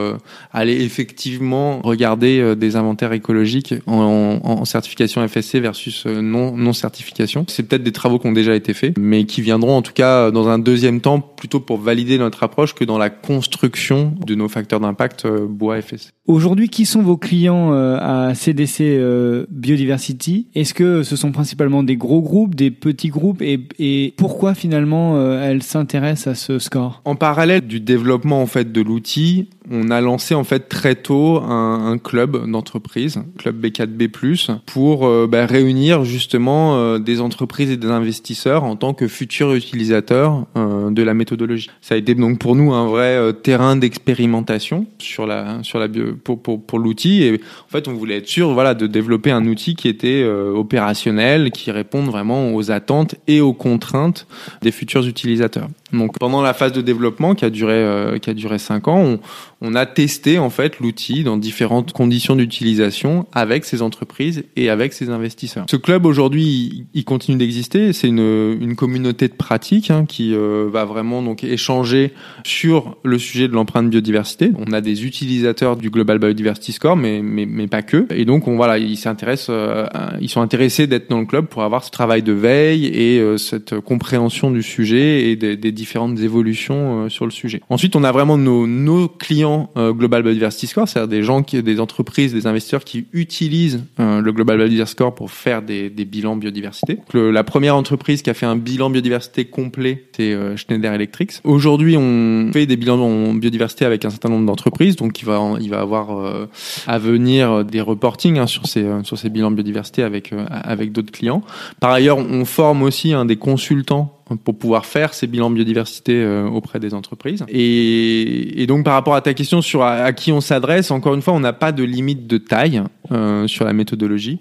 aller 0.52 0.84
effectivement 0.84 1.82
regarder 1.84 2.56
des 2.56 2.78
inventaires 2.78 3.14
écologiques 3.14 3.76
en, 3.86 4.40
en, 4.44 4.66
certification 4.66 5.26
FSC 5.28 5.60
versus 5.60 6.08
non 6.08 6.58
non 6.58 6.74
certification. 6.74 7.46
C'est 7.48 7.62
peut-être 7.62 7.84
des 7.84 7.92
travaux 7.92 8.18
qui 8.18 8.26
ont 8.26 8.32
déjà 8.32 8.56
été 8.56 8.74
faits, 8.74 8.98
mais 8.98 9.26
qui 9.26 9.44
viendront 9.44 9.78
en 9.78 9.84
tout 9.84 9.94
cas 9.94 10.32
dans 10.32 10.48
un 10.48 10.58
deuxième 10.58 11.00
temps 11.00 11.20
plutôt 11.20 11.60
pour 11.60 11.78
valider 11.78 12.18
notre 12.18 12.42
approche 12.42 12.74
que 12.74 12.86
dans 12.86 12.98
la 12.98 13.12
construction 13.12 14.15
de 14.26 14.36
nos 14.36 14.48
facteurs 14.48 14.80
d'impact 14.80 15.26
euh, 15.26 15.48
bois 15.48 15.82
FSC. 15.82 16.12
Aujourd'hui, 16.28 16.70
qui 16.70 16.86
sont 16.86 17.02
vos 17.02 17.18
clients 17.18 17.74
euh, 17.74 17.98
à 18.00 18.34
CDC 18.36 18.82
euh, 18.82 19.46
Biodiversity? 19.50 20.48
Est-ce 20.56 20.74
que 20.74 21.04
ce 21.04 21.16
sont 21.16 21.32
principalement 21.32 21.84
des 21.84 21.98
gros 21.98 22.22
groupes, 22.22 22.56
des 22.56 22.72
petits 22.72 23.10
groupes? 23.10 23.42
Et, 23.42 23.68
et 23.80 24.14
pourquoi 24.18 24.54
finalement 24.54 25.22
elles 25.40 25.64
s'intéressent 25.64 26.28
à 26.28 26.36
ce 26.36 26.60
score? 26.60 27.02
En 27.06 27.16
parallèle 27.16 27.62
du 27.62 27.80
développement 27.80 28.42
en 28.42 28.48
fait 28.48 28.72
de 28.72 28.82
l'outil, 28.82 29.50
on 29.72 29.90
a 29.90 30.02
lancé 30.02 30.36
en 30.36 30.44
fait 30.44 30.70
très 30.70 30.96
tôt 30.96 31.40
un, 31.40 31.92
un 31.92 31.98
club 31.98 32.50
d'entreprise, 32.50 33.22
club 33.38 33.64
B4B+, 33.64 34.60
pour 34.66 35.08
euh, 35.08 35.28
bah, 35.28 35.46
réunir 35.46 36.04
justement 36.06 36.78
euh, 36.78 37.00
des 37.00 37.22
entreprises 37.22 37.72
et 37.72 37.78
des 37.78 37.88
investisseurs 37.88 38.64
en 38.64 38.76
tant 38.76 38.94
que 38.94 39.08
futurs 39.08 39.54
utilisateurs 39.54 40.46
euh, 40.58 40.92
de 40.92 41.04
la 41.04 41.14
méthodologie. 41.14 41.70
Ça 41.82 41.96
a 41.96 41.98
été 41.98 42.16
donc 42.16 42.40
pour 42.40 42.56
nous 42.56 42.74
un 42.74 42.88
vrai 42.88 43.34
terrain 43.44 43.76
d'expérimentation 43.76 44.86
sur 45.00 45.26
la 45.26 45.64
sur 45.64 45.80
la 45.80 45.88
bio, 45.88 46.16
pour 46.24 46.42
pour, 46.42 46.64
pour 46.64 46.80
l'outil 46.80 47.24
et 47.24 47.34
en 47.34 47.70
fait 47.70 47.88
on 47.88 47.94
voulait 47.94 48.18
être 48.18 48.28
sûr 48.28 48.54
voilà 48.54 48.74
de 48.74 48.88
développer 48.88 49.32
un 49.32 49.46
outil 49.46 49.76
qui 49.76 49.88
était 49.88 50.24
opérationnel, 50.24 51.52
qui 51.52 51.72
réponde 51.72 52.06
vraiment 52.06 52.54
aux 52.54 52.72
attentes 52.72 53.16
et 53.28 53.42
aux 53.42 53.54
contraintes 53.54 54.28
des 54.62 54.72
futurs 54.72 55.06
utilisateurs. 55.08 55.68
Donc 55.94 56.18
pendant 56.18 56.42
la 56.42 56.54
phase 56.54 56.72
de 56.72 56.82
développement 56.82 57.36
qui 57.36 57.46
a 57.46 57.52
duré 57.52 57.74
euh, 57.74 58.18
qui 58.18 58.32
a 58.32 58.34
duré 58.34 58.58
cinq 58.58 58.88
ans, 58.88 58.98
on, 58.98 59.20
on 59.62 59.76
a 59.76 59.86
testé 59.86 60.40
en 60.40 60.50
fait 60.50 60.80
l'outil 60.80 61.24
dans 61.24 61.38
différentes 61.38 61.94
conditions 61.94 62.36
d'utilisation 62.36 63.28
avec 63.34 63.66
ces 63.66 63.84
entreprises 63.84 64.46
et 64.56 64.70
avec 64.70 64.94
ces 64.94 65.10
investisseurs. 65.10 65.66
Ce 65.70 65.76
club 65.76 66.08
aujourd'hui, 66.08 66.88
il, 66.96 67.06
continue 67.06 67.38
d'exister. 67.38 67.94
C'est 67.94 68.08
une, 68.08 68.58
une 68.60 68.76
communauté 68.76 69.28
de 69.28 69.34
pratique 69.34 69.92
hein, 69.92 70.06
qui 70.08 70.34
euh, 70.34 70.68
va 70.72 70.86
vraiment 70.86 71.22
donc 71.22 71.44
échanger 71.44 72.14
sur 72.44 72.98
le 73.04 73.20
sujet 73.20 73.48
de 73.48 73.54
l'empreinte 73.54 73.88
biodiversité. 73.90 74.52
On 74.58 74.74
a 74.74 74.82
des 74.82 75.06
utilisateurs 75.06 75.78
du 75.78 75.92
Global 75.92 76.18
Biodiversity 76.18 76.72
Score, 76.72 76.96
mais 76.96 77.22
mais, 77.22 77.46
mais 77.46 77.68
pas 77.68 77.84
que. 77.84 78.08
Et 78.10 78.26
donc 78.26 78.48
on 78.48 78.56
voilà, 78.56 78.80
ils 78.80 78.98
s'intéressent, 78.98 79.50
euh, 79.52 79.86
ils 80.20 80.30
sont 80.30 80.42
intéressés 80.42 80.88
d'être 80.88 81.12
dans 81.12 81.20
le 81.20 81.28
club 81.28 81.46
pour 81.46 81.62
avoir 81.62 81.84
ce 81.84 81.92
travail 81.92 82.24
de 82.24 82.34
veille 82.34 82.88
et 82.88 83.22
cette 83.38 83.80
compréhension 83.80 84.50
du 84.50 84.64
sujet 84.64 85.30
et 85.30 85.36
des, 85.36 85.56
des 85.56 85.72
différentes 85.86 86.20
évolutions 86.20 87.06
euh, 87.06 87.10
sur 87.10 87.26
le 87.26 87.32
sujet. 87.32 87.62
Ensuite, 87.70 87.96
on 87.96 88.04
a 88.04 88.12
vraiment 88.12 88.38
nos, 88.38 89.08
clients 89.08 89.70
euh, 89.78 89.94
Global 89.94 90.24
Biodiversity 90.24 90.66
Score, 90.66 90.88
c'est-à-dire 90.88 91.08
des 91.08 91.24
gens 91.24 91.42
des 91.42 91.80
entreprises, 91.80 92.34
des 92.34 92.48
investisseurs 92.48 92.84
qui 92.84 93.06
utilisent 93.14 93.84
euh, 94.00 94.20
le 94.20 94.32
Global 94.32 94.58
Biodiversity 94.58 94.92
Score 94.92 95.14
pour 95.14 95.30
faire 95.30 95.62
des, 95.62 95.92
des 95.92 96.06
bilans 96.06 96.36
biodiversité. 96.36 97.00
La 97.14 97.44
première 97.44 97.76
entreprise 97.76 98.24
qui 98.24 98.30
a 98.32 98.34
fait 98.34 98.48
un 98.48 98.56
bilan 98.56 98.90
biodiversité 98.90 99.46
complet, 99.46 100.06
c'est 100.16 100.36
Schneider 100.58 100.94
Electric. 100.94 101.34
Aujourd'hui, 101.44 101.98
on 101.98 102.50
fait 102.52 102.66
des 102.66 102.78
bilans 102.78 103.00
en 103.00 103.34
biodiversité 103.34 103.86
avec 103.86 104.06
un 104.06 104.10
certain 104.10 104.30
nombre 104.30 104.46
d'entreprises, 104.46 104.96
donc 104.96 105.22
il 105.22 105.26
va, 105.26 105.40
il 105.60 105.74
avoir 105.74 106.48
à 106.88 106.98
venir 106.98 107.64
des 107.66 107.82
reportings 107.82 108.38
hein, 108.38 108.48
sur 108.48 108.66
ces 108.68 108.86
sur 109.04 109.18
ces 109.18 109.30
bilans 109.30 109.52
biodiversité 109.52 110.04
avec 110.04 110.92
d'autres 110.92 111.12
clients. 111.12 111.44
Par 111.80 111.92
ailleurs, 111.92 112.18
on 112.18 112.46
forme 112.46 112.84
aussi 112.84 113.14
un 113.14 113.26
des 113.26 113.36
consultants 113.36 114.15
pour 114.44 114.58
pouvoir 114.58 114.86
faire 114.86 115.14
ces 115.14 115.28
bilans 115.28 115.52
biodiversité 115.52 116.14
euh, 116.16 116.48
auprès 116.48 116.80
des 116.80 116.94
entreprises. 116.94 117.46
Et, 117.48 118.62
et, 118.62 118.66
donc 118.66 118.84
par 118.84 118.94
rapport 118.94 119.14
à 119.16 119.22
ta 119.22 119.34
question 119.34 119.62
sur 119.62 119.84
à, 119.84 120.12
qui 120.14 120.32
on 120.32 120.42
s'adresse, 120.42 120.90
encore 120.90 121.14
une 121.14 121.22
fois, 121.22 121.34
on 121.34 121.40
n'a 121.40 121.54
pas 121.54 121.72
de 121.72 121.84
limite 121.84 122.26
de 122.26 122.38
taille 122.38 122.82
euh, 123.12 123.48
sur 123.48 123.66
la 123.66 123.74
méthodologie. 123.74 124.40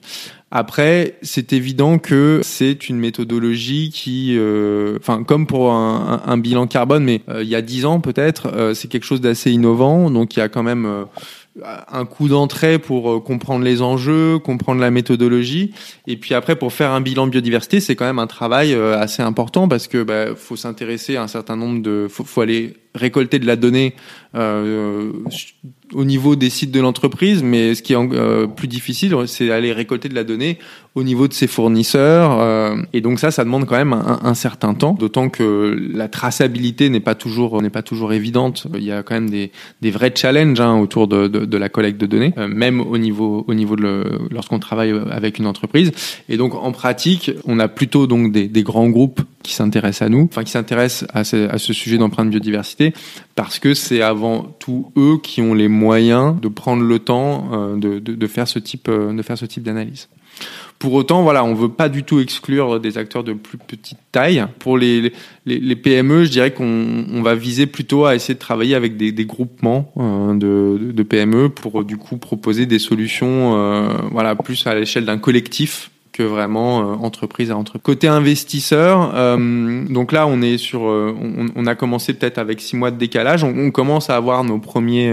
Après, 0.51 1.19
c'est 1.21 1.53
évident 1.53 1.99
que 1.99 2.41
c'est 2.43 2.89
une 2.89 2.99
méthodologie 2.99 3.91
qui, 3.91 4.37
euh, 4.39 4.97
enfin, 5.01 5.25
comme 5.25 5.47
pour 5.47 5.73
un, 5.73 6.23
un, 6.25 6.33
un, 6.33 6.39
bilan 6.39 6.67
carbone, 6.67 7.05
mais 7.05 7.23
euh, 7.29 7.43
il 7.43 7.49
y 7.49 7.57
a 7.57 7.61
dix 7.61 7.85
ans 7.85 8.01
peut-être, 8.01 8.73
c'est 8.75 8.89
quelque 8.89 9.05
chose 9.05 9.21
d'assez 9.21 9.51
innovant. 9.51 10.11
Donc 10.11 10.37
il 10.37 10.39
y 10.39 10.43
a 10.43 10.49
quand 10.49 10.63
même 10.63 11.07
un 11.63 12.05
coup 12.05 12.29
d'entrée 12.29 12.79
pour 12.79 13.11
euh, 13.11 13.21
comprendre 13.21 13.65
les 13.65 13.81
enjeux, 13.81 14.39
comprendre 14.39 14.81
la 14.81 14.91
méthodologie, 14.91 15.73
et 16.07 16.17
puis 16.17 16.35
après 16.35 16.57
pour 16.57 16.73
faire 16.73 16.91
un 16.91 17.01
bilan 17.01 17.29
biodiversité, 17.29 17.79
c'est 17.79 17.95
quand 17.95 18.05
même 18.05 18.19
un 18.19 18.27
travail 18.27 18.75
euh, 18.75 18.99
assez 18.99 19.23
important 19.23 19.69
parce 19.69 19.87
que 19.87 20.03
bah, 20.03 20.35
faut 20.35 20.57
s'intéresser 20.57 21.17
à 21.17 21.23
un 21.23 21.29
certain 21.29 21.57
nombre 21.57 21.81
de, 21.81 22.09
faut, 22.11 22.25
faut 22.25 22.41
aller 22.41 22.75
récolter 22.95 23.39
de 23.39 23.47
la 23.47 23.57
donnée 23.57 23.95
euh, 24.35 25.13
au 25.93 26.05
niveau 26.05 26.35
des 26.37 26.51
sites 26.51 26.71
de 26.71 26.81
l'entreprise, 26.81 27.43
mais 27.43 27.75
ce 27.75 27.83
qui 27.83 27.93
est 27.93 27.97
euh, 27.97 28.47
plus 28.47 28.69
difficile, 28.69 29.15
c'est 29.27 29.51
aller 29.51 29.73
récolter 29.73 30.09
de 30.09 30.15
la 30.15 30.25
donnée 30.25 30.59
au 30.95 31.03
niveau 31.03 31.29
de 31.29 31.33
ses 31.33 31.47
fournisseurs. 31.47 32.41
Euh, 32.41 32.77
et 32.93 33.01
donc 33.01 33.19
ça, 33.19 33.31
ça 33.31 33.45
demande 33.45 33.67
quand 33.67 33.77
même 33.77 33.93
un, 33.93 34.35
certain 34.35 34.75
temps, 34.75 34.95
d'autant 34.95 35.29
que 35.29 35.77
la 35.93 36.09
traçabilité 36.09 36.89
n'est 36.89 37.01
pas 37.01 37.15
toujours 37.15 37.61
n'est 37.63 37.71
pas 37.71 37.83
toujours 37.83 38.13
évidente. 38.13 38.67
Il 38.75 38.85
y 38.85 38.93
a 38.93 39.03
quand 39.03 39.15
même 39.15 39.31
des, 39.31 39.53
des 39.83 39.91
vrais 39.91 40.13
challenges 40.15 40.61
hein, 40.61 40.79
autour 40.79 41.07
de, 41.07 41.29
de, 41.29 41.45
de, 41.45 41.57
la 41.57 41.69
collecte 41.69 42.01
de 42.01 42.07
données, 42.07 42.35
euh, 42.39 42.49
même 42.49 42.81
au 42.81 42.99
niveau 42.99 43.45
au 43.47 43.55
niveau 43.55 43.77
de 43.77 44.05
lorsqu'on 44.31 44.59
travaille 44.59 44.93
avec 45.11 45.39
une 45.39 45.47
entreprise. 45.47 45.93
Et 46.29 46.37
donc 46.37 46.55
en 46.55 46.73
pratique, 46.73 47.31
on 47.45 47.59
a 47.59 47.69
plutôt 47.69 48.07
donc 48.07 48.33
des, 48.33 48.49
des 48.49 48.63
grands 48.63 48.89
groupes 48.89 49.21
qui 49.45 49.55
s'intéressent 49.55 50.07
à 50.07 50.09
nous, 50.09 50.27
enfin 50.29 50.43
qui 50.43 50.51
s'intéressent 50.51 51.09
à 51.13 51.23
ce, 51.23 51.49
à 51.49 51.59
ce 51.59 51.73
sujet 51.73 51.99
d'empreinte 51.99 52.31
biodiversité, 52.31 52.93
parce 53.37 53.61
que 53.61 53.75
c'est 53.75 54.03
avant 54.03 54.43
tout 54.59 54.91
eux 54.97 55.19
qui 55.23 55.41
ont 55.43 55.55
les 55.55 55.69
moyens 55.69 56.35
de 56.41 56.49
prendre 56.49 56.83
le 56.83 56.99
temps 56.99 57.51
euh, 57.53 57.77
de, 57.77 58.27
faire 58.27 58.49
ce 58.49 58.59
type 58.59 58.89
euh, 58.89 59.13
de 59.13 59.23
faire 59.23 59.39
ce 59.39 59.45
type 59.45 59.63
d'analyse. 59.63 60.09
Pour 60.79 60.95
autant, 60.95 61.23
voilà, 61.23 61.45
on 61.45 61.55
veut 61.55 61.69
pas 61.69 61.89
du 61.89 62.03
tout 62.03 62.19
exclure 62.19 62.81
des 62.81 62.99
acteurs 62.99 63.23
de 63.23 63.33
plus 63.33 63.59
petite 63.59 63.99
taille. 64.11 64.45
Pour 64.59 64.77
les, 64.77 65.13
PME, 65.47 66.25
je 66.25 66.31
dirais 66.31 66.51
qu'on 66.53 67.05
on 67.13 67.23
va 67.23 67.37
viser 67.37 67.67
plutôt 67.67 68.07
à 68.07 68.17
essayer 68.17 68.35
de 68.35 68.41
travailler 68.41 68.75
avec 68.75 68.97
des, 68.97 69.13
groupements 69.25 69.93
euh, 69.99 70.35
de, 70.35 70.93
de, 70.93 71.03
PME 71.05 71.51
pour 71.51 71.85
du 71.85 71.97
coup 71.97 72.17
proposer 72.17 72.67
des 72.67 72.81
solutions, 72.81 73.53
voilà, 74.11 74.35
plus 74.35 74.67
à 74.67 74.75
l'échelle 74.75 75.05
d'un 75.05 75.19
collectif 75.19 75.91
que 76.15 76.23
vraiment 76.23 76.81
euh, 76.81 76.95
entreprise 76.95 77.51
à 77.51 77.57
entreprise. 77.57 77.83
Côté 77.83 78.07
investisseur, 78.07 79.13
euh, 79.15 79.85
donc 79.89 80.13
là 80.13 80.29
on 80.29 80.41
est 80.43 80.59
sur, 80.59 80.87
euh, 80.87 81.13
on, 81.57 81.67
a 81.67 81.75
commencé 81.75 82.15
peut-être 82.15 82.39
avec 82.39 82.61
six 82.61 82.77
mois 82.77 82.93
de 82.93 82.97
décalage. 82.97 83.43
On, 83.43 83.53
on 83.59 83.71
commence 83.73 84.11
à 84.11 84.17
avoir 84.17 84.45
nos 84.45 84.59
premiers 84.59 85.13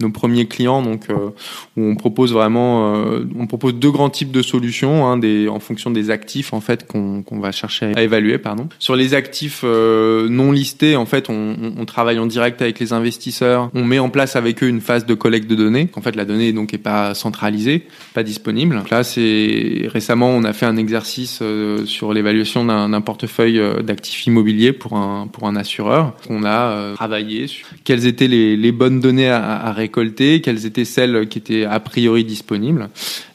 nos 0.00 0.10
premiers 0.10 0.46
clients, 0.46 0.82
donc 0.82 1.04
euh, 1.08 1.30
où 1.76 1.82
on 1.82 1.94
propose 1.94 2.32
vraiment, 2.32 2.94
euh, 2.94 3.24
on 3.38 3.46
propose 3.46 3.74
deux 3.74 3.90
grands 3.90 4.10
types 4.10 4.32
de 4.32 4.42
solutions, 4.42 5.06
hein, 5.06 5.16
des, 5.16 5.48
en 5.48 5.60
fonction 5.60 5.90
des 5.90 6.10
actifs 6.10 6.52
en 6.52 6.60
fait 6.60 6.86
qu'on 6.86 7.22
qu'on 7.22 7.38
va 7.40 7.52
chercher 7.52 7.92
à 7.96 8.02
évaluer, 8.02 8.38
pardon. 8.38 8.68
Sur 8.78 8.96
les 8.96 9.14
actifs 9.14 9.62
euh, 9.64 10.28
non 10.28 10.52
listés, 10.52 10.96
en 10.96 11.06
fait, 11.06 11.30
on, 11.30 11.74
on, 11.78 11.84
travaille 11.84 12.18
en 12.18 12.26
direct 12.26 12.62
avec 12.62 12.80
les 12.80 12.92
investisseurs, 12.92 13.70
on 13.74 13.84
met 13.84 13.98
en 13.98 14.08
place 14.08 14.36
avec 14.36 14.62
eux 14.62 14.68
une 14.68 14.80
phase 14.80 15.06
de 15.06 15.14
collecte 15.14 15.48
de 15.48 15.54
données. 15.54 15.88
En 15.94 16.00
fait, 16.00 16.16
la 16.16 16.24
donnée 16.24 16.52
donc 16.52 16.74
est 16.74 16.78
pas 16.78 17.14
centralisée, 17.14 17.86
pas 18.14 18.22
disponible. 18.22 18.82
Là, 18.90 19.04
c'est 19.04 19.88
récemment, 19.88 20.30
on 20.30 20.44
a 20.44 20.52
fait 20.52 20.66
un 20.66 20.76
exercice 20.76 21.42
sur 21.84 22.12
l'évaluation 22.12 22.64
d'un 22.64 23.00
portefeuille 23.00 23.60
d'actifs 23.82 24.26
immobiliers 24.26 24.72
pour 24.72 24.96
un 24.96 25.26
pour 25.26 25.46
un 25.46 25.56
assureur. 25.56 26.14
On 26.28 26.44
a 26.44 26.94
travaillé 26.94 27.46
sur 27.46 27.66
quelles 27.84 28.06
étaient 28.06 28.28
les, 28.28 28.56
les 28.56 28.72
bonnes 28.72 29.00
données 29.00 29.28
à, 29.28 29.56
à 29.56 29.72
récolter, 29.82 30.40
quelles 30.40 30.64
étaient 30.66 30.84
celles 30.84 31.28
qui 31.28 31.38
étaient 31.38 31.64
a 31.64 31.80
priori 31.80 32.24
disponibles. 32.24 32.88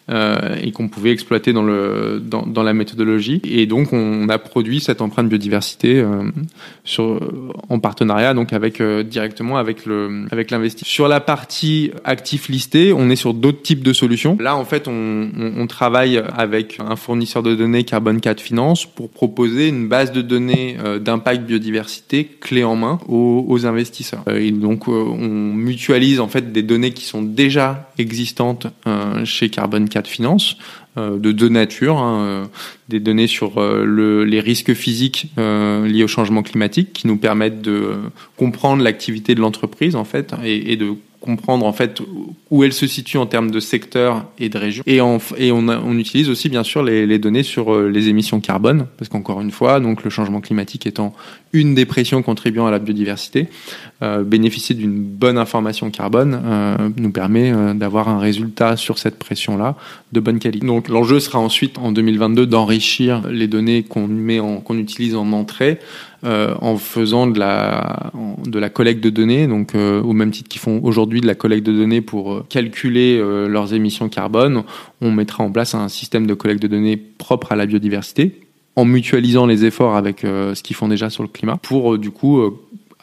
Et 0.09 0.71
qu'on 0.71 0.87
pouvait 0.87 1.11
exploiter 1.11 1.53
dans 1.53 1.63
le 1.63 2.21
dans, 2.23 2.45
dans, 2.45 2.63
la 2.63 2.73
méthodologie. 2.73 3.41
Et 3.43 3.65
donc 3.65 3.93
on 3.93 4.29
a 4.29 4.37
produit 4.37 4.79
cette 4.79 5.01
empreinte 5.01 5.27
biodiversité 5.27 6.03
sur 6.83 7.19
en 7.69 7.79
partenariat 7.79 8.33
donc 8.33 8.53
avec 8.53 8.81
directement 8.81 9.57
avec 9.57 9.85
le 9.85 10.25
avec 10.31 10.51
l'investisseur. 10.51 10.87
Sur 10.87 11.07
la 11.07 11.19
partie 11.19 11.91
actif 12.03 12.47
listé, 12.47 12.93
on 12.93 13.09
est 13.09 13.15
sur 13.15 13.33
d'autres 13.33 13.61
types 13.61 13.83
de 13.83 13.93
solutions. 13.93 14.37
Là 14.39 14.55
en 14.55 14.65
fait 14.65 14.87
on, 14.87 15.29
on, 15.37 15.53
on 15.57 15.67
travaille 15.67 16.21
avec 16.35 16.79
un 16.79 16.95
fournisseur 16.95 17.43
de 17.43 17.55
données 17.55 17.83
Carbon 17.83 18.17
4 18.17 18.39
Finance 18.39 18.85
pour 18.85 19.09
proposer 19.09 19.67
une 19.67 19.87
base 19.87 20.11
de 20.11 20.21
données 20.21 20.77
d'impact 21.01 21.45
biodiversité 21.45 22.25
clé 22.25 22.63
en 22.63 22.75
main 22.75 22.99
aux, 23.07 23.45
aux 23.47 23.65
investisseurs. 23.65 24.23
Et 24.33 24.51
donc 24.51 24.87
on 24.87 25.53
mutualise 25.53 26.19
en 26.19 26.27
fait 26.27 26.51
des 26.51 26.63
données 26.63 26.91
qui 26.91 27.05
sont 27.05 27.21
déjà 27.21 27.89
existantes 27.97 28.67
euh, 28.85 29.25
chez 29.25 29.49
Carbon 29.49 29.85
4 29.85 29.96
Finance 30.05 30.57
euh, 30.97 31.17
de 31.17 31.31
deux 31.31 31.49
natures, 31.49 31.97
hein, 31.97 32.19
euh, 32.19 32.45
des 32.89 32.99
données 32.99 33.25
sur 33.25 33.59
le, 33.59 34.25
les 34.25 34.39
risques 34.39 34.73
physiques 34.73 35.31
liés 35.37 36.03
au 36.03 36.07
changement 36.07 36.43
climatique 36.43 36.93
qui 36.93 37.07
nous 37.07 37.17
permettent 37.17 37.61
de 37.61 37.95
comprendre 38.35 38.83
l'activité 38.83 39.33
de 39.33 39.41
l'entreprise 39.41 39.95
en 39.95 40.03
fait 40.03 40.35
et 40.43 40.75
de 40.75 40.93
comprendre 41.19 41.65
en 41.65 41.73
fait 41.73 42.01
où 42.49 42.63
elle 42.63 42.73
se 42.73 42.87
situe 42.87 43.17
en 43.17 43.25
termes 43.25 43.51
de 43.51 43.59
secteur 43.59 44.25
et 44.39 44.49
de 44.49 44.57
région. 44.57 44.83
Et, 44.85 45.01
on, 45.01 45.17
utilise 45.97 46.29
aussi 46.29 46.49
bien 46.49 46.63
sûr 46.63 46.83
les, 46.83 47.19
données 47.19 47.43
sur 47.43 47.73
euh, 47.73 47.89
les 47.89 48.07
émissions 48.07 48.39
carbone, 48.39 48.87
parce 48.97 49.09
qu'encore 49.09 49.41
une 49.41 49.51
fois, 49.51 49.79
donc 49.79 50.03
le 50.03 50.09
changement 50.09 50.41
climatique 50.41 50.85
étant 50.85 51.13
une 51.53 51.75
des 51.75 51.85
pressions 51.85 52.21
contribuant 52.21 52.67
à 52.67 52.71
la 52.71 52.79
biodiversité, 52.79 53.47
euh, 54.03 54.23
bénéficier 54.23 54.75
d'une 54.75 55.01
bonne 55.01 55.37
information 55.37 55.89
carbone 55.89 56.39
euh, 56.45 56.89
nous 56.97 57.11
permet 57.11 57.51
d'avoir 57.73 58.09
un 58.09 58.19
résultat 58.19 58.77
sur 58.77 58.97
cette 58.97 59.17
pression-là 59.17 59.75
de 60.11 60.19
bonne 60.19 60.39
qualité. 60.39 60.65
Donc 60.65 60.87
l'enjeu 60.87 61.19
sera 61.19 61.39
ensuite 61.39 61.77
en 61.77 61.91
2022 61.91 62.45
d'enrichir 62.45 63.27
les 63.29 63.47
données 63.47 63.83
qu'on 63.83 64.07
met 64.07 64.39
qu'on 64.63 64.77
utilise 64.77 65.15
en 65.15 65.31
entrée 65.31 65.79
euh, 66.23 66.55
en 66.61 66.77
faisant 66.77 67.27
de 67.27 67.37
la 67.37 68.11
de 68.45 68.57
la 68.57 68.69
collecte 68.69 69.03
de 69.03 69.11
données, 69.11 69.45
donc 69.45 69.75
euh, 69.75 70.01
au 70.01 70.13
même 70.13 70.31
titre 70.31 70.49
qu'ils 70.49 70.61
font 70.61 70.79
aujourd'hui 70.83 71.21
de 71.21 71.27
la 71.27 71.35
collecte 71.35 71.65
de 71.65 71.73
données 71.73 72.01
pour 72.01 72.33
euh, 72.33 72.45
calculer 72.49 73.19
leurs 73.47 73.75
émissions 73.75 74.09
carbone, 74.09 74.63
on 75.01 75.11
mettra 75.11 75.43
en 75.43 75.51
place 75.51 75.75
un 75.75 75.89
système 75.89 76.25
de 76.25 76.33
collecte 76.33 76.61
de 76.61 76.67
données 76.67 76.97
propre 76.97 77.51
à 77.51 77.55
la 77.55 77.67
biodiversité 77.67 78.41
en 78.75 78.85
mutualisant 78.85 79.45
les 79.45 79.65
efforts 79.65 79.95
avec 79.95 80.21
ce 80.21 80.61
qu'ils 80.63 80.75
font 80.75 80.87
déjà 80.87 81.09
sur 81.09 81.23
le 81.23 81.29
climat 81.29 81.57
pour 81.57 81.97
du 81.97 82.11
coup 82.11 82.41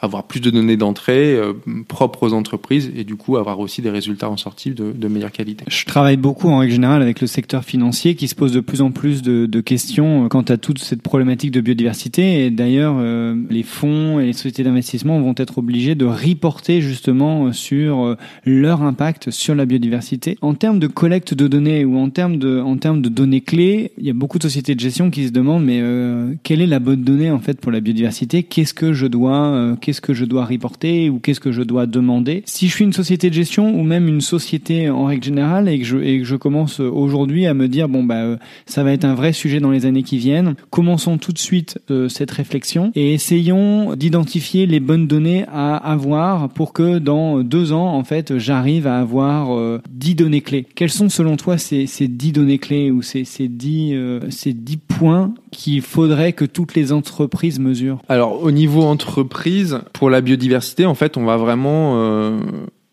avoir 0.05 0.23
plus 0.23 0.39
de 0.39 0.49
données 0.49 0.77
d'entrée 0.77 1.35
euh, 1.35 1.53
propres 1.87 2.27
aux 2.27 2.33
entreprises 2.33 2.91
et 2.95 3.03
du 3.03 3.15
coup 3.15 3.37
avoir 3.37 3.59
aussi 3.59 3.81
des 3.81 3.89
résultats 3.89 4.29
en 4.29 4.37
sortie 4.37 4.71
de, 4.71 5.07
meilleure 5.07 5.31
qualité. 5.31 5.65
Je 5.67 5.85
travaille 5.85 6.17
beaucoup 6.17 6.49
en 6.49 6.59
règle 6.59 6.73
générale 6.73 7.01
avec 7.01 7.21
le 7.21 7.27
secteur 7.27 7.63
financier 7.63 8.15
qui 8.15 8.27
se 8.27 8.35
pose 8.35 8.51
de 8.51 8.59
plus 8.59 8.81
en 8.81 8.91
plus 8.91 9.21
de, 9.21 9.61
questions 9.61 10.27
quant 10.29 10.41
à 10.41 10.57
toute 10.57 10.79
cette 10.79 11.01
problématique 11.01 11.51
de 11.51 11.61
biodiversité 11.61 12.45
et 12.45 12.51
d'ailleurs 12.51 12.95
euh, 12.99 13.35
les 13.49 13.63
fonds 13.63 14.19
et 14.19 14.25
les 14.27 14.33
sociétés 14.33 14.63
d'investissement 14.63 15.19
vont 15.21 15.33
être 15.37 15.57
obligés 15.57 15.95
de 15.95 16.05
reporter 16.05 16.81
justement 16.81 17.51
sur 17.51 18.03
euh, 18.03 18.17
leur 18.45 18.83
impact 18.83 19.31
sur 19.31 19.55
la 19.55 19.65
biodiversité. 19.65 20.37
En 20.41 20.53
termes 20.53 20.79
de 20.79 20.87
collecte 20.87 21.33
de 21.33 21.47
données 21.47 21.85
ou 21.85 21.97
en 21.97 22.09
termes 22.09 22.37
de, 22.37 22.59
en 22.59 22.77
termes 22.77 23.01
de 23.01 23.09
données 23.09 23.41
clés, 23.41 23.91
il 23.97 24.05
y 24.05 24.09
a 24.09 24.13
beaucoup 24.13 24.37
de 24.37 24.43
sociétés 24.43 24.75
de 24.75 24.79
gestion 24.79 25.09
qui 25.09 25.27
se 25.27 25.31
demandent 25.31 25.65
mais 25.65 25.79
euh, 25.81 26.33
quelle 26.43 26.61
est 26.61 26.67
la 26.67 26.79
bonne 26.79 27.03
donnée 27.03 27.31
en 27.31 27.39
fait 27.39 27.59
pour 27.59 27.71
la 27.71 27.79
biodiversité? 27.79 28.43
Qu'est-ce 28.43 28.73
que 28.73 28.93
je 28.93 29.07
dois 29.07 29.75
qu'est-ce 29.95 30.01
que 30.01 30.13
je 30.13 30.25
dois 30.25 30.43
reporter 30.43 31.09
ou 31.09 31.19
qu'est-ce 31.19 31.39
que 31.39 31.53
je 31.53 31.61
dois 31.61 31.85
demander. 31.85 32.43
Si 32.45 32.67
je 32.67 32.73
suis 32.73 32.83
une 32.83 32.91
société 32.91 33.29
de 33.29 33.33
gestion 33.33 33.73
ou 33.79 33.83
même 33.83 34.09
une 34.09 34.19
société 34.19 34.89
en 34.89 35.05
règle 35.05 35.23
générale 35.23 35.69
et 35.69 35.79
que 35.79 35.85
je, 35.85 35.97
et 35.97 36.19
que 36.19 36.25
je 36.25 36.35
commence 36.35 36.81
aujourd'hui 36.81 37.45
à 37.45 37.53
me 37.53 37.69
dire 37.69 37.87
bon 37.87 38.03
bah 38.03 38.23
euh, 38.23 38.37
ça 38.65 38.83
va 38.83 38.91
être 38.91 39.05
un 39.05 39.15
vrai 39.15 39.31
sujet 39.31 39.61
dans 39.61 39.71
les 39.71 39.85
années 39.85 40.03
qui 40.03 40.17
viennent, 40.17 40.55
commençons 40.69 41.17
tout 41.17 41.31
de 41.31 41.37
suite 41.37 41.79
euh, 41.91 42.09
cette 42.09 42.31
réflexion 42.31 42.91
et 42.93 43.13
essayons 43.13 43.95
d'identifier 43.95 44.65
les 44.65 44.81
bonnes 44.81 45.07
données 45.07 45.45
à 45.47 45.77
avoir 45.77 46.49
pour 46.49 46.73
que 46.73 46.99
dans 46.99 47.39
deux 47.39 47.71
ans 47.71 47.93
en 47.93 48.03
fait 48.03 48.37
j'arrive 48.37 48.87
à 48.87 48.99
avoir 48.99 49.55
euh, 49.55 49.81
dix 49.89 50.15
données 50.15 50.41
clés. 50.41 50.65
Quelles 50.75 50.91
sont 50.91 51.07
selon 51.07 51.37
toi 51.37 51.57
ces, 51.57 51.87
ces 51.87 52.09
dix 52.09 52.33
données 52.33 52.59
clés 52.59 52.91
ou 52.91 53.01
ces, 53.01 53.23
ces 53.23 53.47
dix 53.47 53.95
ces 54.29 54.51
dix 54.51 54.77
points 54.77 55.33
qu'il 55.51 55.81
faudrait 55.81 56.33
que 56.33 56.43
toutes 56.43 56.75
les 56.75 56.91
entreprises 56.91 57.59
mesurent? 57.59 58.01
Alors 58.09 58.43
au 58.43 58.51
niveau 58.51 58.81
entreprise, 58.83 59.79
pour 59.93 60.09
la 60.09 60.21
biodiversité, 60.21 60.85
en 60.85 60.95
fait, 60.95 61.17
on 61.17 61.25
va 61.25 61.37
vraiment 61.37 61.93
euh, 61.95 62.39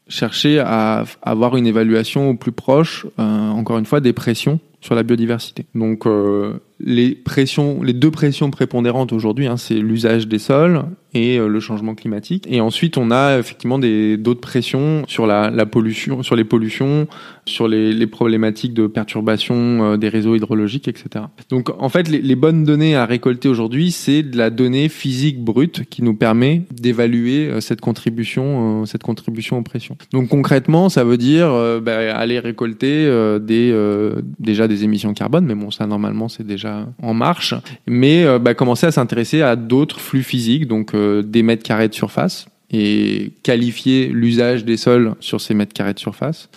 chercher 0.09 0.59
à 0.59 1.05
avoir 1.22 1.57
une 1.57 1.66
évaluation 1.66 2.30
au 2.30 2.34
plus 2.34 2.53
proche, 2.53 3.07
euh, 3.18 3.49
encore 3.51 3.78
une 3.78 3.86
fois, 3.86 4.01
des 4.01 4.12
pressions 4.12 4.61
sur 4.80 4.95
la 4.95 5.03
biodiversité. 5.03 5.64
Donc 5.74 6.07
euh, 6.07 6.55
les 6.82 7.14
pressions, 7.14 7.82
les 7.82 7.92
deux 7.92 8.10
pressions 8.10 8.50
prépondérantes 8.50 9.12
aujourd'hui, 9.12 9.46
hein, 9.46 9.56
c'est 9.56 9.74
l'usage 9.74 10.26
des 10.28 10.38
sols 10.38 10.84
et 11.14 11.38
euh, 11.38 11.46
le 11.46 11.60
changement 11.60 11.94
climatique. 11.94 12.46
Et 12.48 12.60
ensuite, 12.60 12.96
on 12.96 13.10
a 13.10 13.38
effectivement 13.38 13.78
des 13.78 14.16
d'autres 14.16 14.40
pressions 14.40 15.04
sur 15.06 15.26
la, 15.26 15.50
la, 15.50 15.66
pollution, 15.66 16.22
sur 16.22 16.36
les 16.36 16.44
pollutions, 16.44 17.06
sur 17.46 17.68
les, 17.68 17.92
les 17.92 18.06
problématiques 18.06 18.74
de 18.74 18.86
perturbation 18.86 19.54
euh, 19.54 19.96
des 19.96 20.08
réseaux 20.08 20.34
hydrologiques, 20.34 20.88
etc. 20.88 21.26
Donc, 21.50 21.70
en 21.78 21.88
fait, 21.88 22.08
les, 22.08 22.36
bonnes 22.36 22.64
données 22.64 22.96
à 22.96 23.04
récolter 23.04 23.48
aujourd'hui, 23.48 23.92
c'est 23.92 24.22
de 24.22 24.36
la 24.36 24.50
donnée 24.50 24.88
physique 24.88 25.42
brute 25.42 25.84
qui 25.88 26.02
nous 26.02 26.14
permet 26.14 26.62
d'évaluer 26.72 27.48
euh, 27.48 27.60
cette 27.60 27.80
contribution, 27.80 28.86
cette 28.86 29.02
contribution 29.02 29.58
aux 29.58 29.62
pressions. 29.62 29.96
Donc, 30.12 30.28
concrètement, 30.28 30.88
ça 30.88 31.04
veut 31.04 31.18
dire 31.18 31.52
bah, 31.82 32.16
aller 32.16 32.38
récolter 32.38 33.06
des 33.40 33.74
déjà 34.38 34.66
des 34.68 34.84
émissions 34.84 35.12
carbone, 35.14 35.44
mais 35.44 35.54
bon, 35.54 35.70
ça 35.70 35.86
normalement 35.86 36.28
c'est 36.28 36.46
déjà 36.46 36.71
en 37.02 37.14
marche. 37.14 37.54
Mais 37.86 38.24
bah, 38.38 38.54
commencer 38.54 38.86
à 38.86 38.92
s'intéresser 38.92 39.42
à 39.42 39.56
d'autres 39.56 40.00
flux 40.00 40.22
physiques, 40.22 40.66
donc 40.66 40.94
euh, 40.94 41.22
des 41.22 41.42
mètres 41.42 41.62
carrés 41.62 41.88
de 41.88 41.94
surface 41.94 42.46
et 42.70 43.32
qualifier 43.42 44.06
l'usage 44.08 44.64
des 44.64 44.78
sols 44.78 45.14
sur 45.20 45.40
ces 45.40 45.52
mètres 45.52 45.74
carrés 45.74 45.92
de 45.92 45.98
surface, 45.98 46.48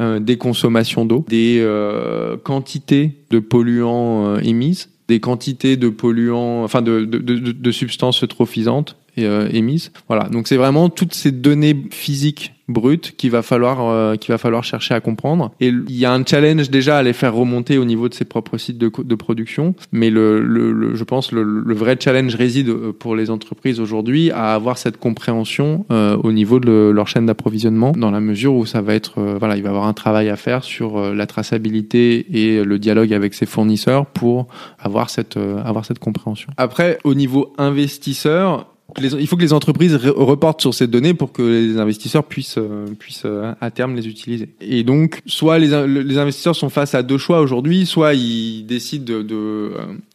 euh, 0.00 0.18
des 0.18 0.36
consommations 0.36 1.04
d'eau, 1.04 1.24
des 1.28 1.58
euh, 1.60 2.36
quantités 2.36 3.12
de 3.30 3.38
polluants 3.38 4.36
émises, 4.38 4.90
des 5.06 5.20
quantités 5.20 5.76
de 5.76 5.88
polluants, 5.88 6.64
enfin 6.64 6.82
de, 6.82 7.04
de, 7.04 7.18
de, 7.18 7.52
de 7.52 7.72
substances 7.72 8.24
eutrophisantes 8.24 8.96
émises. 9.22 9.92
Voilà, 10.08 10.28
donc 10.28 10.48
c'est 10.48 10.56
vraiment 10.56 10.88
toutes 10.88 11.14
ces 11.14 11.32
données 11.32 11.76
physiques 11.90 12.52
brut 12.70 13.14
qu'il 13.16 13.30
va 13.30 13.42
falloir 13.42 13.82
euh, 13.82 14.16
qu'il 14.16 14.32
va 14.32 14.38
falloir 14.38 14.64
chercher 14.64 14.94
à 14.94 15.00
comprendre. 15.00 15.52
Et 15.60 15.68
il 15.68 15.96
y 15.96 16.04
a 16.04 16.12
un 16.12 16.24
challenge 16.24 16.70
déjà 16.70 16.98
à 16.98 17.02
les 17.02 17.12
faire 17.12 17.34
remonter 17.34 17.78
au 17.78 17.84
niveau 17.84 18.08
de 18.08 18.14
ses 18.14 18.24
propres 18.24 18.56
sites 18.56 18.78
de, 18.78 19.14
production, 19.14 19.74
mais 19.92 20.08
le, 20.08 20.94
je 20.94 21.04
pense 21.04 21.32
le, 21.32 21.42
le, 21.42 21.74
vrai 21.74 21.96
challenge 22.00 22.34
réside 22.34 22.68
euh, 22.68 22.92
pour 22.92 23.16
les 23.16 23.30
entreprises 23.30 23.80
aujourd'hui 23.80 24.30
à 24.30 24.54
avoir 24.54 24.78
cette 24.78 24.96
compréhension 24.96 25.84
euh, 25.90 26.16
au 26.16 26.32
niveau 26.32 26.60
de 26.60 26.90
leur 26.94 27.08
chaîne 27.08 27.26
d'approvisionnement, 27.26 27.92
dans 27.92 28.10
la 28.10 28.20
mesure 28.20 28.54
où 28.54 28.66
ça 28.66 28.80
va 28.80 28.94
être 28.94 29.18
euh, 29.18 29.36
voilà, 29.38 29.56
il 29.56 29.62
va 29.62 29.70
avoir 29.70 29.86
un 29.86 29.92
travail 29.92 30.28
à 30.28 30.36
faire 30.36 30.64
sur 30.64 31.14
la 31.14 31.26
traçabilité 31.26 32.26
et 32.32 32.64
le 32.64 32.78
dialogue 32.78 33.12
avec 33.12 33.34
ses 33.34 33.46
fournisseurs 33.46 34.06
pour 34.06 34.46
avoir 34.78 35.10
cette 35.10 35.36
avoir 35.36 35.84
cette 35.84 35.98
compréhension. 35.98 36.50
Après, 36.56 36.98
au 37.04 37.14
niveau 37.14 37.52
investisseur, 37.58 38.66
il 38.98 39.26
faut 39.26 39.36
que 39.36 39.42
les 39.42 39.52
entreprises 39.52 39.94
reportent 39.94 40.60
sur 40.60 40.74
ces 40.74 40.86
données 40.86 41.14
pour 41.14 41.32
que 41.32 41.42
les 41.42 41.78
investisseurs 41.78 42.24
puissent, 42.24 42.58
euh, 42.58 42.86
puissent 42.98 43.22
euh, 43.24 43.52
à 43.60 43.70
terme 43.70 43.94
les 43.94 44.08
utiliser. 44.08 44.48
Et 44.60 44.82
donc, 44.82 45.20
soit 45.26 45.58
les, 45.58 45.86
les 45.86 46.18
investisseurs 46.18 46.56
sont 46.56 46.68
face 46.68 46.94
à 46.94 47.02
deux 47.02 47.18
choix 47.18 47.40
aujourd'hui, 47.40 47.86
soit 47.86 48.14
ils 48.14 48.64
décident 48.64 49.04
de, 49.04 49.26
euh, 49.32 49.70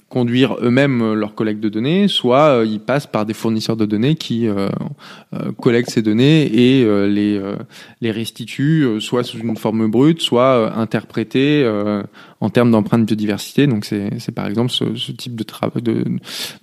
conduire 0.09 0.57
eux-mêmes 0.61 1.13
leur 1.13 1.35
collecte 1.35 1.59
de 1.59 1.69
données, 1.69 2.07
soit 2.07 2.63
ils 2.65 2.79
passent 2.79 3.07
par 3.07 3.25
des 3.25 3.33
fournisseurs 3.33 3.75
de 3.75 3.85
données 3.85 4.15
qui 4.15 4.47
collectent 5.59 5.89
ces 5.89 6.03
données 6.03 6.45
et 6.45 6.85
les, 7.09 7.41
les 7.99 8.11
restituent, 8.11 9.01
soit 9.01 9.23
sous 9.23 9.39
une 9.39 9.57
forme 9.57 9.87
brute, 9.91 10.21
soit 10.21 10.73
interprétées 10.77 11.69
en 12.41 12.49
termes 12.49 12.71
d'empreinte 12.71 13.05
biodiversité. 13.05 13.67
Donc 13.67 13.85
c'est 13.85 14.31
par 14.33 14.47
exemple 14.47 14.71
ce, 14.71 14.95
ce, 14.95 15.11
type 15.11 15.35
de, 15.35 15.45
de, 15.81 16.05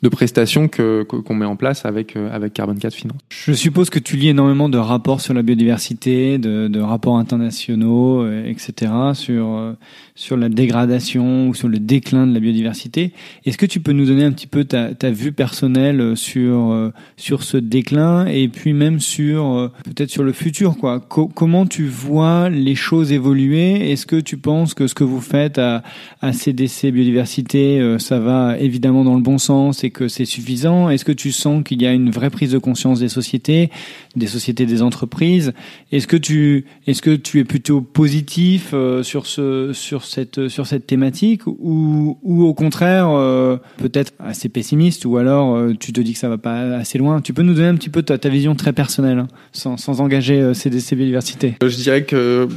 de 0.03 0.09
prestations 0.09 0.69
que 0.69 1.03
qu'on 1.03 1.35
met 1.35 1.47
en 1.47 1.57
place 1.57 1.87
avec 1.87 2.17
euh, 2.17 2.31
avec 2.33 2.53
Carbon 2.53 2.75
4 2.75 2.95
Finance. 2.95 3.19
Je 3.31 3.53
suppose 3.53 3.91
que 3.91 3.99
tu 3.99 4.17
lis 4.17 4.29
énormément 4.29 4.69
de 4.69 4.79
rapports 4.79 5.21
sur 5.21 5.35
la 5.35 5.43
biodiversité, 5.43 6.39
de, 6.39 6.69
de 6.69 6.81
rapports 6.81 7.17
internationaux, 7.17 8.23
euh, 8.23 8.45
etc. 8.47 8.93
sur 9.15 9.57
euh, 9.57 9.73
sur 10.15 10.37
la 10.37 10.49
dégradation 10.49 11.49
ou 11.49 11.55
sur 11.55 11.69
le 11.69 11.79
déclin 11.79 12.27
de 12.27 12.35
la 12.35 12.41
biodiversité. 12.41 13.13
Est-ce 13.47 13.57
que 13.57 13.67
tu 13.67 13.81
peux 13.81 13.93
nous 13.93 14.07
donner 14.07 14.25
un 14.25 14.33
petit 14.33 14.47
peu 14.47 14.65
ta, 14.65 14.95
ta 14.95 15.11
vue 15.11 15.33
personnelle 15.33 16.17
sur 16.17 16.93
sur 17.17 17.43
ce 17.43 17.57
déclin 17.57 18.27
et 18.27 18.49
puis 18.49 18.75
même 18.75 19.01
sur 19.01 19.71
peut-être 19.85 20.11
sur 20.11 20.23
le 20.23 20.33
futur 20.33 20.77
quoi? 20.77 21.01
comment 21.01 21.67
tu 21.67 21.87
vois 21.87 22.51
les 22.51 22.75
choses 22.75 23.13
évoluer? 23.13 23.91
Est-ce 23.91 24.07
que 24.07 24.17
tu 24.17 24.37
penses 24.37 24.75
que 24.75 24.87
ce 24.87 24.95
que 24.95 25.05
vous 25.05 25.21
faites 25.21 25.59
à, 25.63 26.33
CDC 26.33 26.91
biodiversité, 26.93 27.81
euh, 27.81 27.99
ça 27.99 28.19
va 28.19 28.59
évidemment 28.59 29.05
dans 29.05 29.15
le 29.15 29.23
bon 29.23 29.39
sens 29.39 29.85
et 29.85 29.91
que 29.91 30.09
c'est 30.09 30.25
suffisant 30.25 30.91
Est-ce 30.91 31.05
que 31.05 31.13
tu 31.13 31.33
sens 31.33 31.65
qu'il 31.65 31.83
y 31.83 31.87
a 31.87 31.93
une 31.93 32.11
vraie 32.11 32.31
prise 32.31 32.53
de 32.53 32.59
conscience 32.59 33.01
des 33.01 33.09
sociétés 33.09 33.71
des 34.15 34.27
sociétés, 34.27 34.67
des 34.67 34.83
entreprises? 34.83 35.53
Est-ce 35.91 36.07
que 36.07 36.17
tu, 36.17 36.67
es 36.87 37.45
plutôt 37.45 37.81
positif 37.81 38.71
euh, 38.75 39.03
sur 39.03 39.27
ce, 39.27 39.73
sur 39.73 40.05
cette, 40.05 40.87
thématique, 40.87 41.47
ou, 41.47 42.19
au 42.25 42.55
contraire 42.55 43.09
euh, 43.11 43.57
peut-être 43.79 44.13
assez 44.19 44.49
pessimiste, 44.49 45.05
ou 45.05 45.17
alors 45.17 45.59
tu 45.79 45.93
te 45.93 46.01
dis 46.01 46.13
que 46.13 46.19
ça 46.19 46.29
va 46.29 46.39
pas 46.39 46.77
assez 46.77 46.99
loin? 46.99 47.21
Tu 47.21 47.33
peux 47.33 47.43
nous 47.43 47.55
donner 47.55 47.69
un 47.69 47.77
petit 47.77 47.91
peu 47.91 48.03
ta, 48.03 48.19
ta 48.19 48.29
vision 48.29 48.55
très 48.55 48.73
personnelle, 48.73 49.19
hein, 49.19 49.29
sans, 49.53 49.77
sans 49.77 50.01
engager 50.01 50.53
CDC 50.55 50.95
Biodiversité. 50.95 51.55
Je 51.63 51.77
dirais 51.77 52.05
que 52.05 52.49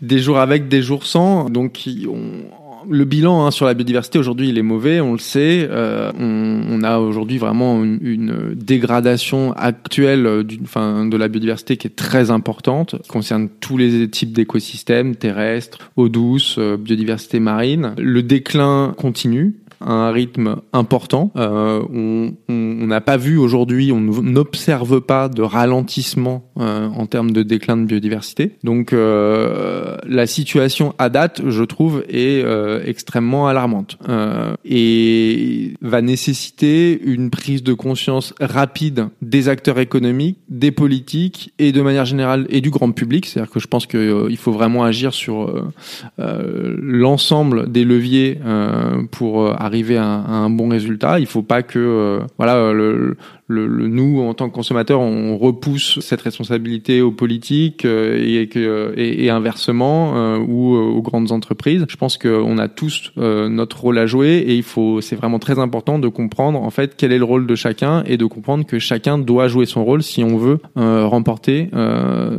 des 0.00 0.18
jours 0.18 0.38
avec, 0.38 0.68
des 0.68 0.82
jours 0.82 1.06
sans. 1.06 1.48
Donc, 1.50 1.84
on, 2.08 2.44
le 2.88 3.04
bilan 3.04 3.44
hein, 3.44 3.50
sur 3.50 3.66
la 3.66 3.74
biodiversité 3.74 4.18
aujourd'hui, 4.18 4.48
il 4.48 4.58
est 4.58 4.62
mauvais, 4.62 5.00
on 5.00 5.12
le 5.12 5.18
sait. 5.18 5.66
Euh, 5.70 6.12
on, 6.18 6.82
a 6.82 6.98
aujourd'hui 6.98 7.38
vraiment 7.38 7.82
une, 7.82 8.54
dégradation 8.54 9.52
actuelle 9.54 10.44
enfin, 10.62 11.06
de 11.06 11.16
la 11.16 11.28
biodiversité 11.28 11.76
qui 11.76 11.86
est 11.86 11.96
très 11.96 12.30
importante, 12.30 13.00
qui 13.02 13.08
concerne 13.08 13.48
tous 13.60 13.76
les 13.76 14.08
types 14.08 14.32
d'écosystèmes 14.32 15.16
terrestres, 15.16 15.90
eau 15.96 16.08
douce, 16.08 16.56
euh, 16.58 16.76
biodiversité 16.76 17.40
marine. 17.40 17.94
Le 17.98 18.22
déclin 18.22 18.94
continue 18.96 19.54
un 19.80 20.10
rythme 20.10 20.56
important. 20.72 21.30
Euh, 21.36 21.82
on 21.90 22.32
n'a 22.86 23.00
pas 23.00 23.16
vu 23.16 23.36
aujourd'hui, 23.36 23.92
on 23.92 24.00
n'observe 24.00 25.00
pas 25.00 25.28
de 25.28 25.42
ralentissement 25.42 26.50
euh, 26.58 26.88
en 26.88 27.06
termes 27.06 27.30
de 27.30 27.42
déclin 27.42 27.76
de 27.76 27.84
biodiversité. 27.84 28.52
Donc 28.64 28.92
euh, 28.92 29.96
la 30.06 30.26
situation 30.26 30.94
à 30.98 31.08
date, 31.08 31.42
je 31.46 31.62
trouve, 31.62 32.04
est 32.08 32.42
euh, 32.44 32.82
extrêmement 32.84 33.48
alarmante 33.48 33.98
euh, 34.08 34.54
et 34.64 35.74
va 35.82 36.02
nécessiter 36.02 37.00
une 37.02 37.30
prise 37.30 37.62
de 37.62 37.72
conscience 37.72 38.34
rapide 38.40 39.08
des 39.22 39.48
acteurs 39.48 39.78
économiques, 39.78 40.38
des 40.48 40.70
politiques 40.70 41.52
et 41.58 41.72
de 41.72 41.82
manière 41.82 42.04
générale 42.04 42.46
et 42.50 42.60
du 42.60 42.70
grand 42.70 42.92
public. 42.92 43.26
C'est-à-dire 43.26 43.52
que 43.52 43.60
je 43.60 43.66
pense 43.66 43.86
qu'il 43.86 44.36
faut 44.36 44.52
vraiment 44.52 44.84
agir 44.84 45.12
sur 45.12 45.52
l'ensemble 46.18 47.70
des 47.70 47.84
leviers 47.84 48.38
pour 49.10 49.60
arriver 49.66 49.96
à, 49.96 50.04
un 50.04 50.50
bon 50.50 50.68
résultat. 50.68 51.20
Il 51.20 51.26
faut 51.26 51.42
pas 51.42 51.62
que 51.62 51.78
euh, 51.78 52.26
voilà 52.38 52.72
le, 52.72 53.16
le, 53.48 53.68
nous, 53.86 54.20
en 54.20 54.34
tant 54.34 54.48
que 54.48 54.54
consommateurs, 54.54 55.00
on 55.00 55.38
repousse 55.38 56.00
cette 56.00 56.20
responsabilité 56.20 57.00
aux 57.00 57.12
politiques 57.12 57.84
euh, 57.84 58.18
et, 58.18 58.42
et, 58.42 59.24
et, 59.24 59.30
inversement 59.30 60.16
euh, 60.16 60.38
ou 60.38 60.74
euh, 60.74 60.80
aux 60.80 61.02
grandes 61.02 61.30
entreprises. 61.30 61.86
Je 61.88 61.96
pense 61.96 62.18
qu'on 62.18 62.58
a 62.58 62.68
tous 62.68 63.12
notre 63.16 63.80
rôle 63.80 63.98
à 63.98 64.06
jouer 64.06 64.38
et 64.38 64.56
il 64.56 64.62
faut, 64.62 65.00
c'est 65.00 65.16
vraiment 65.16 65.38
très 65.38 65.58
important 65.58 65.98
de 65.98 66.08
comprendre 66.08 66.60
en 66.60 66.70
fait 66.70 66.94
quel 66.96 67.12
est 67.12 67.18
le 67.18 67.24
rôle 67.24 67.46
de 67.46 67.54
chacun 67.54 68.02
et 68.06 68.16
de 68.16 68.24
comprendre 68.24 68.64
que 68.66 68.78
chacun 68.78 69.18
doit 69.18 69.48
jouer 69.48 69.66
son 69.66 69.84
rôle 69.84 70.02
si 70.02 70.24
on 70.24 70.36
veut 70.36 70.58
remporter 70.74 71.70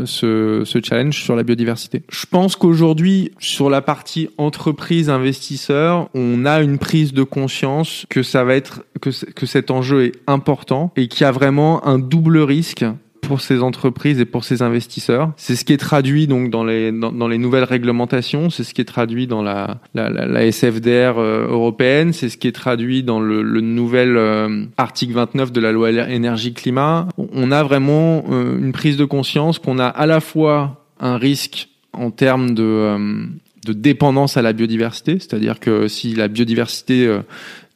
ce, 0.05 0.63
ce 0.65 0.79
challenge 0.83 1.21
sur 1.21 1.35
la 1.35 1.43
biodiversité. 1.43 2.03
Je 2.09 2.25
pense 2.25 2.55
qu'aujourd'hui, 2.55 3.31
sur 3.39 3.69
la 3.69 3.81
partie 3.81 4.29
entreprise 4.37 5.09
investisseur, 5.09 6.09
on 6.13 6.45
a 6.45 6.61
une 6.61 6.77
prise 6.77 7.13
de 7.13 7.23
conscience 7.23 8.05
que 8.09 8.23
ça 8.23 8.43
va 8.43 8.55
être 8.55 8.83
que, 9.01 9.09
que 9.31 9.45
cet 9.45 9.71
enjeu 9.71 10.05
est 10.05 10.11
important 10.27 10.91
et 10.97 11.07
qui 11.07 11.23
a 11.23 11.31
vraiment 11.31 11.85
un 11.87 11.99
double 11.99 12.39
risque 12.39 12.83
pour 13.21 13.41
ces 13.41 13.61
entreprises 13.61 14.19
et 14.19 14.25
pour 14.25 14.43
ces 14.45 14.61
investisseurs. 14.61 15.31
C'est 15.35 15.55
ce 15.55 15.65
qui 15.65 15.73
est 15.73 15.77
traduit 15.77 16.27
donc 16.27 16.49
dans 16.49 16.63
les 16.63 16.91
dans, 16.91 17.27
les 17.27 17.37
nouvelles 17.37 17.65
réglementations, 17.65 18.49
c'est 18.49 18.63
ce 18.63 18.73
qui 18.73 18.81
est 18.81 18.85
traduit 18.85 19.27
dans 19.27 19.43
la 19.43 19.79
la, 19.93 20.09
la, 20.09 20.51
SFDR 20.51 21.17
euh, 21.17 21.47
européenne, 21.49 22.13
c'est 22.13 22.29
ce 22.29 22.37
qui 22.37 22.47
est 22.47 22.53
traduit 22.53 23.03
dans 23.03 23.19
le, 23.19 23.41
le 23.41 23.61
nouvel 23.61 24.15
euh, 24.15 24.65
article 24.77 25.13
29 25.13 25.51
de 25.51 25.59
la 25.59 25.71
loi 25.71 25.91
énergie 25.91 26.53
climat. 26.53 27.07
On 27.17 27.51
a 27.51 27.63
vraiment 27.63 28.23
euh, 28.29 28.57
une 28.57 28.71
prise 28.71 28.97
de 28.97 29.05
conscience 29.05 29.59
qu'on 29.59 29.79
a 29.79 29.87
à 29.87 30.05
la 30.05 30.21
fois 30.21 30.85
un 30.99 31.17
risque 31.17 31.69
en 31.93 32.11
termes 32.11 32.53
de 32.53 33.27
de 33.65 33.73
dépendance 33.73 34.37
à 34.37 34.41
la 34.41 34.53
biodiversité, 34.53 35.19
c'est-à-dire 35.19 35.59
que 35.59 35.89
si 35.89 36.15
la 36.15 36.29
biodiversité 36.29 37.13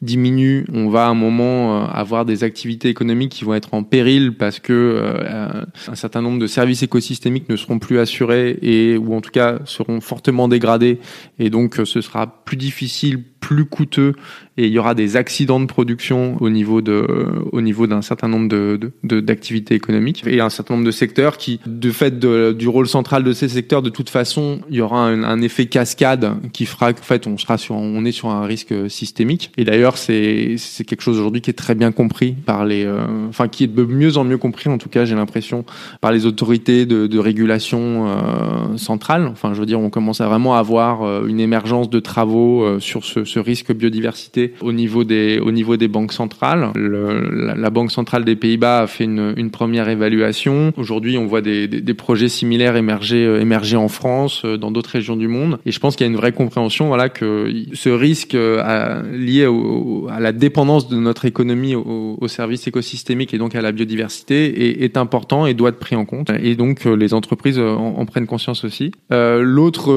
diminue, 0.02 0.66
on 0.72 0.88
va 0.88 1.06
à 1.06 1.08
un 1.08 1.14
moment 1.14 1.84
euh, 1.84 1.86
avoir 1.86 2.24
des 2.24 2.44
activités 2.44 2.88
économiques 2.88 3.30
qui 3.30 3.44
vont 3.44 3.54
être 3.54 3.72
en 3.72 3.84
péril 3.84 4.36
parce 4.36 4.58
que 4.58 4.72
euh, 4.72 5.64
un 5.88 5.94
certain 5.94 6.20
nombre 6.20 6.40
de 6.40 6.46
services 6.46 6.82
écosystémiques 6.82 7.48
ne 7.48 7.56
seront 7.56 7.78
plus 7.78 7.98
assurés 7.98 8.58
et 8.62 8.98
ou 8.98 9.14
en 9.14 9.20
tout 9.20 9.30
cas 9.30 9.60
seront 9.64 10.00
fortement 10.00 10.48
dégradés. 10.48 10.98
Et 11.38 11.50
donc 11.50 11.80
ce 11.84 12.00
sera 12.00 12.44
plus 12.44 12.56
difficile, 12.56 13.22
plus 13.42 13.66
coûteux 13.66 14.14
et 14.56 14.66
il 14.66 14.72
y 14.72 14.78
aura 14.78 14.94
des 14.94 15.16
accidents 15.16 15.60
de 15.60 15.66
production 15.66 16.36
au 16.40 16.48
niveau 16.48 16.80
de 16.80 17.06
au 17.52 17.60
niveau 17.60 17.86
d'un 17.86 18.02
certain 18.02 18.28
nombre 18.28 18.48
de 18.48 18.92
d'activités 19.02 19.74
économiques 19.74 20.22
et 20.26 20.40
un 20.40 20.48
certain 20.48 20.74
nombre 20.74 20.86
de 20.86 20.92
secteurs 20.92 21.36
qui 21.36 21.60
de 21.66 21.90
fait 21.90 22.18
de, 22.18 22.52
du 22.52 22.68
rôle 22.68 22.86
central 22.86 23.24
de 23.24 23.32
ces 23.32 23.48
secteurs 23.48 23.82
de 23.82 23.90
toute 23.90 24.10
façon 24.10 24.60
il 24.70 24.76
y 24.76 24.80
aura 24.80 25.06
un, 25.06 25.24
un 25.24 25.42
effet 25.42 25.66
cascade 25.66 26.34
qui 26.52 26.66
fera 26.66 26.92
qu'en 26.92 27.02
fait 27.02 27.26
on 27.26 27.36
sera 27.36 27.58
sur 27.58 27.74
on 27.74 28.04
est 28.04 28.12
sur 28.12 28.28
un 28.30 28.44
risque 28.44 28.74
systémique. 28.88 29.50
Et 29.56 29.64
d'ailleurs 29.64 29.96
c'est 29.98 30.54
c'est 30.56 30.84
quelque 30.84 31.02
chose 31.02 31.18
aujourd'hui 31.18 31.40
qui 31.40 31.50
est 31.50 31.54
très 31.54 31.74
bien 31.74 31.90
compris 31.90 32.32
par 32.32 32.64
les 32.64 32.84
euh, 32.84 33.28
enfin 33.28 33.48
qui 33.48 33.64
est 33.64 33.74
de 33.74 33.84
mieux 33.84 34.16
en 34.16 34.24
mieux 34.24 34.38
compris 34.38 34.70
en 34.70 34.78
tout 34.78 34.88
cas 34.88 35.04
j'ai 35.04 35.16
l'impression 35.16 35.64
par 36.00 36.12
les 36.12 36.26
autorités 36.26 36.86
de, 36.86 37.06
de 37.06 37.18
régulation 37.18 38.06
euh, 38.06 38.76
centrale 38.76 39.26
enfin 39.26 39.54
je 39.54 39.60
veux 39.60 39.66
dire 39.66 39.80
on 39.80 39.90
commence 39.90 40.20
à 40.20 40.28
vraiment 40.28 40.54
avoir 40.54 41.02
euh, 41.02 41.26
une 41.26 41.40
émergence 41.40 41.90
de 41.90 42.00
travaux 42.00 42.62
euh, 42.62 42.80
sur 42.80 43.04
ce, 43.04 43.31
ce 43.32 43.38
risque 43.38 43.72
biodiversité 43.72 44.52
au 44.60 44.72
niveau 44.72 45.04
des, 45.04 45.40
au 45.40 45.52
niveau 45.52 45.76
des 45.76 45.88
banques 45.88 46.12
centrales. 46.12 46.70
Le, 46.74 47.46
la, 47.46 47.54
la, 47.54 47.70
Banque 47.70 47.90
centrale 47.90 48.24
des 48.24 48.36
Pays-Bas 48.36 48.80
a 48.80 48.86
fait 48.86 49.04
une, 49.04 49.32
une 49.38 49.50
première 49.50 49.88
évaluation. 49.88 50.72
Aujourd'hui, 50.76 51.16
on 51.16 51.26
voit 51.26 51.40
des, 51.40 51.66
des, 51.66 51.80
des, 51.80 51.94
projets 51.94 52.28
similaires 52.28 52.76
émerger, 52.76 53.24
euh, 53.24 53.40
émerger 53.40 53.76
en 53.76 53.88
France, 53.88 54.42
euh, 54.44 54.58
dans 54.58 54.70
d'autres 54.70 54.90
régions 54.90 55.16
du 55.16 55.28
monde. 55.28 55.58
Et 55.64 55.72
je 55.72 55.80
pense 55.80 55.96
qu'il 55.96 56.06
y 56.06 56.08
a 56.08 56.12
une 56.12 56.18
vraie 56.18 56.32
compréhension, 56.32 56.88
voilà, 56.88 57.08
que 57.08 57.50
ce 57.72 57.88
risque 57.88 58.34
euh, 58.34 58.60
à, 58.62 59.02
lié 59.02 59.46
au, 59.46 60.08
à 60.10 60.20
la 60.20 60.32
dépendance 60.32 60.88
de 60.88 60.96
notre 60.96 61.24
économie 61.24 61.74
aux 61.74 62.18
au 62.20 62.28
services 62.28 62.66
écosystémiques 62.66 63.32
et 63.32 63.38
donc 63.38 63.54
à 63.54 63.62
la 63.62 63.72
biodiversité 63.72 64.66
est, 64.66 64.84
est, 64.84 64.96
important 64.96 65.46
et 65.46 65.54
doit 65.54 65.70
être 65.70 65.78
pris 65.78 65.96
en 65.96 66.04
compte. 66.04 66.30
Et 66.42 66.54
donc 66.56 66.84
les 66.84 67.14
entreprises 67.14 67.58
en, 67.58 67.94
en 67.96 68.06
prennent 68.06 68.26
conscience 68.26 68.64
aussi. 68.64 68.92
Euh, 69.12 69.40
L'autre 69.42 69.88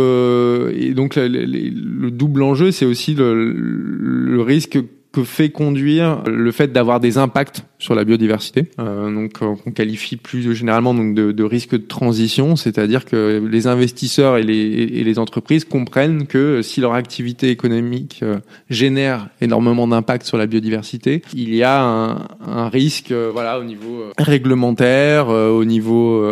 et 0.75 0.93
donc 0.93 1.15
le, 1.15 1.27
le, 1.27 1.45
le 1.45 2.11
double 2.11 2.41
enjeu, 2.43 2.71
c'est 2.71 2.85
aussi 2.85 3.13
le, 3.13 3.24
le 3.33 4.41
risque 4.41 4.79
que 5.15 5.23
fait 5.23 5.49
conduire 5.49 6.23
le 6.25 6.51
fait 6.51 6.73
d'avoir 6.73 6.99
des 6.99 7.17
impacts 7.17 7.63
sur 7.79 7.95
la 7.95 8.03
biodiversité, 8.03 8.69
euh, 8.79 9.13
donc 9.13 9.41
euh, 9.41 9.55
qu'on 9.55 9.71
qualifie 9.71 10.17
plus 10.17 10.53
généralement 10.53 10.93
donc 10.93 11.15
de, 11.15 11.31
de 11.31 11.43
risque 11.43 11.71
de 11.71 11.85
transition, 11.85 12.57
c'est-à-dire 12.57 13.05
que 13.05 13.41
les 13.49 13.67
investisseurs 13.67 14.35
et 14.35 14.43
les, 14.43 14.53
et 14.53 15.03
les, 15.05 15.17
entreprises 15.17 15.63
comprennent 15.63 16.27
que 16.27 16.61
si 16.61 16.81
leur 16.81 16.95
activité 16.95 17.49
économique 17.49 18.19
euh, 18.23 18.39
génère 18.69 19.29
énormément 19.39 19.87
d'impact 19.87 20.25
sur 20.25 20.37
la 20.37 20.47
biodiversité, 20.47 21.21
il 21.33 21.55
y 21.55 21.63
a 21.63 21.81
un, 21.81 22.27
un 22.45 22.67
risque, 22.67 23.11
euh, 23.11 23.29
voilà, 23.31 23.57
au 23.57 23.63
niveau 23.63 24.01
euh, 24.01 24.11
réglementaire, 24.17 25.29
au 25.29 25.63
niveau 25.63 26.29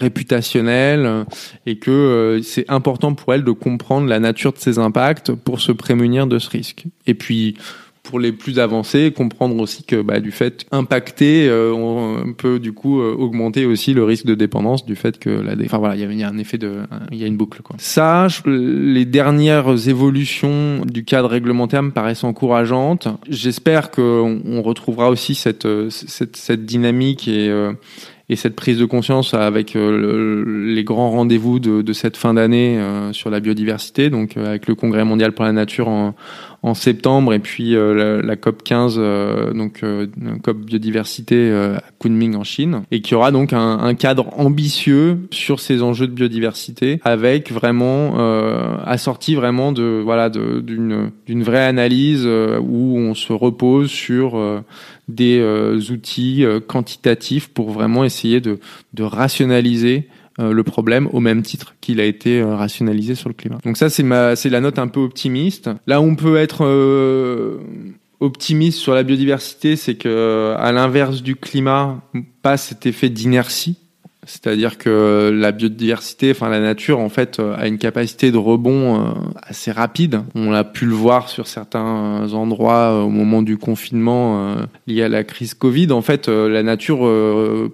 réputationnel, 0.00 1.24
et 1.66 1.78
que 1.78 2.40
c'est 2.44 2.70
important 2.70 3.14
pour 3.14 3.34
elles 3.34 3.44
de 3.44 3.50
comprendre 3.50 4.06
la 4.06 4.20
nature 4.20 4.52
de 4.52 4.58
ces 4.58 4.78
impacts 4.78 5.32
pour 5.32 5.60
se 5.60 5.72
prémunir 5.72 6.28
de 6.28 6.38
ce 6.38 6.50
risque. 6.50 6.84
Et 7.06 7.14
puis 7.14 7.56
pour 8.04 8.20
les 8.20 8.32
plus 8.32 8.58
avancés, 8.58 9.12
comprendre 9.12 9.58
aussi 9.58 9.82
que 9.82 10.02
bah, 10.02 10.20
du 10.20 10.30
fait 10.30 10.66
impacter, 10.70 11.48
euh, 11.48 11.72
on 11.72 12.34
peut 12.34 12.60
du 12.60 12.72
coup 12.72 13.00
euh, 13.00 13.14
augmenter 13.14 13.64
aussi 13.64 13.94
le 13.94 14.04
risque 14.04 14.26
de 14.26 14.34
dépendance 14.34 14.84
du 14.84 14.94
fait 14.94 15.18
que 15.18 15.30
la, 15.30 15.54
enfin 15.64 15.78
voilà, 15.78 15.96
il 15.96 16.20
y, 16.20 16.22
a 16.22 16.28
un 16.28 16.38
effet 16.38 16.58
de, 16.58 16.82
il 17.10 17.18
y 17.18 17.24
a 17.24 17.26
une 17.26 17.38
boucle 17.38 17.62
quoi. 17.62 17.76
Ça, 17.78 18.28
les 18.46 19.06
dernières 19.06 19.88
évolutions 19.88 20.82
du 20.84 21.04
cadre 21.04 21.30
réglementaire 21.30 21.82
me 21.82 21.92
paraissent 21.92 22.24
encourageantes. 22.24 23.08
J'espère 23.28 23.90
qu'on 23.90 24.40
on 24.44 24.62
retrouvera 24.62 25.08
aussi 25.08 25.34
cette 25.34 25.66
cette, 25.88 26.36
cette 26.36 26.66
dynamique 26.66 27.26
et 27.26 27.48
euh, 27.48 27.72
et 28.30 28.36
cette 28.36 28.56
prise 28.56 28.78
de 28.78 28.86
conscience 28.86 29.34
avec 29.34 29.76
euh, 29.76 30.44
les 30.66 30.82
grands 30.82 31.10
rendez-vous 31.10 31.58
de, 31.58 31.82
de, 31.82 31.92
cette 31.92 32.16
fin 32.16 32.34
d'année 32.34 32.78
euh, 32.78 33.12
sur 33.12 33.28
la 33.28 33.40
biodiversité, 33.40 34.08
donc 34.08 34.36
euh, 34.36 34.46
avec 34.46 34.66
le 34.66 34.74
Congrès 34.74 35.04
mondial 35.04 35.32
pour 35.32 35.44
la 35.44 35.52
nature 35.52 35.88
en, 35.88 36.14
en 36.62 36.72
septembre 36.72 37.34
et 37.34 37.38
puis 37.38 37.72
la, 37.72 38.22
la, 38.22 38.36
COP 38.36 38.62
15, 38.62 38.98
donc 39.54 39.84
COP 40.42 40.56
biodiversité 40.56 41.52
à 41.52 41.82
Kunming 42.00 42.36
en 42.36 42.44
Chine, 42.44 42.84
et 42.90 43.02
qui 43.02 43.14
aura 43.14 43.30
donc 43.30 43.52
un, 43.52 43.78
un, 43.80 43.94
cadre 43.94 44.28
ambitieux 44.38 45.18
sur 45.30 45.60
ces 45.60 45.82
enjeux 45.82 46.06
de 46.06 46.12
biodiversité, 46.12 47.00
avec 47.04 47.52
vraiment 47.52 48.14
assorti 48.86 49.34
vraiment 49.34 49.72
de 49.72 50.00
voilà 50.02 50.30
d'une 50.30 51.10
d'une 51.26 51.42
vraie 51.42 51.66
analyse 51.66 52.26
où 52.26 52.96
on 52.96 53.12
se 53.12 53.34
repose 53.34 53.90
sur 53.90 54.62
des 55.08 55.38
euh, 55.38 55.78
outils 55.90 56.44
euh, 56.44 56.60
quantitatifs 56.60 57.48
pour 57.48 57.70
vraiment 57.70 58.04
essayer 58.04 58.40
de, 58.40 58.58
de 58.94 59.02
rationaliser 59.02 60.08
euh, 60.40 60.52
le 60.52 60.62
problème 60.62 61.08
au 61.12 61.20
même 61.20 61.42
titre 61.42 61.74
qu'il 61.80 62.00
a 62.00 62.04
été 62.04 62.42
rationalisé 62.42 63.14
sur 63.14 63.28
le 63.28 63.34
climat. 63.34 63.58
Donc 63.64 63.76
ça 63.76 63.90
c'est 63.90 64.02
ma 64.02 64.36
c'est 64.36 64.50
la 64.50 64.60
note 64.60 64.78
un 64.78 64.88
peu 64.88 65.00
optimiste. 65.00 65.70
Là 65.86 66.00
on 66.00 66.14
peut 66.16 66.36
être 66.36 66.64
optimiste 68.20 68.78
sur 68.78 68.94
la 68.94 69.02
biodiversité, 69.02 69.76
c'est 69.76 69.94
que 69.94 70.54
à 70.58 70.72
l'inverse 70.72 71.22
du 71.22 71.36
climat, 71.36 72.02
pas 72.42 72.56
cet 72.56 72.86
effet 72.86 73.10
d'inertie. 73.10 73.76
C'est-à-dire 74.26 74.78
que 74.78 75.30
la 75.32 75.52
biodiversité, 75.52 76.30
enfin 76.30 76.48
la 76.48 76.60
nature, 76.60 76.98
en 77.00 77.08
fait, 77.08 77.38
euh, 77.38 77.54
a 77.56 77.66
une 77.66 77.78
capacité 77.78 78.30
de 78.30 78.36
rebond 78.36 79.00
euh, 79.00 79.12
assez 79.42 79.70
rapide. 79.70 80.22
On 80.34 80.50
l'a 80.50 80.64
pu 80.64 80.86
le 80.86 80.94
voir 80.94 81.28
sur 81.28 81.46
certains 81.46 82.32
endroits 82.32 83.04
au 83.04 83.10
moment 83.10 83.42
du 83.42 83.58
confinement 83.58 84.56
lié 84.86 85.02
à 85.02 85.08
la 85.08 85.24
crise 85.24 85.54
Covid. 85.54 85.92
En 85.92 86.02
fait, 86.02 86.28
la 86.28 86.62
nature 86.62 87.00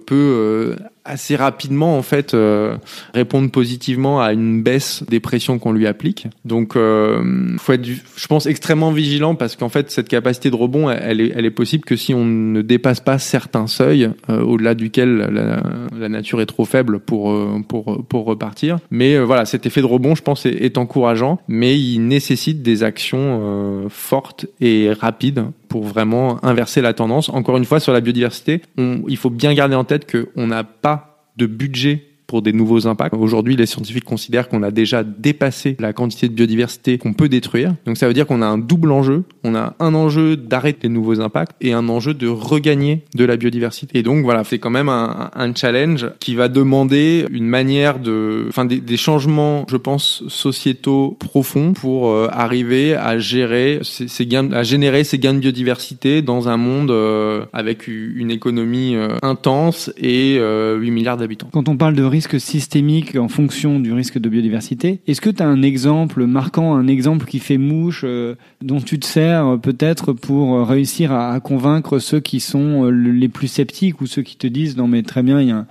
peut 0.05 0.75
assez 1.05 1.35
rapidement 1.35 1.97
en 1.97 2.01
fait 2.01 2.33
euh, 2.33 2.77
répondre 3.13 3.49
positivement 3.49 4.21
à 4.21 4.33
une 4.33 4.61
baisse 4.61 5.03
des 5.09 5.19
pressions 5.19 5.57
qu'on 5.57 5.71
lui 5.71 5.87
applique. 5.87 6.27
Donc 6.45 6.75
euh, 6.75 7.55
faut 7.57 7.73
être 7.73 7.85
je 7.85 8.27
pense 8.27 8.45
extrêmement 8.45 8.91
vigilant 8.91 9.35
parce 9.35 9.55
qu'en 9.55 9.69
fait 9.69 9.89
cette 9.89 10.07
capacité 10.07 10.51
de 10.51 10.55
rebond 10.55 10.89
elle 10.91 11.21
est 11.21 11.31
elle 11.35 11.45
est 11.45 11.51
possible 11.51 11.85
que 11.85 11.95
si 11.95 12.13
on 12.13 12.25
ne 12.25 12.61
dépasse 12.61 12.99
pas 12.99 13.17
certains 13.17 13.67
seuils 13.67 14.09
euh, 14.29 14.41
au-delà 14.41 14.75
duquel 14.75 15.17
la, 15.17 15.63
la, 15.97 16.09
nature 16.09 16.41
est 16.41 16.45
trop 16.45 16.65
faible 16.65 16.99
pour 16.99 17.31
euh, 17.31 17.59
pour 17.67 18.05
pour 18.05 18.25
repartir. 18.25 18.77
Mais 18.91 19.17
voilà, 19.19 19.45
cet 19.45 19.65
effet 19.65 19.81
de 19.81 19.87
rebond 19.87 20.15
je 20.15 20.21
pense 20.21 20.45
est, 20.45 20.63
est 20.63 20.77
encourageant 20.77 21.39
mais 21.47 21.79
il 21.79 21.99
nécessite 22.07 22.61
des 22.61 22.83
actions 22.83 23.87
fortes 23.89 24.45
et 24.59 24.91
rapides 24.91 25.45
pour 25.71 25.85
vraiment 25.85 26.43
inverser 26.43 26.81
la 26.81 26.93
tendance. 26.93 27.29
Encore 27.29 27.55
une 27.55 27.63
fois, 27.63 27.79
sur 27.79 27.93
la 27.93 28.01
biodiversité, 28.01 28.61
il 28.77 29.15
faut 29.15 29.29
bien 29.29 29.53
garder 29.53 29.75
en 29.75 29.85
tête 29.85 30.05
qu'on 30.11 30.47
n'a 30.47 30.65
pas 30.65 31.23
de 31.37 31.45
budget 31.45 32.10
pour 32.31 32.41
des 32.41 32.53
nouveaux 32.53 32.87
impacts. 32.87 33.13
Aujourd'hui, 33.13 33.57
les 33.57 33.65
scientifiques 33.65 34.05
considèrent 34.05 34.47
qu'on 34.47 34.63
a 34.63 34.71
déjà 34.71 35.03
dépassé 35.03 35.75
la 35.79 35.91
quantité 35.91 36.29
de 36.29 36.33
biodiversité 36.33 36.97
qu'on 36.97 37.11
peut 37.11 37.27
détruire. 37.27 37.75
Donc 37.85 37.97
ça 37.97 38.07
veut 38.07 38.13
dire 38.13 38.25
qu'on 38.25 38.41
a 38.41 38.45
un 38.45 38.57
double 38.57 38.93
enjeu. 38.93 39.25
On 39.43 39.53
a 39.53 39.75
un 39.81 39.93
enjeu 39.93 40.37
d'arrêter 40.37 40.87
les 40.87 40.93
nouveaux 40.93 41.19
impacts 41.19 41.51
et 41.59 41.73
un 41.73 41.89
enjeu 41.89 42.13
de 42.13 42.29
regagner 42.29 43.03
de 43.15 43.25
la 43.25 43.35
biodiversité. 43.35 43.99
Et 43.99 44.01
donc 44.01 44.23
voilà, 44.23 44.45
c'est 44.45 44.59
quand 44.59 44.69
même 44.69 44.87
un, 44.87 45.29
challenge 45.55 46.09
qui 46.21 46.35
va 46.35 46.47
demander 46.47 47.25
une 47.31 47.47
manière 47.47 47.99
de, 47.99 48.45
enfin 48.47 48.63
des, 48.63 48.97
changements, 48.97 49.65
je 49.69 49.75
pense, 49.75 50.23
sociétaux 50.29 51.17
profonds 51.19 51.73
pour 51.73 52.11
euh, 52.11 52.29
arriver 52.31 52.95
à 52.95 53.19
gérer 53.19 53.79
ces, 53.81 54.07
ces, 54.07 54.25
gains, 54.25 54.53
à 54.53 54.63
générer 54.63 55.03
ces 55.03 55.19
gains 55.19 55.33
de 55.33 55.39
biodiversité 55.39 56.21
dans 56.21 56.47
un 56.47 56.55
monde 56.55 56.91
euh, 56.91 57.43
avec 57.51 57.89
une 57.89 58.31
économie 58.31 58.95
euh, 58.95 59.17
intense 59.21 59.91
et 59.97 60.39
8 60.39 60.91
milliards 60.91 61.17
d'habitants. 61.17 61.49
Quand 61.51 61.67
on 61.67 61.75
parle 61.75 61.95
de 61.95 62.03
risque 62.03 62.20
systémique 62.39 63.15
en 63.15 63.27
fonction 63.27 63.79
du 63.79 63.93
risque 63.93 64.17
de 64.17 64.29
biodiversité. 64.29 65.01
Est-ce 65.07 65.21
que 65.21 65.29
tu 65.29 65.41
as 65.41 65.47
un 65.47 65.61
exemple 65.61 66.25
marquant, 66.25 66.75
un 66.75 66.87
exemple 66.87 67.25
qui 67.25 67.39
fait 67.39 67.57
mouche, 67.57 68.03
euh, 68.03 68.35
dont 68.61 68.81
tu 68.81 68.99
te 68.99 69.05
sers 69.05 69.45
euh, 69.45 69.57
peut-être 69.57 70.13
pour 70.13 70.55
euh, 70.55 70.63
réussir 70.63 71.11
à, 71.11 71.39
convaincre 71.39 71.99
ceux 71.99 72.19
qui 72.19 72.39
sont 72.39 72.85
les 72.89 73.29
plus 73.29 73.47
sceptiques 73.47 74.01
ou 74.01 74.05
ceux 74.05 74.21
qui 74.21 74.37
te 74.37 74.47
disent 74.47 74.77
non 74.77 74.87
mais 74.87 75.01
très 75.03 75.23
bien, 75.23 75.41
il 75.41 75.47
y 75.47 75.51
a 75.51 75.65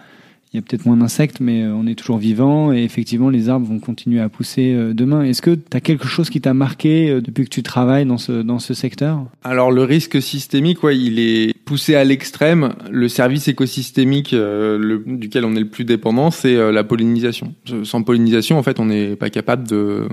il 0.53 0.57
y 0.57 0.59
a 0.59 0.63
peut-être 0.63 0.87
moins 0.87 0.97
d'insectes, 0.97 1.41
mais 1.41 1.67
on 1.67 1.87
est 1.87 1.95
toujours 1.95 2.19
vivant 2.19 2.73
et 2.73 2.83
effectivement 2.83 3.31
les 3.31 3.49
arbres 3.49 3.67
vont 3.67 3.79
continuer 3.79 4.21
à 4.21 4.29
pousser 4.29 4.75
demain. 4.95 5.23
Est-ce 5.23 5.43
que 5.43 5.55
tu 5.55 5.77
as 5.77 5.81
quelque 5.81 6.09
chose 6.09 6.29
qui 6.29 6.41
t'a 6.41 6.55
marqué 6.55 7.21
depuis 7.21 7.45
que 7.45 7.51
tu 7.51 7.63
travailles 7.63 8.05
dans 8.05 8.19
ce, 8.19 8.43
dans 8.43 8.59
ce 8.59 8.75
secteur? 8.75 9.27
Alors 9.45 9.71
le 9.71 9.85
risque 9.85 10.21
systémique, 10.21 10.83
ouais, 10.83 10.99
il 10.99 11.19
est 11.21 11.55
poussé 11.71 11.95
à 11.95 12.03
l'extrême, 12.03 12.75
le 12.91 13.09
service 13.09 13.47
écosystémique 13.47 14.33
euh, 14.33 14.99
duquel 15.07 15.45
on 15.45 15.55
est 15.55 15.61
le 15.61 15.69
plus 15.69 15.85
dépendant, 15.85 16.33
c'est 16.33 16.57
euh, 16.57 16.73
la 16.73 16.83
pollinisation. 16.83 17.55
Sans 17.85 18.03
pollinisation, 18.03 18.59
en 18.59 18.65
fait, 18.65 18.81
on 18.81 18.87
n'est 18.87 19.15
pas 19.15 19.31
capable 19.31 19.69
de, 19.69 20.09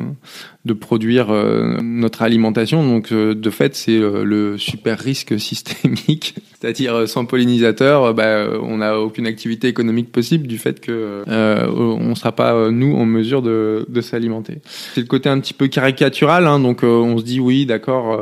de 0.67 0.73
produire 0.73 1.31
euh, 1.31 1.77
notre 1.81 2.21
alimentation. 2.21 2.85
Donc, 2.87 3.11
de 3.11 3.49
fait, 3.49 3.75
c'est 3.75 3.99
le 3.99 4.57
super 4.57 4.99
risque 4.99 5.39
systémique. 5.39 6.35
C'est-à-dire, 6.59 7.07
sans 7.07 7.25
pollinisateur, 7.25 8.13
bah, 8.13 8.47
on 8.61 8.77
n'a 8.77 8.99
aucune 8.99 9.27
activité 9.27 9.67
économique 9.67 10.11
possible 10.11 10.47
du 10.47 10.57
fait 10.57 10.79
que 10.79 11.23
on 11.27 12.09
ne 12.09 12.15
sera 12.15 12.31
pas, 12.31 12.71
nous, 12.71 12.95
en 12.95 13.05
mesure 13.05 13.41
de, 13.41 13.85
de 13.87 14.01
s'alimenter. 14.01 14.59
C'est 14.95 15.01
le 15.01 15.07
côté 15.07 15.29
un 15.29 15.39
petit 15.39 15.53
peu 15.53 15.67
caricatural. 15.67 16.47
Hein, 16.47 16.59
donc, 16.59 16.83
on 16.83 17.17
se 17.17 17.23
dit, 17.23 17.39
oui, 17.39 17.65
d'accord, 17.65 18.21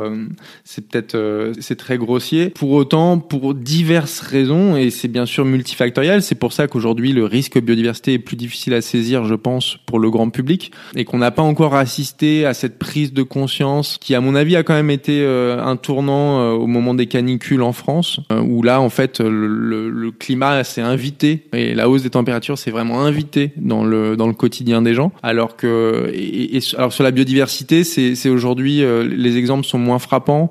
c'est 0.64 0.86
peut-être 0.86 1.16
c'est 1.60 1.76
très 1.76 1.98
grossier. 1.98 2.50
Pour 2.50 2.72
autant, 2.72 3.18
pour 3.18 3.54
diverses 3.54 4.20
raisons 4.20 4.76
et 4.76 4.90
c'est 4.90 5.08
bien 5.08 5.26
sûr 5.26 5.44
multifactoriel. 5.44 6.22
C'est 6.22 6.34
pour 6.34 6.52
ça 6.52 6.68
qu'aujourd'hui 6.68 7.12
le 7.12 7.24
risque 7.24 7.58
biodiversité 7.58 8.14
est 8.14 8.18
plus 8.18 8.36
difficile 8.36 8.74
à 8.74 8.80
saisir, 8.80 9.24
je 9.24 9.34
pense, 9.34 9.78
pour 9.86 9.98
le 9.98 10.10
grand 10.10 10.30
public 10.30 10.72
et 10.94 11.04
qu'on 11.04 11.18
n'a 11.18 11.30
pas 11.30 11.42
encore 11.42 11.74
assisté 11.74 12.35
à 12.44 12.54
cette 12.54 12.78
prise 12.78 13.12
de 13.12 13.22
conscience 13.22 13.98
qui, 14.00 14.14
à 14.14 14.20
mon 14.20 14.34
avis, 14.34 14.56
a 14.56 14.62
quand 14.62 14.74
même 14.74 14.90
été 14.90 15.22
euh, 15.22 15.62
un 15.62 15.76
tournant 15.76 16.40
euh, 16.40 16.50
au 16.52 16.66
moment 16.66 16.94
des 16.94 17.06
canicules 17.06 17.62
en 17.62 17.72
France, 17.72 18.20
euh, 18.32 18.40
où 18.40 18.62
là, 18.62 18.80
en 18.80 18.90
fait, 18.90 19.20
le, 19.20 19.88
le 19.88 20.10
climat 20.10 20.64
s'est 20.64 20.82
invité 20.82 21.44
et 21.52 21.74
la 21.74 21.88
hausse 21.88 22.02
des 22.02 22.10
températures 22.10 22.58
s'est 22.58 22.70
vraiment 22.70 23.02
invité 23.02 23.52
dans 23.56 23.84
le 23.84 24.16
dans 24.16 24.26
le 24.26 24.34
quotidien 24.34 24.82
des 24.82 24.94
gens. 24.94 25.12
Alors 25.22 25.56
que 25.56 26.10
et, 26.12 26.56
et 26.56 26.60
alors 26.76 26.92
sur 26.92 27.04
la 27.04 27.10
biodiversité, 27.10 27.84
c'est 27.84 28.28
aujourd'hui 28.28 28.82
les 29.04 29.36
exemples 29.36 29.64
sont 29.64 29.78
moins 29.78 29.98
frappants 29.98 30.50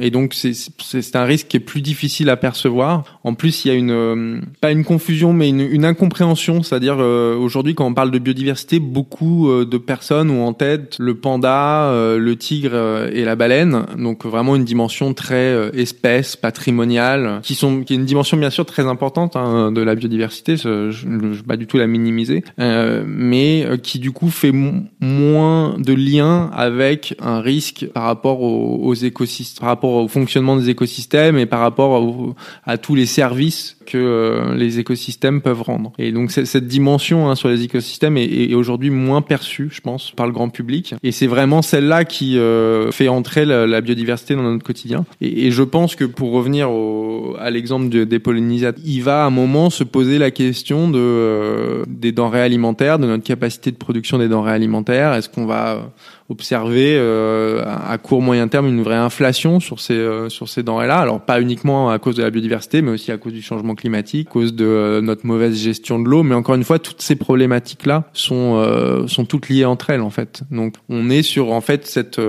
et 0.00 0.10
donc 0.10 0.34
c'est 0.34 1.16
un 1.16 1.24
risque 1.24 1.48
qui 1.48 1.56
est 1.56 1.60
plus 1.60 1.80
difficile 1.80 2.30
à 2.30 2.36
percevoir. 2.36 3.04
En 3.24 3.34
plus, 3.34 3.64
il 3.64 3.68
y 3.68 3.70
a 3.70 3.74
une 3.74 3.90
euh, 3.90 4.40
pas 4.60 4.70
une 4.70 4.84
confusion 4.84 5.32
mais 5.32 5.48
une, 5.48 5.60
une 5.60 5.84
incompréhension, 5.84 6.62
c'est-à-dire 6.62 6.96
euh, 6.98 7.36
aujourd'hui 7.36 7.74
quand 7.74 7.86
on 7.86 7.94
parle 7.94 8.10
de 8.10 8.18
biodiversité, 8.18 8.80
beaucoup 8.80 9.50
euh, 9.50 9.64
de 9.64 9.78
personnes 9.78 10.30
ont 10.30 10.46
en 10.46 10.52
tête 10.52 10.96
le 10.98 11.14
panda, 11.14 11.92
le 12.16 12.36
tigre 12.36 13.08
et 13.12 13.24
la 13.24 13.36
baleine, 13.36 13.86
donc 13.98 14.24
vraiment 14.24 14.56
une 14.56 14.64
dimension 14.64 15.14
très 15.14 15.70
espèce, 15.76 16.36
patrimoniale, 16.36 17.40
qui 17.42 17.54
sont 17.54 17.82
qui 17.82 17.94
est 17.94 17.96
une 17.96 18.04
dimension 18.04 18.36
bien 18.36 18.50
sûr 18.50 18.66
très 18.66 18.86
importante 18.86 19.36
hein, 19.36 19.72
de 19.72 19.80
la 19.80 19.94
biodiversité, 19.94 20.56
je, 20.56 20.90
je, 20.90 21.06
je 21.32 21.42
pas 21.42 21.56
du 21.56 21.66
tout 21.66 21.78
la 21.78 21.86
minimiser, 21.86 22.44
mais 22.58 23.66
qui 23.82 23.98
du 23.98 24.12
coup 24.12 24.30
fait 24.30 24.52
moins 25.00 25.76
de 25.78 25.92
lien 25.92 26.50
avec 26.52 27.14
un 27.20 27.40
risque 27.40 27.86
par 27.92 28.04
rapport 28.04 28.42
aux, 28.42 28.76
aux 28.82 28.94
écosystèmes, 28.94 29.17
par 29.60 29.68
rapport 29.68 29.94
au 29.94 30.08
fonctionnement 30.08 30.56
des 30.56 30.70
écosystèmes 30.70 31.38
et 31.38 31.46
par 31.46 31.60
rapport 31.60 32.34
à 32.64 32.78
tous 32.78 32.94
les 32.94 33.06
services 33.06 33.76
que 33.86 33.98
euh, 33.98 34.54
les 34.54 34.78
écosystèmes 34.78 35.40
peuvent 35.40 35.62
rendre. 35.62 35.92
Et 35.98 36.12
donc 36.12 36.30
cette 36.30 36.66
dimension 36.66 37.28
hein, 37.28 37.34
sur 37.34 37.48
les 37.48 37.62
écosystèmes 37.62 38.16
est, 38.16 38.54
aujourd'hui 38.54 38.90
moins 38.90 39.22
perçue, 39.22 39.68
je 39.72 39.80
pense, 39.80 40.12
par 40.12 40.26
le 40.26 40.32
grand 40.32 40.50
public. 40.50 40.94
Et 41.02 41.12
c'est 41.12 41.26
vraiment 41.26 41.62
celle-là 41.62 42.04
qui 42.04 42.38
euh, 42.38 42.90
fait 42.90 43.08
entrer 43.08 43.44
la, 43.44 43.80
biodiversité 43.80 44.34
dans 44.34 44.42
notre 44.42 44.64
quotidien. 44.64 45.04
Et, 45.20 45.50
je 45.50 45.62
pense 45.62 45.96
que 45.96 46.04
pour 46.04 46.32
revenir 46.32 46.70
au, 46.70 47.36
à 47.38 47.50
l'exemple 47.50 47.88
de, 47.88 48.04
des 48.04 48.18
pollinisateurs, 48.18 48.82
il 48.84 49.02
va 49.02 49.22
à 49.22 49.26
un 49.26 49.30
moment 49.30 49.70
se 49.70 49.84
poser 49.84 50.18
la 50.18 50.30
question 50.30 50.90
de 50.90 50.98
euh, 50.98 51.84
des 51.86 52.12
denrées 52.12 52.42
alimentaires, 52.42 52.98
de 52.98 53.06
notre 53.06 53.24
capacité 53.24 53.70
de 53.70 53.76
production 53.76 54.18
des 54.18 54.28
denrées 54.28 54.52
alimentaires. 54.52 55.14
Est-ce 55.14 55.28
qu'on 55.28 55.46
va 55.46 55.90
observer 56.30 56.94
euh, 56.96 57.64
à 57.64 57.96
court 57.96 58.20
moyen 58.20 58.48
terme 58.48 58.66
une 58.66 58.82
vraie 58.82 58.96
inflation 58.96 59.60
sur 59.60 59.80
ces 59.80 59.94
euh, 59.94 60.28
sur 60.28 60.48
ces 60.48 60.62
denrées-là. 60.62 60.98
Alors 60.98 61.20
pas 61.20 61.40
uniquement 61.40 61.90
à 61.90 61.98
cause 61.98 62.16
de 62.16 62.22
la 62.22 62.30
biodiversité, 62.30 62.82
mais 62.82 62.90
aussi 62.90 63.10
à 63.10 63.16
cause 63.16 63.32
du 63.32 63.40
changement 63.40 63.74
climatique, 63.74 64.28
à 64.28 64.32
cause 64.32 64.54
de 64.54 64.66
euh, 64.66 65.00
notre 65.00 65.26
mauvaise 65.26 65.56
gestion 65.56 65.98
de 65.98 66.08
l'eau. 66.08 66.22
Mais 66.22 66.34
encore 66.34 66.54
une 66.54 66.64
fois, 66.64 66.78
toutes 66.78 67.00
ces 67.00 67.16
problématiques-là 67.16 68.04
sont 68.12 68.56
euh, 68.56 69.06
sont 69.06 69.24
toutes 69.24 69.48
liées 69.48 69.64
entre 69.64 69.88
elles 69.90 70.02
en 70.02 70.10
fait. 70.10 70.42
Donc 70.50 70.74
on 70.90 71.08
est 71.08 71.22
sur 71.22 71.52
en 71.52 71.62
fait 71.62 71.86
cette 71.86 72.20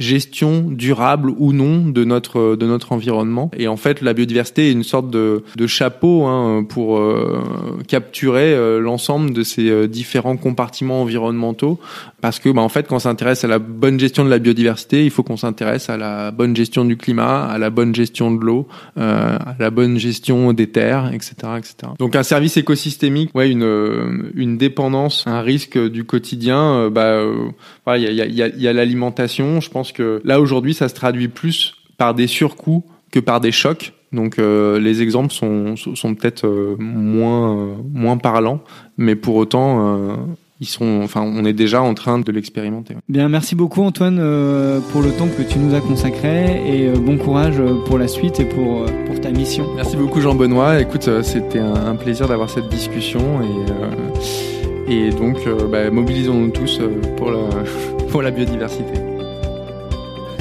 gestion 0.00 0.62
durable 0.62 1.32
ou 1.38 1.52
non 1.52 1.86
de 1.86 2.04
notre 2.04 2.56
de 2.56 2.66
notre 2.66 2.92
environnement. 2.92 3.50
Et 3.56 3.68
en 3.68 3.76
fait, 3.76 4.00
la 4.00 4.14
biodiversité 4.14 4.68
est 4.68 4.72
une 4.72 4.82
sorte 4.82 5.10
de, 5.10 5.44
de 5.56 5.66
chapeau 5.66 6.24
hein, 6.24 6.64
pour 6.68 6.98
euh, 6.98 7.78
capturer 7.86 8.54
euh, 8.54 8.80
l'ensemble 8.80 9.32
de 9.32 9.42
ces 9.42 9.68
euh, 9.68 9.86
différents 9.86 10.36
compartiments 10.36 11.02
environnementaux. 11.02 11.78
Parce 12.20 12.38
que, 12.38 12.48
bah, 12.48 12.62
en 12.62 12.68
fait, 12.68 12.88
quand 12.88 12.96
on 12.96 13.00
s'intéresse 13.00 13.44
à 13.44 13.48
la 13.48 13.58
bonne 13.58 14.00
gestion 14.00 14.24
de 14.24 14.30
la 14.30 14.38
biodiversité, 14.38 15.04
il 15.04 15.10
faut 15.10 15.22
qu'on 15.22 15.36
s'intéresse 15.36 15.90
à 15.90 15.96
la 15.96 16.30
bonne 16.30 16.56
gestion 16.56 16.84
du 16.84 16.96
climat, 16.96 17.46
à 17.46 17.58
la 17.58 17.70
bonne 17.70 17.94
gestion 17.94 18.30
de 18.30 18.44
l'eau, 18.44 18.68
à 18.96 19.54
la 19.58 19.70
bonne 19.70 19.98
gestion 19.98 20.52
des 20.52 20.66
terres, 20.66 21.10
etc., 21.12 21.34
etc. 21.58 21.92
Donc, 21.98 22.16
un 22.16 22.22
service 22.22 22.56
écosystémique, 22.56 23.30
ouais, 23.34 23.50
une 23.50 24.30
une 24.34 24.56
dépendance, 24.56 25.24
un 25.26 25.40
risque 25.40 25.78
du 25.78 26.04
quotidien. 26.04 26.90
bah, 26.90 27.22
il 27.96 28.02
y 28.02 28.20
a, 28.20 28.26
y 28.26 28.42
a, 28.42 28.48
y 28.48 28.68
a 28.68 28.72
l'alimentation. 28.72 29.60
Je 29.60 29.70
pense 29.70 29.89
que 29.92 30.20
là 30.24 30.40
aujourd'hui, 30.40 30.74
ça 30.74 30.88
se 30.88 30.94
traduit 30.94 31.28
plus 31.28 31.74
par 31.96 32.14
des 32.14 32.26
surcoûts 32.26 32.84
que 33.10 33.20
par 33.20 33.40
des 33.40 33.52
chocs. 33.52 33.92
Donc 34.12 34.38
euh, 34.38 34.80
les 34.80 35.02
exemples 35.02 35.32
sont, 35.32 35.76
sont 35.76 36.14
peut-être 36.14 36.46
euh, 36.46 36.76
moins, 36.78 37.56
euh, 37.56 37.74
moins 37.92 38.16
parlants, 38.16 38.60
mais 38.96 39.14
pour 39.14 39.36
autant, 39.36 40.16
ils 40.60 40.66
sont, 40.66 41.00
enfin, 41.02 41.22
on 41.22 41.44
est 41.44 41.52
déjà 41.52 41.80
en 41.80 41.94
train 41.94 42.18
de 42.18 42.32
l'expérimenter. 42.32 42.96
Bien, 43.08 43.28
merci 43.28 43.54
beaucoup 43.54 43.82
Antoine 43.82 44.16
pour 44.90 45.00
le 45.00 45.10
temps 45.12 45.28
que 45.28 45.42
tu 45.42 45.58
nous 45.58 45.74
as 45.74 45.80
consacré 45.80 46.60
et 46.66 46.90
bon 46.90 47.18
courage 47.18 47.62
pour 47.86 47.98
la 47.98 48.08
suite 48.08 48.40
et 48.40 48.44
pour, 48.44 48.84
pour 49.06 49.20
ta 49.20 49.30
mission. 49.30 49.66
Merci 49.76 49.96
beaucoup 49.96 50.20
Jean-Benoît. 50.20 50.80
Écoute, 50.80 51.08
c'était 51.22 51.60
un, 51.60 51.94
plaisir 51.94 52.28
d'avoir 52.28 52.50
cette 52.50 52.68
discussion 52.68 53.40
et, 54.88 54.92
et 54.92 55.10
donc 55.10 55.38
bah, 55.70 55.90
mobilisons-nous 55.90 56.50
tous 56.50 56.80
pour 57.16 57.30
la, 57.30 57.48
pour 58.10 58.22
la 58.22 58.30
biodiversité. 58.30 59.19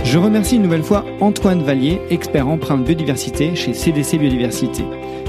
Je 0.03 0.17
remercie 0.17 0.55
une 0.55 0.63
nouvelle 0.63 0.83
fois 0.83 1.05
Antoine 1.19 1.61
Vallier, 1.61 2.01
expert 2.09 2.47
empreinte 2.47 2.83
biodiversité 2.83 3.55
chez 3.55 3.73
CDC 3.73 4.17
Biodiversité. 4.17 4.83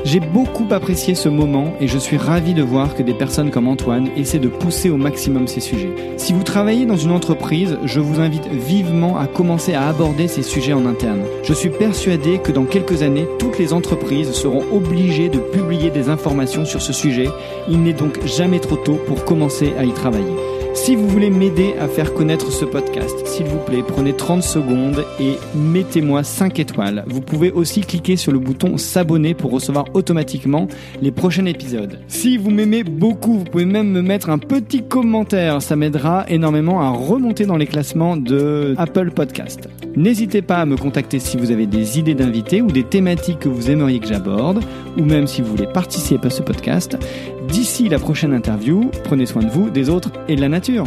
J'ai 0.05 0.21
beaucoup 0.21 0.67
apprécié 0.71 1.15
ce 1.15 1.29
moment 1.29 1.75
et 1.79 1.87
je 1.87 1.99
suis 1.99 2.17
ravi 2.17 2.55
de 2.55 2.63
voir 2.63 2.95
que 2.95 3.03
des 3.03 3.13
personnes 3.13 3.51
comme 3.51 3.69
Antoine 3.69 4.09
essaient 4.17 4.39
de 4.39 4.49
pousser 4.49 4.89
au 4.89 4.97
maximum 4.97 5.47
ces 5.47 5.61
sujets. 5.61 5.93
Si 6.17 6.33
vous 6.33 6.43
travaillez 6.43 6.87
dans 6.87 6.97
une 6.97 7.11
entreprise, 7.11 7.77
je 7.85 8.01
vous 8.01 8.21
invite 8.21 8.47
vivement 8.47 9.19
à 9.19 9.27
commencer 9.27 9.75
à 9.75 9.89
aborder 9.89 10.27
ces 10.27 10.43
sujets 10.43 10.73
en 10.73 10.87
interne. 10.87 11.25
Je 11.43 11.53
suis 11.53 11.69
persuadé 11.69 12.39
que 12.39 12.53
dans 12.53 12.65
quelques 12.65 13.03
années, 13.03 13.29
toutes 13.39 13.59
les 13.59 13.75
entreprises 13.75 14.33
seront 14.33 14.65
obligées 14.73 15.29
de 15.29 15.39
publier 15.39 15.91
des 15.91 16.09
informations 16.09 16.65
sur 16.65 16.81
ce 16.81 16.95
sujet. 16.95 17.29
Il 17.69 17.83
n'est 17.83 17.93
donc 17.93 18.25
jamais 18.25 18.61
trop 18.61 18.77
tôt 18.77 18.99
pour 19.07 19.27
commencer 19.27 19.75
à 19.79 19.85
y 19.85 19.93
travailler. 19.93 20.60
Si 20.73 20.95
vous 20.97 21.09
voulez 21.09 21.31
m'aider 21.31 21.75
à 21.79 21.89
faire 21.89 22.15
connaître 22.15 22.51
ce 22.51 22.65
podcast, 22.65 23.27
s'il 23.27 23.47
vous 23.47 23.59
plaît, 23.59 23.83
prenez 23.87 24.15
30 24.15 24.43
secondes 24.43 25.05
et 25.21 25.35
mettez-moi 25.55 26.23
5 26.23 26.59
étoiles. 26.59 27.05
Vous 27.07 27.21
pouvez 27.21 27.51
aussi 27.51 27.81
cliquer 27.81 28.17
sur 28.17 28.33
le 28.33 28.39
bouton 28.39 28.77
s'abonner 28.77 29.35
pour 29.35 29.51
recevoir 29.51 29.87
automatiquement 29.95 30.69
les 31.03 31.11
prochains 31.11 31.47
épisodes. 31.47 31.99
Si 32.09 32.39
vous 32.39 32.51
m'aimez 32.51 32.85
beaucoup, 32.85 33.39
vous 33.39 33.45
pouvez 33.45 33.67
même 33.67 33.91
me 33.91 34.03
mettre 34.03 34.31
un 34.31 34.39
petit 34.39 34.83
commentaire, 34.83 35.61
ça 35.61 35.77
m'aidera 35.77 36.25
énormément 36.29 36.81
à 36.81 36.91
remonter 36.91 37.47
dans 37.47 37.57
les 37.57 37.67
classements 37.67 38.17
de 38.17 38.75
Apple 38.79 39.11
Podcast. 39.11 39.69
N'hésitez 39.97 40.41
pas 40.41 40.59
à 40.59 40.67
me 40.67 40.77
contacter 40.77 41.19
si 41.19 41.37
vous 41.37 41.51
avez 41.51 41.67
des 41.67 41.99
idées 41.99 42.15
d'invités 42.15 42.63
ou 42.63 42.69
des 42.69 42.85
thématiques 42.85 43.41
que 43.41 43.49
vous 43.49 43.71
aimeriez 43.71 43.99
que 43.99 44.07
j'aborde, 44.07 44.63
ou 44.97 45.05
même 45.05 45.27
si 45.27 45.43
vous 45.43 45.49
voulez 45.49 45.67
participer 45.67 46.29
à 46.29 46.31
ce 46.31 46.43
podcast. 46.43 46.97
D'ici 47.51 47.89
la 47.89 47.99
prochaine 47.99 48.33
interview, 48.33 48.91
prenez 49.03 49.27
soin 49.27 49.43
de 49.43 49.49
vous, 49.49 49.71
des 49.71 49.89
autres 49.89 50.11
et 50.29 50.37
de 50.37 50.41
la 50.41 50.49
nature. 50.49 50.87